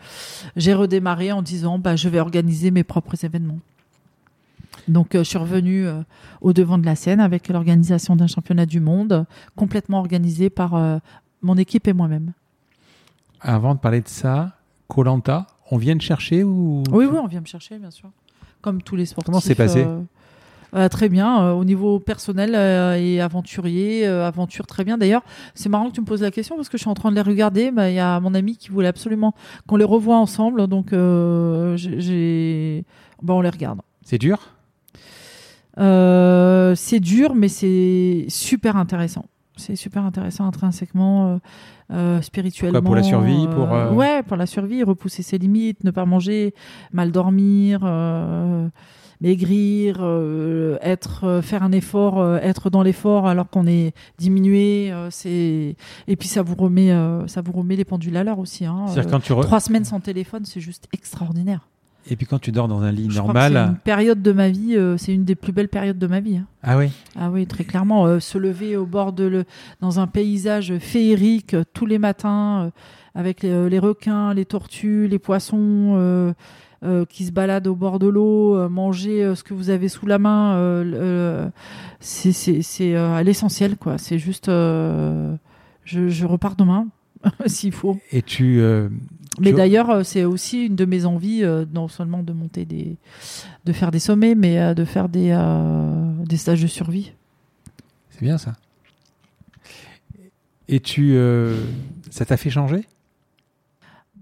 [0.56, 3.60] j'ai redémarré en disant bah, je vais organiser mes propres événements.
[4.88, 5.86] Donc je suis revenue
[6.40, 9.26] au devant de la scène avec l'organisation d'un championnat du monde
[9.58, 10.80] complètement organisé par
[11.42, 12.32] mon équipe et moi-même.
[13.42, 14.54] Avant de parler de ça,
[14.88, 18.10] Colanta, on vient de chercher ou Oui, oui, on vient me chercher, bien sûr.
[18.62, 19.26] Comme tous les sportifs.
[19.26, 19.86] Comment c'est passé?
[20.74, 21.42] Euh, Très bien.
[21.42, 24.98] euh, au niveau personnel euh, et aventurier, aventure très bien.
[24.98, 25.24] D'ailleurs,
[25.56, 27.16] c'est marrant que tu me poses la question parce que je suis en train de
[27.16, 27.72] les regarder.
[27.72, 29.34] Bah, Il y a mon ami qui voulait absolument
[29.68, 30.68] qu'on les revoie ensemble.
[30.68, 32.84] Donc, j'ai-.
[33.22, 33.82] Bah, on les regarde.
[34.04, 34.40] C'est dur?
[35.78, 39.26] C'est dur, mais c'est super intéressant.
[39.56, 41.40] C'est super intéressant intrinsèquement,
[42.22, 42.82] spirituellement.
[42.82, 42.90] Pourquoi?
[42.90, 46.54] Pour la survie, pour, Ouais, pour la survie, repousser ses limites, ne pas manger,
[46.92, 47.80] mal dormir,
[49.22, 54.92] maigrir, euh, être, euh, faire un effort, euh, être dans l'effort alors qu'on est diminué.
[54.92, 55.76] euh, c'est
[56.08, 58.66] et puis ça vous remet, euh, ça vous remet les pendules à l'heure aussi.
[58.66, 61.68] Hein, quand tu re- Trois semaines sans téléphone, c'est juste extraordinaire.
[62.10, 63.58] et puis quand tu dors dans un lit Je que C'est normal.
[63.58, 66.38] une période de ma vie, euh, c'est une des plus belles périodes de ma vie.
[66.38, 66.46] hein.
[66.64, 66.90] Ah oui.
[67.20, 69.44] Ah oui, très clairement, euh, se lever au bord de le,
[69.82, 72.70] dans un paysage féerique euh, tous les matins, euh,
[73.16, 75.96] avec les, les requins, les tortues, les poissons
[76.84, 79.90] euh, qui se baladent au bord de l'eau, euh, manger euh, ce que vous avez
[79.90, 80.82] sous la main,
[82.00, 83.98] c'est à l'essentiel, quoi.
[83.98, 85.40] C'est juste, je,
[85.86, 86.88] je repars demain,
[87.46, 88.00] s'il faut.
[88.12, 88.62] Et tu
[89.40, 92.98] Mais d'ailleurs, c'est aussi une de mes envies, euh, non seulement de monter des,
[93.66, 97.14] de faire des sommets, mais euh, de faire des, euh, des stages de survie.
[98.10, 98.54] c'est bien ça.
[100.70, 101.18] Et tu
[102.10, 102.86] ça t'a fait changer?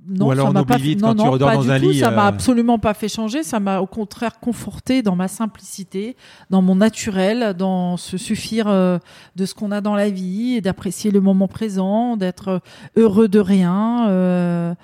[0.08, 2.00] Non, Ou alors ça on oublie non, tu redors pas dans du un tout, lit,
[2.00, 2.30] Ça m'a euh.
[2.30, 3.44] absolument pas fait changer.
[3.44, 6.16] Ça m'a au contraire conforté dans ma simplicité,
[6.50, 9.00] dans mon naturel, dans se suffire euh,
[9.36, 12.62] de ce qu'on a dans la vie et d'apprécier le moment présent, d'être
[12.96, 14.76] heureux de rien.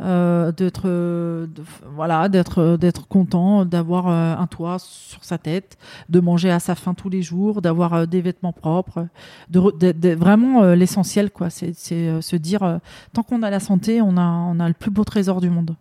[0.00, 1.46] Euh, d'être euh,
[1.94, 5.76] voilà d'être d'être content d'avoir euh, un toit sur sa tête
[6.08, 9.06] de manger à sa faim tous les jours d'avoir euh, des vêtements propres
[9.50, 12.78] de, re- de- de- vraiment l'essentiel quoi c'est se dire
[13.12, 15.74] tant qu'on a la santé on a on a le plus beau trésor du monde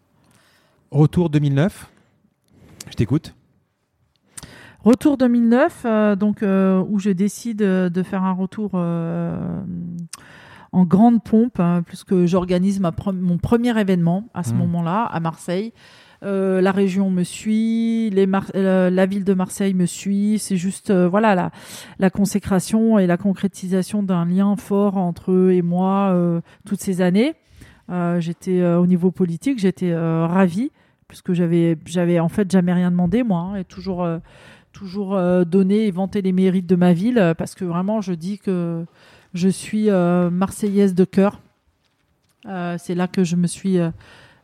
[0.90, 1.90] Retour 2009.
[2.90, 3.34] Je t'écoute.
[4.86, 8.72] Retour 2009, euh, donc où je décide de faire un retour
[10.72, 14.58] en grande pompe, hein, puisque j'organise pre- mon premier événement à ce Mhm.
[14.60, 15.74] moment-là à Marseille.
[16.24, 20.40] Euh, la région me suit, les Mar- euh, la ville de Marseille me suit.
[20.40, 21.52] C'est juste euh, voilà la,
[22.00, 27.02] la consécration et la concrétisation d'un lien fort entre eux et moi euh, toutes ces
[27.02, 27.36] années.
[28.20, 30.72] J'étais au niveau politique, j'étais ravie
[31.08, 34.06] puisque j'avais j'avais en fait jamais rien demandé moi hein, et toujours
[34.74, 38.84] toujours donné et vanté les mérites de ma ville parce que vraiment je dis que
[39.34, 41.42] je suis euh, marseillaise de cœur.
[42.46, 43.78] Euh, c'est là que je me suis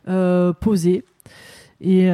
[0.08, 1.04] euh, posée.
[1.80, 2.06] Et,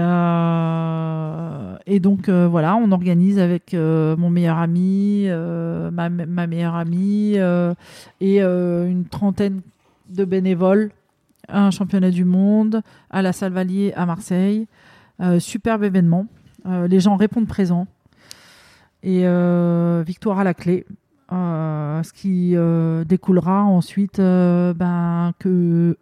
[2.01, 7.37] donc voilà, on organise avec mon meilleur ami, ma, meilleure amie
[8.21, 9.61] et une trentaine
[10.09, 10.91] de bénévoles
[11.49, 14.67] un championnat du monde à la Salle Vallier à Marseille.
[15.39, 16.27] Superbe événement.
[16.67, 17.87] Les gens répondent présents.
[19.05, 19.25] Et
[20.05, 20.85] victoire à la clé.
[21.33, 25.97] Euh, ce qui euh, découlera ensuite euh, ben, que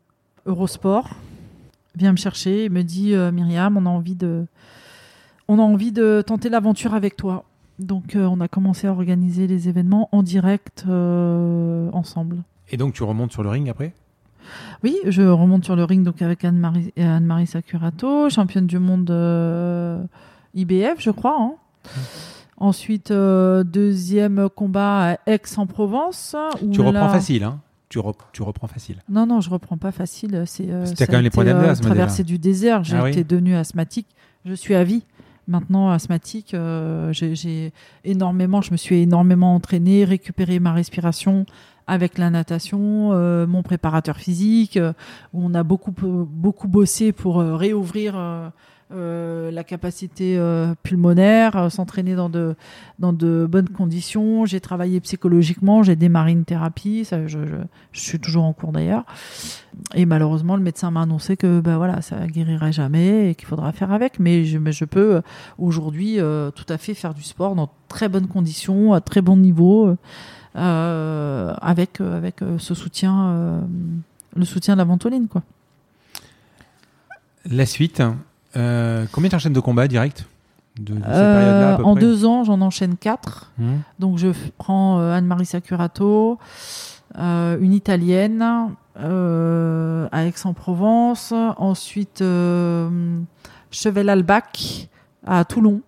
[0.47, 1.11] Eurosport
[1.97, 4.47] vient me chercher et me dit Myriam, on a envie de,
[5.49, 7.45] on a envie de tenter l'aventure avec toi.
[7.79, 12.39] Donc euh, on a commencé à organiser les événements en direct euh, ensemble.
[12.71, 13.93] Et donc tu remontes sur le ring après?
[14.83, 20.03] Oui, je remonte sur le ring donc avec Anne-Marie Anne Sakurato, championne du monde euh,
[20.55, 21.37] IBF, je crois.
[21.39, 21.55] hein.
[22.61, 26.35] Ensuite, euh, deuxième combat à Aix-en-Provence.
[26.73, 28.97] Tu reprends là- facile, hein tu, rep- tu reprends facile.
[29.09, 30.43] Non, non, je reprends pas facile.
[30.47, 32.85] C'est euh, quand même les problèmes euh, Traversée du désert.
[32.85, 34.09] J'ai Ah oui été devenue asthmatique.
[34.45, 35.05] Je suis à vie.
[35.47, 37.73] Maintenant, asthmatique, euh, j'ai- j'ai
[38.05, 41.47] énormément, je me suis énormément entraînée, récupéré ma respiration
[41.87, 44.93] avec la natation, euh, mon préparateur physique, euh,
[45.33, 48.17] où on a beaucoup, beaucoup bossé pour euh, réouvrir
[48.91, 52.57] euh, la capacité euh, pulmonaire, euh, s'entraîner dans de,
[52.99, 54.47] dans de bonnes conditions.
[54.47, 57.39] J'ai travaillé psychologiquement, j'ai démarré une thérapie, je,
[57.93, 59.05] suis toujours en cours d'ailleurs.
[59.95, 63.73] Et malheureusement, le médecin m'a annoncé que ben voilà, ça guérirait jamais et qu'il faudra
[63.73, 64.19] faire avec.
[64.21, 65.21] Mais je, mais je peux
[65.59, 66.17] aujourd'hui
[66.55, 69.95] tout à fait faire du sport dans très bonnes conditions, à très bon niveau,
[70.55, 73.63] avec, avec ce soutien,
[74.35, 75.29] le soutien de la ventoline.
[75.29, 75.43] Quoi.
[77.45, 78.03] La suite,
[78.57, 80.27] euh, combien tu enchaînes de combats direct
[80.79, 83.53] de, de Euh, en près deux ans, j'en enchaîne quatre.
[83.61, 83.81] Hum.
[83.99, 86.39] Donc je prends euh, Anne-Marie Sakurato,
[87.19, 88.45] euh, une italienne
[88.99, 92.19] euh, à Aix-en-Provence, ensuite
[93.71, 94.89] Chevel Albac
[95.27, 95.83] à Toulon.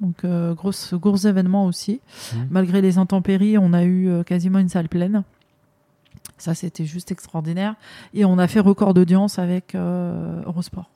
[0.00, 0.26] Donc
[0.56, 2.00] grosse, gros événement aussi.
[2.34, 2.48] Mhm.
[2.50, 5.22] Malgré les intempéries, on a eu quasiment une salle pleine.
[6.36, 7.76] Ça, c'était juste extraordinaire.
[8.12, 10.90] Et on a fait record d'audience avec Eurosport.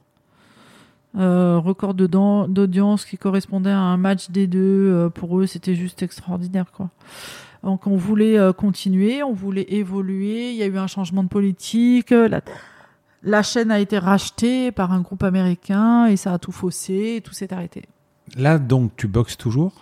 [1.16, 4.58] Euh, record d'audience qui correspondait à un match des deux.
[4.92, 6.66] Euh, pour eux, c'était juste extraordinaire.
[6.72, 6.90] Quoi.
[7.64, 10.50] Donc on voulait euh, continuer, on voulait évoluer.
[10.50, 12.10] Il y a eu un changement de politique.
[12.10, 12.40] La,
[13.22, 17.20] la chaîne a été rachetée par un groupe américain et ça a tout faussé et
[17.20, 17.82] tout s'est arrêté.
[18.36, 19.72] Là, donc, tu boxes toujours?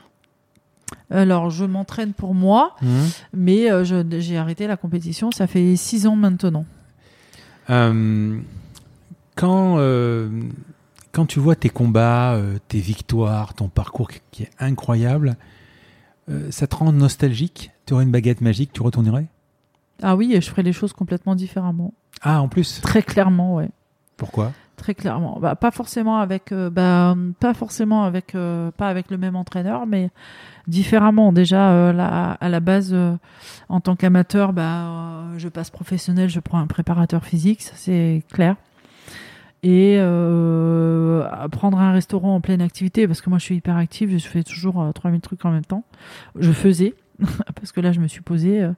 [1.11, 2.89] Alors je m'entraîne pour moi, Hum.
[3.35, 5.33] mais euh, j'ai arrêté la compétition.
[5.33, 6.65] Ça fait six ans maintenant.
[7.71, 8.39] Euh,
[9.35, 10.29] quand, euh,
[11.17, 15.37] quand tu vois tes combats, euh, tes victoires, ton parcours qui- est incroyable,
[16.29, 17.71] euh, ça te rend nostalgique?
[17.87, 19.25] Tu aurais une baguette magique, tu retournerais?
[20.03, 21.95] Ah oui, et je ferai les choses complètement différemment.
[22.21, 22.83] Ah, en plus?
[22.83, 23.71] Très clairement, ouais.
[24.19, 24.53] Pourquoi?
[24.77, 25.39] Très clairement.
[25.41, 29.87] Bah, pas forcément avec, euh, bah, pas forcément avec, euh, pas avec le même entraîneur,
[29.87, 30.11] mais
[30.69, 31.33] différemment.
[31.33, 32.95] Déjà, euh, là, à la base,
[33.71, 38.57] en tant qu'amateur, bah, je passe professionnel, je prends un préparateur physique, ça c'est clair.
[39.63, 44.17] Et euh, prendre un restaurant en pleine activité, parce que moi je suis hyper active,
[44.17, 45.85] je fais toujours euh, 3000 trucs en même temps.
[46.39, 46.95] Je faisais,
[47.55, 48.63] parce que là je me suis posée.
[48.63, 48.73] euh,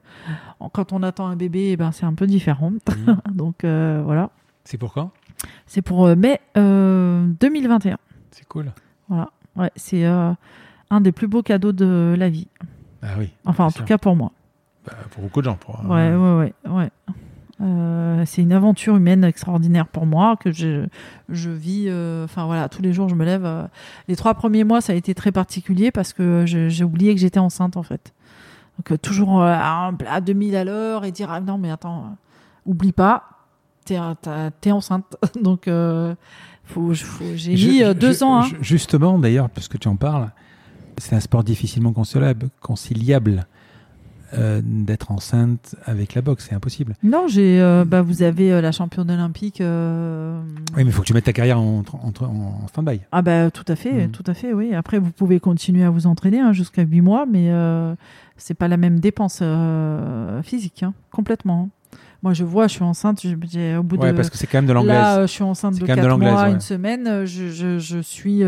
[0.72, 2.72] quand on attend un bébé, eh ben, c'est un peu différent.
[3.06, 3.20] Hum.
[3.34, 4.30] Donc euh, voilà.
[4.64, 5.10] C'est pour quand?
[5.66, 7.98] C'est pour mai euh, 2021.
[8.30, 8.72] C'est cool.
[9.08, 9.30] Voilà.
[9.56, 12.48] Ouais, c'est un des plus beaux cadeaux de la vie.
[13.02, 14.32] Ah oui, Enfin, en tout cas pour moi.
[14.86, 15.56] Bah, pour beaucoup de gens.
[15.56, 16.90] Pour, Ouais, ouais, ouais, ouais.
[17.60, 20.86] Euh, c'est une aventure humaine extraordinaire pour moi que je,
[21.28, 21.86] je vis.
[21.88, 23.44] euh, Enfin voilà, tous les jours je me lève.
[23.44, 23.64] euh.
[24.06, 27.40] les trois premiers mois, ça a été très particulier parce que j'ai oublié que j'étais
[27.40, 28.12] enceinte en fait.
[28.78, 32.16] Donc toujours à, un- à 2000 à l'heure et dire ah non mais attends,
[32.64, 33.24] oublie pas,
[33.84, 35.16] t'es enceinte.
[35.42, 35.68] Donc
[36.64, 38.42] faut, faut- j'ai mis je- deux je- ans.
[38.42, 38.48] hein.
[38.60, 40.30] Justement, d'ailleurs, parce que tu en parles,
[40.98, 43.46] c'est un sport difficilement conciliable, conciliable
[44.34, 46.46] euh, d'être enceinte avec la boxe.
[46.48, 46.94] C'est impossible.
[47.02, 47.60] Non, j'ai.
[47.60, 49.58] euh, bah, vous avez euh, la championne olympique.
[49.60, 49.64] Oui,
[50.76, 53.00] mais il faut que tu mettes ta carrière en, en, en- stand-by.
[53.12, 54.10] Ah bah tout à fait, Mhm.
[54.10, 54.74] tout à fait, oui.
[54.74, 57.50] Après, vous pouvez continuer à vous entraîner hein, jusqu'à 8 mois, mais
[58.36, 59.42] c'est pas la même dépense
[60.42, 61.68] physique, hein, complètement.
[62.22, 64.16] Moi, je vois, je suis enceinte, je- au bout Ouais, de...
[64.16, 64.92] parce que c'est quand même de l'anglaise.
[64.96, 66.50] Là, je suis enceinte de quand même 4 de mois, ouais.
[66.50, 68.42] une semaine, je, je, je suis...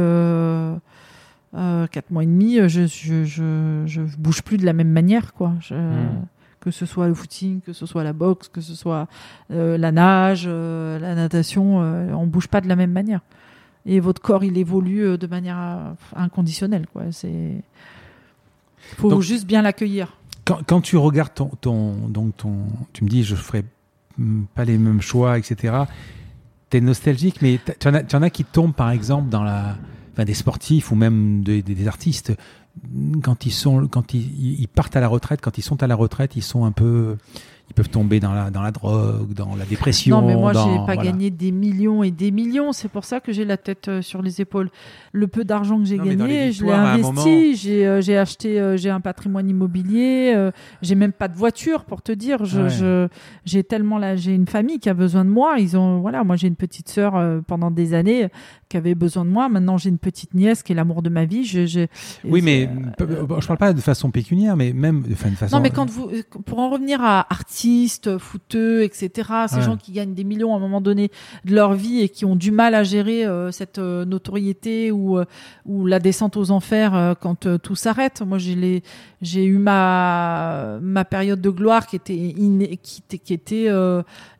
[1.54, 4.90] Euh, 4 mois et demi, euh, je, je, je, je bouge plus de la même
[4.90, 5.52] manière, quoi.
[5.60, 6.26] Je- Mhm.
[6.60, 9.08] Que ce soit le footing, que ce soit la boxe, que ce soit
[9.50, 13.20] euh, la nage, euh, la natation, on bouge pas de la même manière.
[13.86, 17.04] Et votre corps, il évolue de manière inconditionnelle, quoi.
[17.12, 17.62] C'est...
[18.98, 20.16] Faut Donc- juste bien l'accueillir.
[20.44, 22.56] Quand, quand tu regardes ton, ton, donc ton,
[22.92, 23.64] tu me dis, je ferai
[24.18, 25.84] mm, pas les mêmes choix, etc.
[26.68, 29.76] T'es nostalgique, mais tu en, tu en as qui tombent, par exemple, dans la,
[30.16, 32.32] des sportifs ou même des, artistes
[33.22, 36.36] quand ils sont, quand ils partent à la retraite, quand ils sont à la retraite,
[36.36, 37.16] ils sont un peu,
[37.70, 40.20] ils peuvent tomber dans la, dans la drogue, dans la dépression.
[40.20, 41.04] Non, mais moi, dans- j'ai pas voilà.
[41.04, 42.72] gagné des millions et des millions.
[42.72, 44.70] C'est pour ça que j'ai la tête euh, sur les épaules.
[45.12, 47.54] Le peu d'argent que j'ai gagné, je l'ai investi.
[47.56, 50.50] J'ai euh, j'ai acheté, euh, j'ai un patrimoine immobilier.
[50.82, 52.44] j'ai même pas de voiture pour te dire.
[52.44, 52.70] Je, Ouais.
[52.70, 53.08] je-
[53.44, 55.56] j'ai tellement là, j'ai une famille qui a besoin de moi.
[55.58, 57.12] Ils ont, voilà, moi j'ai une petite sœur
[57.46, 58.28] pendant des années
[58.68, 59.48] qui avait besoin de moi.
[59.48, 61.44] Maintenant j'ai une petite nièce qui est l'amour de ma vie.
[61.44, 61.86] Je, je-
[62.24, 62.68] Oui, mais
[63.00, 65.56] euh, je parle pas de façon pécuniaire, mais même de façon.
[65.56, 66.10] Non, mais quand vous,
[66.44, 67.26] pour en revenir à
[67.64, 69.62] artistes, footeux, etc., ces Ouais.
[69.62, 71.10] gens qui gagnent des millions à un moment donné
[71.44, 75.18] de leur vie et qui ont du mal à gérer euh, cette euh, notoriété ou,
[75.18, 75.24] euh,
[75.66, 78.22] ou la descente aux enfers quand tout s'arrête.
[78.26, 83.68] Moi, j'ai eu ma ma période de gloire qui était iné- qui, était- qui était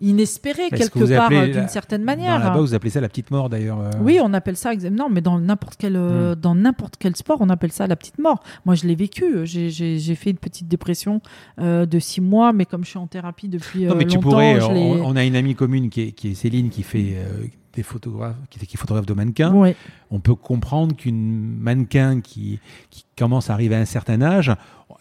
[0.01, 2.39] inespérée que quelque part d'une certaine manière.
[2.39, 3.79] Là-bas, vous appelez ça la petite mort d'ailleurs.
[4.01, 4.75] Oui, on appelle ça.
[4.75, 6.35] Non, mais dans n'importe quel Hmm.
[6.37, 8.43] dans n'importe quel sport, on appelle ça la petite mort.
[8.65, 9.45] Moi, je l'ai vécu.
[9.45, 11.21] J'ai- fait une petite dépression
[11.59, 14.63] de six mois, mais comme je suis en thérapie depuis Non, euh, tu longtemps, pourrais.
[14.63, 17.83] On, on a une amie commune qui est, qui est Céline qui fait euh, des
[17.83, 19.53] photographes, qui, qui est photographe de mannequins.
[19.53, 19.77] Ouais.
[20.11, 22.59] On peut comprendre qu'une mannequin qui,
[22.91, 24.53] qui commence à arriver à un certain âge,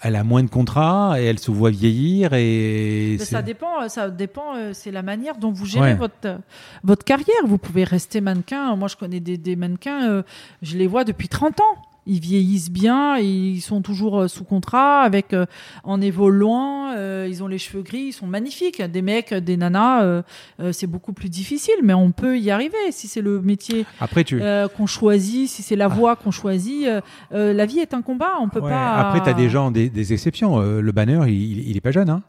[0.02, 3.18] elle a moins de contrats et elle se voit vieillir et.
[3.20, 3.82] Ça dépend.
[3.84, 4.54] euh, Ça dépend.
[4.74, 5.96] C'est la manière dont vous gérez Ouais.
[5.96, 6.40] votre
[6.84, 7.46] votre carrière.
[7.46, 8.76] Vous pouvez rester mannequin.
[8.76, 10.24] Moi, je connais des, des mannequins.
[10.62, 11.76] je les vois depuis 30 ans.
[12.06, 15.46] Ils vieillissent bien, ils sont toujours euh, sous contrat, avec euh,
[15.84, 16.92] en évoluant.
[16.96, 18.82] euh, ils ont les cheveux gris, ils sont magnifiques.
[18.82, 20.22] Des mecs, des nanas, euh,
[20.60, 24.24] euh, c'est beaucoup plus difficile, mais on peut y arriver si c'est le métier Après,
[24.24, 24.42] tu.
[24.76, 25.90] qu'on choisit, si c'est la Ah.
[25.90, 26.88] voie qu'on choisit.
[27.32, 28.96] la vie est un combat, on peut Ouais, pas.
[28.96, 30.60] Après, tu as des gens, des, des exceptions.
[30.60, 32.10] Le banner, il, il, il est pas jeune.
[32.10, 32.22] Hein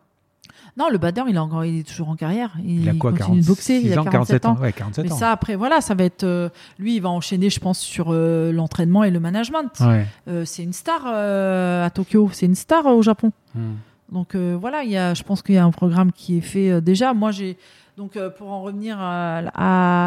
[0.77, 2.53] Non, le badeur, il, il est toujours en carrière.
[2.65, 3.81] Il, il a quoi continue de boxer.
[3.85, 4.57] Il a 47 ans.
[4.61, 5.17] Ouais, 47 Mais ans.
[5.17, 6.25] ça, après, voilà, ça va être.
[6.25, 6.49] euh,
[6.79, 9.71] lui, il va enchaîner, je pense, sur euh, l'entraînement et le management.
[9.81, 10.07] Ouais.
[10.29, 13.33] Euh, c'est une star à Tokyo, c'est une star au Japon.
[13.55, 13.75] Hmm.
[14.13, 16.81] Donc voilà, il y a, je pense qu'il y a un programme qui est fait
[16.81, 17.15] déjà.
[17.15, 17.57] Moi, j'ai.
[17.97, 19.39] Donc pour en revenir à,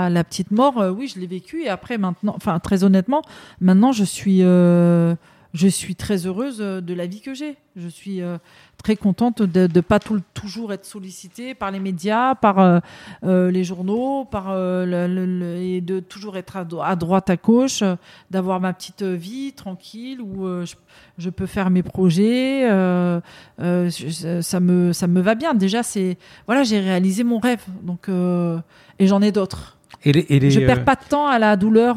[0.06, 1.64] à la petite mort, oui, je l'ai vécu.
[1.64, 3.22] Et après, maintenant, enfin, très honnêtement,
[3.62, 4.42] maintenant, je suis.
[5.54, 7.56] Je suis très heureuse euh, de la vie que j'ai.
[7.76, 8.38] Je suis euh,
[8.84, 12.80] très contente de ne pas tout, toujours être sollicitée par les médias, par euh,
[13.24, 17.84] euh, les journaux, par le- le- le- et de toujours être à, droite, à gauche,
[18.32, 20.74] d'avoir ma petite vie tranquille où je,
[21.20, 22.68] je peux faire mes projets.
[23.60, 25.54] je- ça me ça me va bien.
[25.54, 26.18] Déjà, c'est
[26.48, 27.64] voilà, j'ai réalisé mon rêve.
[27.84, 29.78] Donc et j'en ai d'autres.
[30.06, 31.96] Et les, et les, Je perds pas de temps à la douleur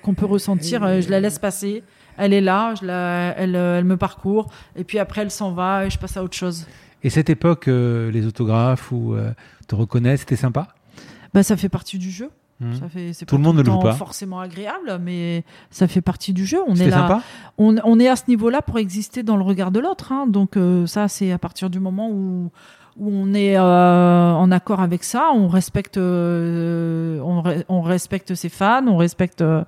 [0.00, 1.00] qu'on peut ressentir.
[1.00, 1.82] Je la laisse passer.
[2.18, 5.52] Elle est là, je la, elle, euh, elle me parcourt, et puis après elle s'en
[5.52, 6.66] va et je passe à autre chose.
[7.02, 9.32] Et cette époque, euh, les autographes ou euh,
[9.68, 10.68] te reconnaissent, c'était sympa?
[11.34, 12.30] Bah, ça fait partie du jeu.
[12.58, 12.72] Hmm.
[12.72, 13.92] Ça fait, c'est Tout pas le monde ne le temps joue pas.
[13.92, 16.58] forcément agréable, mais ça fait partie du jeu.
[16.66, 17.22] On est là, sympa?
[17.58, 20.10] On, on est à ce niveau-là pour exister dans le regard de l'autre.
[20.10, 20.26] hein.
[20.26, 22.50] Donc euh, ça, c'est à partir du moment où,
[22.98, 28.34] où on est euh, en accord avec ça, on respecte, euh, on, re- on respecte
[28.34, 29.64] ses fans, on respecte euh,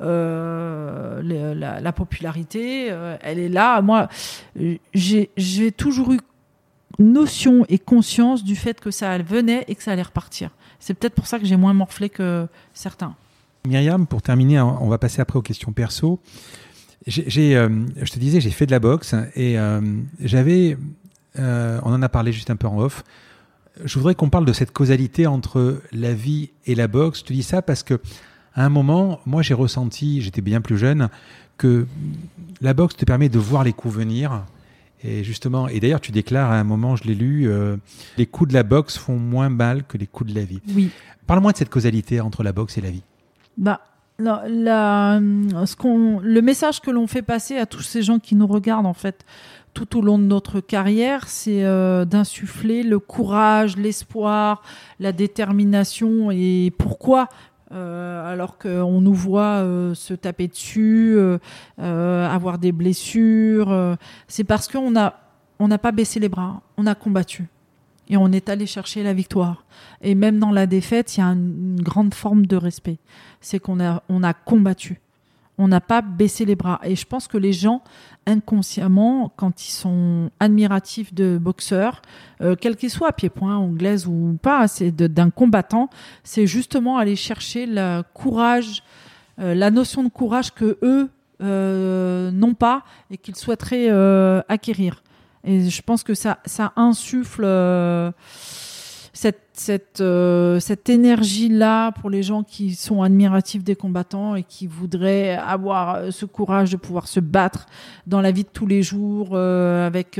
[0.00, 2.86] la, la popularité.
[3.20, 3.80] elle est là.
[3.82, 4.08] Moi,
[4.94, 6.18] j'ai toujours eu
[6.98, 10.50] notion et conscience du fait que ça venait et que ça allait repartir.
[10.78, 13.14] C'est peut-être pour ça que j'ai moins morflé que certains.
[13.66, 16.18] Myriam, pour terminer, on va passer après aux questions perso.
[17.06, 19.56] Je te disais, j'ai fait de la boxe et
[20.20, 20.76] j'avais,
[21.38, 23.04] euh, on en a parlé juste un peu en off.
[23.84, 27.20] Je voudrais qu'on parle de cette causalité entre la vie et la boxe.
[27.20, 28.00] Je te dis ça parce que
[28.54, 31.08] à un moment, moi, j'ai ressenti, j'étais bien plus jeune,
[31.56, 31.86] que
[32.60, 34.44] la boxe te permet de voir les coups venir.
[35.04, 37.76] Et justement, et d'ailleurs, tu déclares à un moment, je l'ai lu, euh,
[38.18, 40.60] les coups de la boxe font moins mal que les coups de la vie.
[40.74, 40.90] Oui.
[41.26, 43.02] Parle-moi de cette causalité entre la boxe et la vie.
[43.56, 43.80] Bah,
[44.18, 45.20] la, la-
[45.66, 48.86] ce qu'on, le message que l'on fait passer à tous ces gens qui nous regardent
[48.86, 49.24] en fait
[49.74, 54.62] tout au long de notre carrière, c'est euh, d'insuffler le courage, l'espoir,
[55.00, 57.28] la détermination et pourquoi.
[57.72, 61.38] euh, alors qu'on nous voit euh, se taper dessus, euh,
[61.80, 63.96] euh, avoir des blessures, euh,
[64.28, 65.14] c'est parce qu'on a
[65.58, 67.46] on n'a pas baissé les bras, on a combattu
[68.08, 69.64] et on est allé chercher la victoire.
[70.02, 72.98] Et même dans la défaite, il y a une grande forme de respect.
[73.40, 75.00] C'est qu'on a, on a combattu.
[75.64, 76.80] On n'a pas baissé les bras.
[76.82, 77.84] Et je pense que les gens,
[78.26, 82.02] inconsciemment, quand ils sont admiratifs de boxeurs,
[82.40, 85.88] euh, quel qu'il soit, pied-point, anglaise ou pas, c'est d'un combattant,
[86.24, 88.82] c'est justement aller chercher le courage,
[89.38, 91.08] euh, la notion de courage que eux
[91.40, 92.82] euh, n'ont pas
[93.12, 93.88] et qu'ils souhaiteraient
[94.48, 95.04] acquérir.
[95.44, 97.44] Et je pense que ça insuffle.
[99.22, 104.42] Cette cette euh, cette énergie là pour les gens qui sont admiratifs des combattants et
[104.42, 107.66] qui voudraient avoir euh, ce courage de pouvoir se battre
[108.08, 110.18] dans la vie de tous les jours euh, avec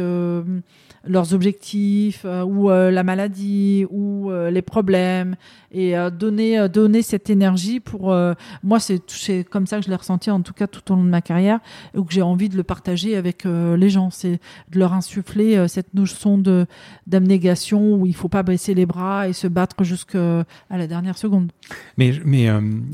[1.04, 5.36] leurs objectifs euh, ou euh, la maladie ou euh, les problèmes
[5.72, 8.14] et donner donner cette énergie pour
[8.62, 11.08] moi c'est comme ça que je l'ai ressenti en tout cas tout au long de
[11.08, 11.60] ma carrière
[11.94, 14.38] et que j'ai envie de le partager avec les gens c'est
[14.70, 16.66] de leur insuffler cette notion de
[17.06, 21.50] d'abnégation où il faut pas baisser les bras et se battre jusqu'à la dernière seconde
[21.96, 22.48] Mais, mais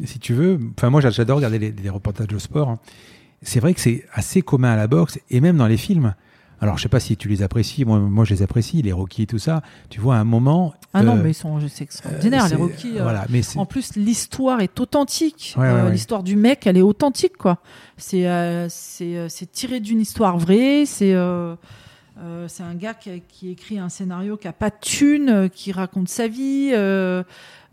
[0.04, 2.68] si tu veux, enfin moi j'adore regarder les, les reportages de sport.
[2.68, 2.78] hein.
[3.42, 6.14] C'est vrai que c'est assez commun à la boxe et même dans les films.
[6.60, 9.22] Alors je sais pas si tu les apprécies, moi, moi je les apprécie, les Rocky
[9.22, 9.62] et tout ça.
[9.90, 10.74] Tu vois à un moment.
[10.92, 13.64] ah non euh, mais ils sont c'est extraordinaire euh, les Rocky euh, Voilà, mais En
[13.66, 15.54] plus, l'histoire est authentique.
[15.56, 15.92] Ouais, ouais, ouais.
[15.92, 17.58] L'histoire du mec, elle est authentique, quoi.
[17.96, 18.26] C'est
[19.52, 20.84] tiré d'une histoire vraie.
[20.86, 21.54] C'est euh,
[22.48, 26.08] c'est un gars qui, écrit un scénario qui a pas de thune, euh, qui raconte
[26.08, 26.70] sa vie.
[26.72, 27.22] Euh,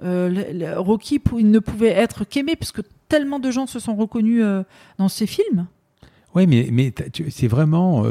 [0.04, 3.96] le- le- Rocky, il ne pouvait être qu'aimé parce que tellement de gens se sont
[3.96, 4.44] reconnus
[5.00, 5.66] dans ses films.
[6.36, 6.94] Ouais, mais, mais
[7.30, 8.04] c'est vraiment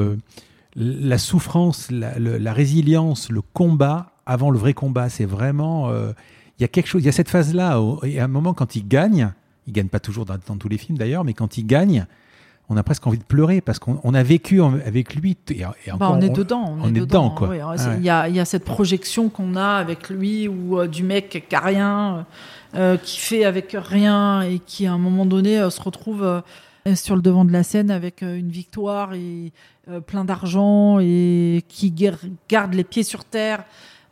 [0.77, 5.09] la souffrance, la, la résilience, le combat avant le vrai combat.
[5.09, 5.91] C'est vraiment.
[5.91, 6.13] euh,
[6.59, 7.81] Il y a quelque chose, il y a cette phase-là.
[8.03, 9.33] Et à un moment, quand il gagne,
[9.67, 12.07] il gagne pas toujours dans tous les films d'ailleurs, mais quand il gagne,
[12.71, 15.37] on a presque envie de pleurer parce qu'on on a vécu en- avec lui.
[15.51, 15.65] Et, et
[15.99, 16.65] Bah, on est dedans.
[16.79, 17.51] On, on est dedans, quoi.
[17.63, 17.75] Ah.
[17.99, 21.03] Il y, a, il y a cette projection qu'on a avec lui ou euh, du
[21.03, 22.27] mec qui a rien,
[22.75, 26.41] euh, qui fait avec rien et qui à un moment donné euh, se retrouve euh,
[26.95, 29.53] sur le devant de la scène avec euh, une victoire et
[29.89, 31.91] euh, plein d'argent et qui
[32.49, 33.65] garde les pieds sur terre,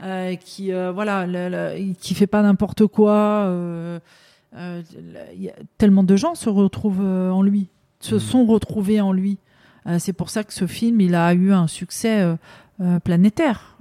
[0.03, 1.27] euh, qui euh, voilà,
[1.99, 3.13] qui fait pas n'importe quoi.
[3.47, 3.99] euh,
[4.55, 4.83] euh,
[5.35, 7.69] il y a tellement de gens se retrouvent euh, en lui,
[8.05, 8.21] se Mhm.
[8.21, 9.39] sont retrouvés en lui.
[9.87, 12.37] Euh, c'est pour ça que ce film, il a eu un succès euh,
[12.81, 13.77] euh, planétaire.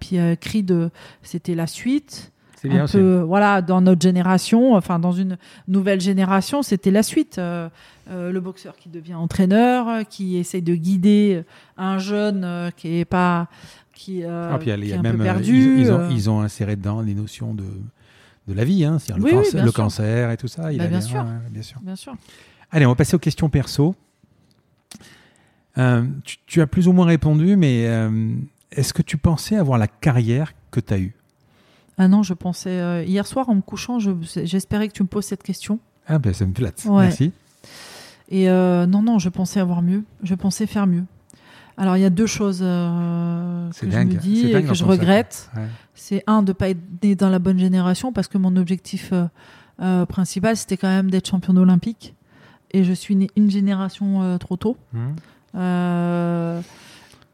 [0.00, 0.90] Puis Creed,
[1.22, 2.32] c'était la suite.
[2.60, 5.36] c'est bien peu, voilà, dans notre génération, enfin dans une
[5.68, 7.38] nouvelle génération, c'était la suite.
[7.38, 11.42] Le boxeur qui devient entraîneur, qui essaye de guider
[11.76, 13.48] un jeune qui est pas,
[13.94, 15.54] qui, Ah, puis qui y est a un même, peu perdu.
[15.54, 17.64] ils, ils ont, ils ont inséré dedans les notions de,
[18.48, 20.72] de la vie, hein, c'est-à-dire Oui, le, oui, cancer, le et tout ça.
[20.72, 21.16] Il Bah, a bien bien, sûr.
[21.18, 21.80] ouais, ouais, bien sûr.
[21.82, 22.14] Bien sûr.
[22.70, 23.94] Allez, on va passer aux questions perso.
[25.78, 28.34] Euh, tu, tu as plus ou moins répondu, mais euh,
[28.72, 31.14] est-ce que tu pensais avoir la carrière que tu as eue?
[31.98, 34.10] Ah non, je pensais euh, hier soir en me couchant, je-
[34.44, 35.78] j'espérais que tu me poses cette question.
[36.06, 37.04] Ah ben ça me flatte, Ouais.
[37.04, 37.32] merci.
[38.28, 40.02] Et non, non, je pensais avoir mieux.
[40.22, 41.04] Je pensais faire mieux.
[41.76, 45.50] Alors il y a deux choses euh, que je me dis et que je regrette.
[45.54, 45.66] Ouais.
[45.94, 49.26] C'est un de pas être né dans la bonne génération parce que mon objectif euh,
[49.82, 52.14] euh, principal c'était quand même d'être championne olympique
[52.76, 54.76] et je suis née une génération euh, trop tôt.
[54.92, 55.16] Mhm.
[55.54, 56.60] Euh,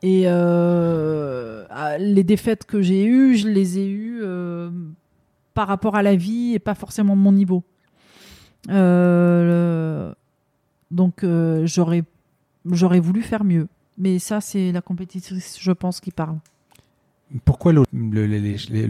[0.03, 4.23] et euh, ah, les défaites que j'ai eues, je les ai eues
[5.55, 7.65] par rapport à la vie et pas forcément mon niveau.
[8.69, 10.15] Le-
[10.91, 11.25] donc
[11.65, 12.05] j'aurais
[12.71, 13.67] j'aurais voulu faire mieux.
[13.99, 16.39] Mais ça, c'est la compétitrice, je pense, qui parle.
[17.45, 17.85] Pourquoi le,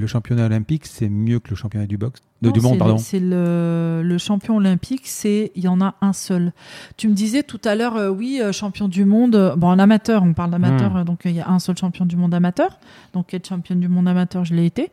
[0.06, 2.20] championnat olympique, c'est mieux que le championnat du boxe?
[2.40, 5.68] De, Non, Du monde, c'est pardon le- C'est le, le champion olympique, c'est il y
[5.68, 6.52] en a un seul.
[6.96, 9.36] Tu me disais tout à l'heure, euh, oui, euh, champion du monde.
[9.36, 11.04] euh, Bon, en amateur, on parle d'amateur, Hmm.
[11.04, 12.78] donc euh, il y a un seul champion du monde amateur.
[13.12, 14.90] Donc être championne du monde amateur, je l'ai été.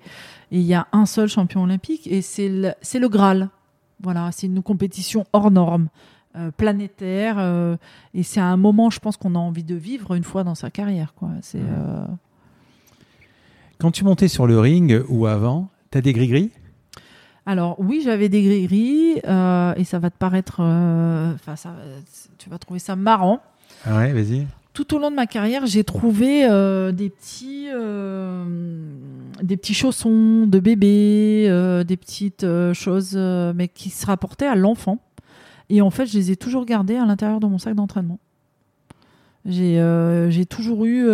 [0.52, 3.50] Et il y a un seul champion olympique, et c'est le, c'est le Graal.
[4.02, 5.88] Voilà, c'est une compétition hors norme,
[6.36, 7.76] euh, planétaire, euh,
[8.14, 10.70] et c'est un moment, je pense, qu'on a envie de vivre une fois dans sa
[10.70, 11.14] carrière.
[11.16, 11.30] Quoi.
[11.42, 11.66] C'est Hmm.
[11.76, 12.06] euh,
[13.80, 16.52] Quand tu montais sur le ring ou avant, t'as des gris-gris?
[17.46, 21.56] Alors oui, j'avais des gris-gris euh, et ça va te paraître, euh, enfin
[22.38, 23.40] tu vas trouver ça marrant.
[23.86, 24.46] Ah ouais, vas-y.
[24.74, 27.68] Tout au long de ma carrière, j'ai trouvé euh, des petits,
[29.42, 31.48] des petits chaussons de bébé,
[31.88, 35.00] des petites choses, mais qui se rapportaient à l'enfant.
[35.70, 38.20] Et en fait, je les ai toujours gardés à l'intérieur de mon sac d'entraînement.
[39.46, 41.10] J'ai toujours eu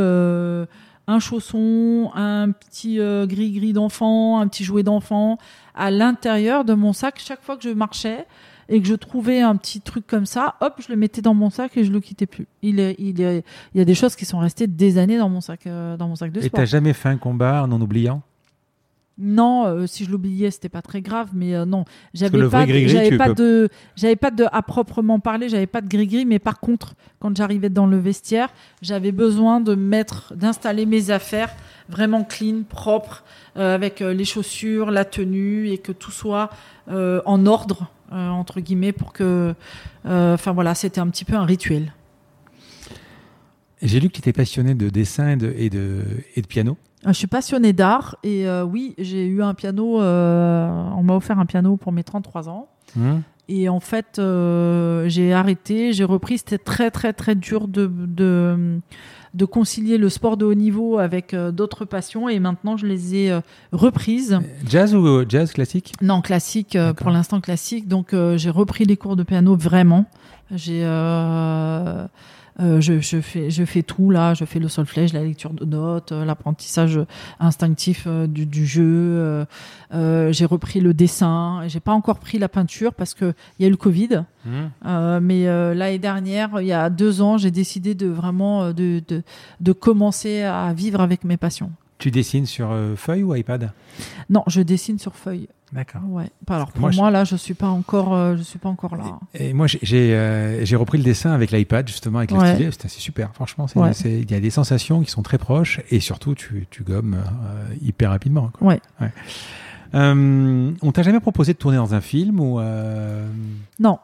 [1.08, 5.38] un chausson, un petit euh, gris-gris d'enfant, un petit jouet d'enfant
[5.76, 8.26] à l'intérieur de mon sac chaque fois que je marchais
[8.68, 11.50] et que je trouvais un petit truc comme ça, hop, je le mettais dans mon
[11.52, 12.48] sac et je le quittais plus.
[12.64, 15.30] Il est, il est, il y a des choses qui sont restées des années dans
[15.30, 16.58] mon sac, euh, dans mon sac de Et sport.
[16.60, 18.24] t'as jamais fait un combat en en oubliant?
[19.18, 23.10] Non, euh, si je l'oubliais, c'était pas très grave, mais euh, non, j'avais pas, j'avais
[23.28, 26.96] peux- de, j'avais pas de, à proprement parler, j'avais pas de gris-gris, mais par contre,
[27.20, 28.50] quand j'arrivais dans le vestiaire,
[28.82, 31.50] j'avais besoin de mettre, d'installer mes affaires
[31.88, 33.24] vraiment clean, propre,
[33.56, 36.50] euh, avec euh, les chaussures, la tenue, et que tout soit
[36.90, 39.54] euh, en ordre euh, entre guillemets pour que,
[40.06, 41.94] euh, enfin voilà, c'était un petit peu un rituel.
[43.82, 46.02] J'ai lu que tu étais passionné de dessin et de, et de,
[46.36, 46.78] et de piano.
[47.06, 50.02] Euh, Je suis passionnée d'art et euh, oui, j'ai eu un piano.
[50.02, 52.68] euh, on m'a offert un piano pour mes 33 ans.
[52.98, 53.22] Hum.
[53.48, 56.40] Et en fait, euh, j'ai arrêté, j'ai repris.
[56.40, 58.80] C'était très, très, très dur de, de,
[59.36, 62.28] de concilier le sport de haut niveau avec d'autres passions.
[62.28, 63.40] Et maintenant, je les ai
[63.72, 64.40] reprises.
[64.68, 65.94] Jazz ou jazz classique?
[66.02, 67.88] Non, classique, pour l'instant classique.
[67.88, 70.06] Donc, j'ai repris les cours de piano vraiment.
[70.50, 70.82] J'ai.
[72.60, 75.66] Euh, je, je, fais, je fais tout là, je fais le solfège, la lecture de
[75.66, 77.00] notes, euh, l'apprentissage
[77.40, 79.46] instinctif euh, du, du jeu.
[79.92, 81.64] j'ai repris le dessin.
[81.68, 84.24] J'ai pas encore pris la peinture parce que il y a eu le Covid.
[84.86, 85.46] Euh, mais
[85.76, 89.24] l'année dernière, il y a deux ans, j'ai décidé de vraiment de, de,
[89.60, 91.72] de commencer à vivre avec mes passions.
[91.98, 93.72] Tu dessines sur euh, feuille ou iPad?
[94.30, 95.48] Non, je dessine sur feuille.
[95.76, 96.02] D'accord.
[96.08, 96.30] Ouais.
[96.48, 98.96] Alors pour Moi, moi, je- là, je suis pas encore, euh, je suis pas encore
[98.96, 99.20] là.
[99.34, 102.54] Et moi, j'ai- euh, repris le dessin avec l'iPad, justement, avec le Ouais.
[102.54, 102.70] stylet.
[102.80, 103.32] C'est super.
[103.34, 103.92] Franchement, Ouais.
[104.06, 107.74] il y a des sensations qui sont très proches et surtout, tu, tu gommes euh,
[107.82, 108.50] hyper rapidement.
[108.54, 108.68] quoi.
[108.70, 108.82] Ouais.
[109.94, 112.60] Euh, on t'a jamais proposé de tourner dans un film ou
[113.80, 114.00] Non,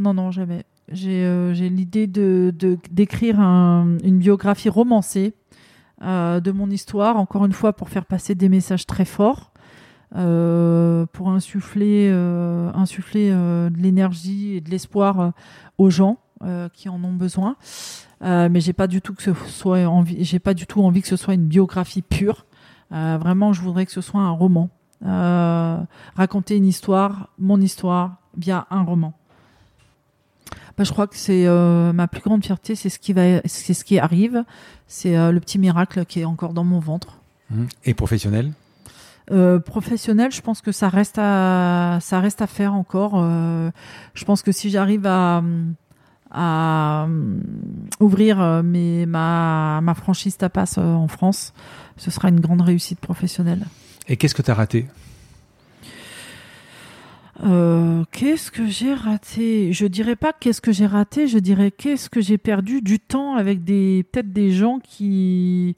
[0.00, 0.64] non, non, jamais.
[0.92, 5.34] J'ai l'idée de de- d'écrire un- une biographie romancée
[6.00, 9.50] de mon histoire, encore une fois pour faire passer des messages très forts,
[10.12, 15.30] pour insuffler, euh, insuffler euh, de l'énergie et de l'espoir euh,
[15.78, 17.56] aux gens euh, qui en ont besoin.
[18.22, 19.78] Euh, mais j'ai pas du tout que ce soit
[20.18, 22.46] j'ai pas du tout envie que ce soit une biographie pure.
[22.92, 24.70] Euh, vraiment, je voudrais que ce soit un roman.
[25.04, 25.78] Euh,
[26.14, 29.12] raconter une histoire, mon histoire, via un roman.
[30.78, 33.74] Bah, je crois que c'est euh, ma plus grande fierté, c'est ce qui va, c'est
[33.74, 34.44] ce qui arrive,
[34.86, 37.18] c'est euh, le petit miracle qui est encore dans mon ventre.
[37.84, 38.52] et professionnel?
[39.32, 43.14] Euh, professionnel, je pense que ça reste à, ça reste à faire encore.
[43.16, 43.70] Euh,
[44.14, 45.42] je pense que si j'arrive à,
[46.30, 47.40] à euh,
[47.98, 51.52] ouvrir mes, ma, ma franchise tapas en France,
[51.96, 53.66] ce sera une grande réussite professionnelle.
[54.08, 54.86] Et qu'est-ce que tu as raté?
[57.44, 59.72] Euh, qu'est-ce que j'ai raté?
[59.72, 63.34] Je dirais pas qu'est-ce que j'ai raté, je dirais qu'est-ce que j'ai perdu du temps
[63.36, 65.76] avec des peut-être des gens qui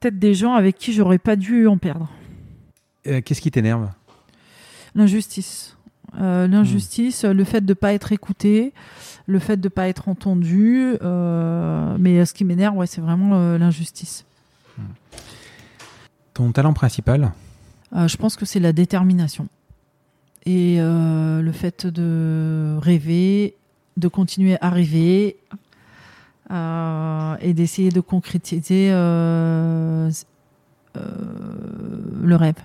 [0.00, 2.08] peut-être des gens avec qui j'aurais pas dû en perdre.
[3.06, 3.90] Euh, Qu'est-ce qui t'énerve?
[4.94, 5.76] L'injustice.
[6.20, 8.72] Euh, L'injustice, le fait de pas être écouté,
[9.26, 10.96] le fait de pas être entendu.
[11.02, 14.24] euh, mais ce qui m'énerve, ouais, c'est vraiment euh, l'injustice.
[16.34, 17.32] Ton talent principal?
[17.94, 19.48] Je pense que c'est la détermination.
[20.46, 23.54] Et le fait de rêver,
[23.98, 25.36] de continuer à rêver
[26.50, 30.10] et d'essayer de concrétiser le
[32.24, 32.56] rêve.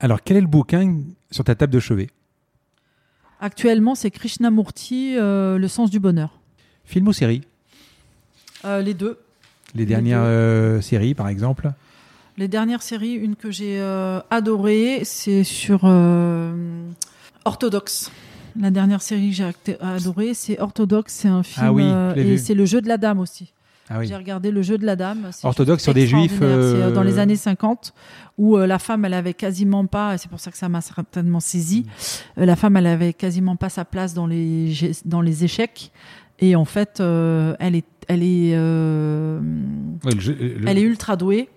[0.00, 1.00] Alors, quel est le bouquin
[1.30, 2.08] sur ta table de chevet?
[3.40, 6.38] Actuellement, c'est Krishnamurti, euh, Le sens du bonheur.
[6.84, 7.42] Film ou série?
[8.64, 9.18] Euh, les deux.
[9.74, 10.26] Les dernières deux.
[10.26, 11.70] euh, séries, par exemple?
[12.36, 15.84] Les dernières séries, une que j'ai euh, adorée, c'est sur
[17.44, 18.10] Orthodoxe.
[18.60, 19.50] La dernière série que j'ai
[19.80, 21.12] adorée, c'est Orthodoxe.
[21.12, 21.84] C'est un film Ah oui,
[22.16, 23.52] l'ai et c'est le jeu de la dame aussi.
[23.90, 24.06] Ah oui.
[24.06, 25.30] J'ai regardé le jeu de la dame.
[25.42, 26.36] Orthodoxe sur des juifs.
[26.38, 27.94] C'est, euh, dans les euh, années 50
[28.38, 30.80] où euh, la femme, elle avait quasiment pas, et c'est pour ça que ça m'a
[30.80, 31.80] certainement saisi.
[31.80, 32.40] Mm.
[32.40, 34.72] euh, la femme, elle avait quasiment pas sa place dans les
[35.04, 35.92] dans les échecs.
[36.40, 39.40] Et en fait, euh, elle est elle est euh,
[40.04, 41.48] Ouais, le, jeu, le elle est ultra douée.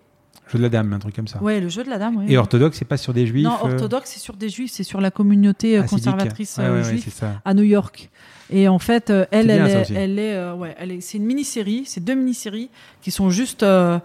[0.52, 1.42] Jeu de la dame, un truc comme ça.
[1.42, 2.26] Ouais, le jeu de la dame.
[2.28, 4.84] Et orthodoxe, c'est pas sur des juifs Non, euh, orthodoxe, c'est sur des juifs, c'est
[4.84, 7.14] sur la communauté euh, conservatrice euh, ouais, juive
[7.46, 8.10] à New York.
[8.54, 11.84] Et en fait, elle, elle, est, elle est, euh, ouais, elle est, c'est une mini-série,
[11.86, 12.70] c'est deux mini-séries
[13.02, 13.98] qui sont juste, euh,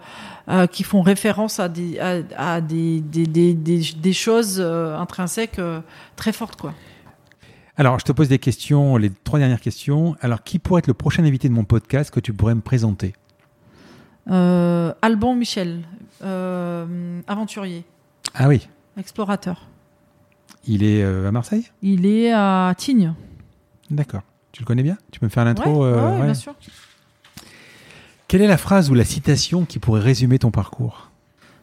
[0.47, 5.59] euh, qui font référence à des, à, à des, des, des, des, des choses intrinsèques
[6.15, 6.73] très fortes, quoi.
[7.79, 10.15] Alors, je te pose des questions, les trois dernières questions.
[10.21, 13.13] Alors, qui pourrait être le prochain invité de mon podcast que tu pourrais me présenter?
[14.29, 15.83] Alban Michel,
[16.23, 17.83] euh, aventurier,
[18.33, 18.67] Ah oui,
[18.97, 19.67] explorateur.
[20.65, 21.71] il est euh, à Marseille?
[21.81, 23.13] Il est à Tignes.
[23.89, 24.21] D'accord.
[24.51, 24.97] Tu le connais bien?
[25.11, 26.25] Tu peux me faire l'intro ouais, euh, ouais, ouais.
[26.25, 26.55] bien sûr.
[28.27, 31.11] Quelle est la phrase ou la citation qui pourrait résumer ton parcours?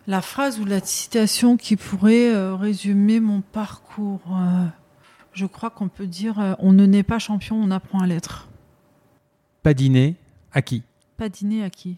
[0.06, 4.66] La phrase ou la citation qui pourrait euh, résumer mon parcours, euh,
[5.32, 8.48] je crois qu'on peut dire euh, on ne naît pas champion, on apprend à l'être.
[9.62, 10.14] Pas dîner,
[10.52, 10.82] à qui?
[11.16, 11.96] Pas dîner à qui?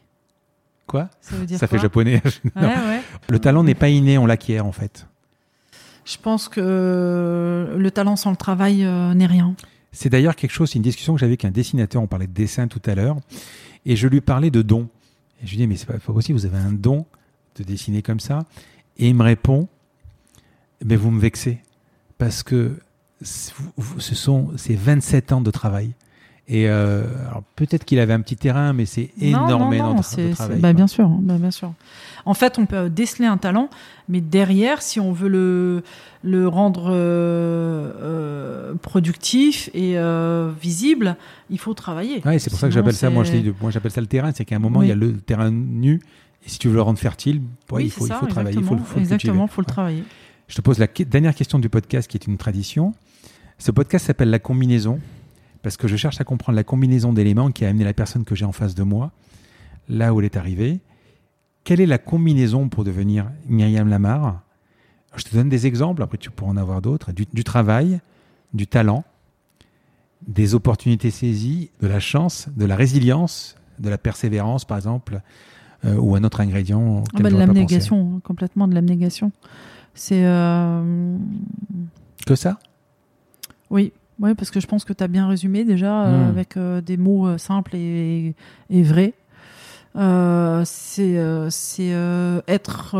[0.86, 2.22] Quoi Ça veut dire Ça fait japonais.
[2.54, 3.00] Ouais, ouais.
[3.28, 5.06] le talent n'est pas inné, on l'acquiert en fait.
[6.04, 9.54] Je pense que euh, le talent sans le travail euh, n'est rien.
[9.90, 12.32] C'est d'ailleurs quelque chose, c'est une discussion que j'avais avec un dessinateur, on parlait de
[12.32, 13.16] dessin tout à l'heure,
[13.84, 14.88] et je lui parlais de don.
[15.42, 17.06] Et je lui dis, mais c'est pas, possible, vous avez un don
[17.56, 18.44] de dessiner comme ça.
[18.98, 19.68] Et il me répond,
[20.84, 21.58] mais vous me vexez,
[22.18, 22.78] parce que
[23.22, 25.92] ce sont ces 27 ans de travail.
[26.48, 30.60] Et euh, alors peut-être qu'il avait un petit terrain, mais c'est énormément de, travail.
[30.60, 31.72] Bah, bien sûr, bah, bien sûr.
[32.24, 33.68] En fait, on peut déceler un talent,
[34.08, 35.82] mais derrière, si on veut le,
[36.22, 39.96] le rendre euh, euh, productif et
[40.60, 41.16] visible,
[41.50, 42.22] il faut travailler.
[42.24, 43.24] Ouais, c'est pour ça que j'appelle ça, moi,
[43.60, 46.00] moi j'appelle ça le terrain, c'est qu'à un moment, il y a le terrain nu,
[46.44, 47.42] et si tu veux le rendre fertile,
[47.78, 48.58] il, faut, il faut travailler.
[48.58, 50.04] Il faut, faut exactement, il faut le travailler.
[50.46, 52.94] Je te pose la dernière question du podcast qui est une tradition.
[53.58, 55.00] Ce podcast s'appelle La combinaison
[55.66, 58.36] parce que je cherche à comprendre la combinaison d'éléments qui a amené la personne que
[58.36, 59.10] j'ai en face de moi
[59.88, 60.78] là où elle est arrivée.
[61.64, 64.42] Quelle est la combinaison pour devenir Myriam Lamar?
[65.16, 67.10] Je te donne des exemples, après tu pourras en avoir d'autres.
[67.10, 67.98] Du, travail,
[68.54, 69.02] du talent,
[70.28, 75.20] des opportunités saisies, de la chance, de la résilience, de la persévérance par exemple,
[75.84, 77.02] euh, ou un autre ingrédient.
[77.12, 79.32] Ah bah, de l'abnégation, complètement de l'abnégation.
[79.94, 80.24] C'est.
[80.24, 81.16] Euh,
[82.24, 82.60] que ça?
[83.68, 86.28] Oui, oui, parce que je pense que tu as bien résumé déjà euh, hmm.
[86.28, 88.34] avec euh, des mots euh, simples et,
[88.70, 89.12] vrais.
[90.64, 91.12] c'est
[92.48, 92.96] être.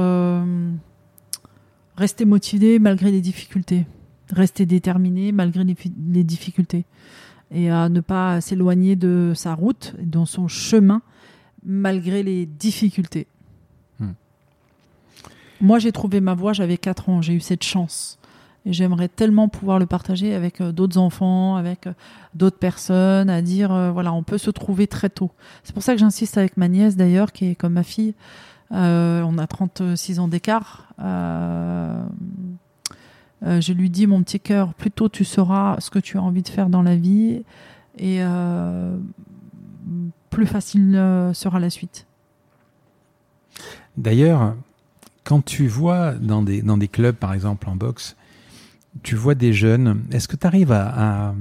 [1.97, 3.87] rester motivé malgré les difficultés.
[4.31, 6.85] Rester déterminé malgré les, difficultés.
[7.51, 11.01] Et à ne pas s'éloigner de sa route, dans son chemin,
[11.65, 13.29] malgré les difficultés.
[14.01, 14.13] Hmm.
[15.61, 18.19] Moi, j'ai trouvé ma voie, j'avais 4 ans, j'ai eu cette chance.
[18.67, 21.93] Et j'aimerais tellement pouvoir le partager avec euh, d'autres enfants, avec euh,
[22.35, 25.31] d'autres personnes, à dire, euh, voilà, on peut se trouver très tôt.
[25.63, 28.15] C'est pour ça que j'insiste avec ma nièce d'ailleurs, qui est comme ma fille.
[28.73, 30.89] on a 36 ans d'écart.
[33.41, 36.43] je lui dis, mon petit cœur, plus tôt tu sauras ce que tu as envie
[36.43, 37.45] de faire dans la vie,
[37.99, 38.21] et
[40.31, 42.07] plus facile sera la suite.
[43.97, 44.57] D'ailleurs,
[45.23, 48.17] quand tu vois dans des, dans des clubs, par exemple en boxe,
[49.03, 51.35] tu vois des jeunes, est-ce que tu arrives à,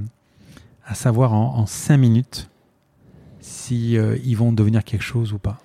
[0.86, 2.50] à, savoir en, cinq minutes
[3.40, 5.58] si euh, ils vont devenir quelque chose ou pas?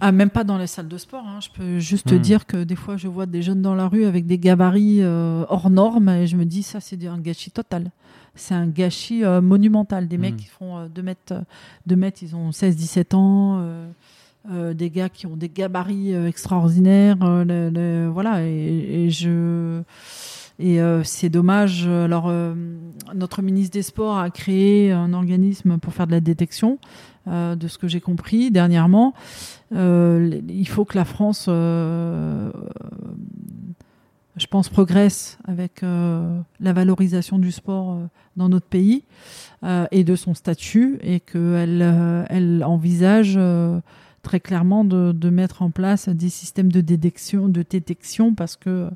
[0.00, 1.24] Ah, même pas dans les salles de sport.
[1.26, 1.38] Hein.
[1.40, 2.18] Je peux juste te hmm.
[2.18, 5.44] dire que des fois, je vois des jeunes dans la rue avec des gabarits euh,
[5.48, 7.90] hors normes et je me dis, ça, c'est un gâchis total.
[8.34, 10.06] C'est un gâchis euh, monumental.
[10.06, 10.36] Des mecs hmm.
[10.36, 11.34] qui font 2 mètres,
[11.86, 13.62] 2 mètres, ils ont 16-17 ans.
[14.74, 17.16] des gars qui ont des gabarits extraordinaires.
[18.12, 19.82] voilà, et, et je
[20.58, 21.86] et euh, c'est dommage.
[21.86, 22.54] Alors, euh,
[23.14, 26.78] notre ministre des Sports a créé un organisme pour faire de la détection,
[27.28, 29.12] euh, de ce que j'ai compris dernièrement.
[29.72, 32.50] il faut que la France, je
[34.50, 37.98] pense, progresse avec la valorisation du sport
[38.36, 39.04] dans notre pays
[39.90, 43.38] et de son statut, et qu'elle elle envisage
[44.26, 48.90] très clairement de, mettre en place des systèmes de détection, de détection parce que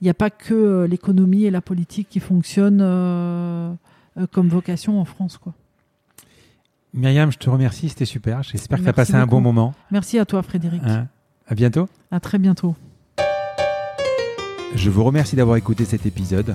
[0.00, 3.70] il n'y a pas que euh, l'économie et la politique qui fonctionnent euh,
[4.18, 5.52] euh, comme vocation en France, quoi.
[6.94, 8.42] Myriam, je te remercie, c'était super.
[8.42, 9.74] J'espère que tu as passé un bon moment.
[9.90, 10.82] Merci à toi, Frédéric.
[10.84, 11.08] Hein
[11.46, 11.88] à bientôt.
[12.10, 12.74] À très bientôt.
[14.74, 16.54] Je vous remercie d'avoir écouté cet épisode.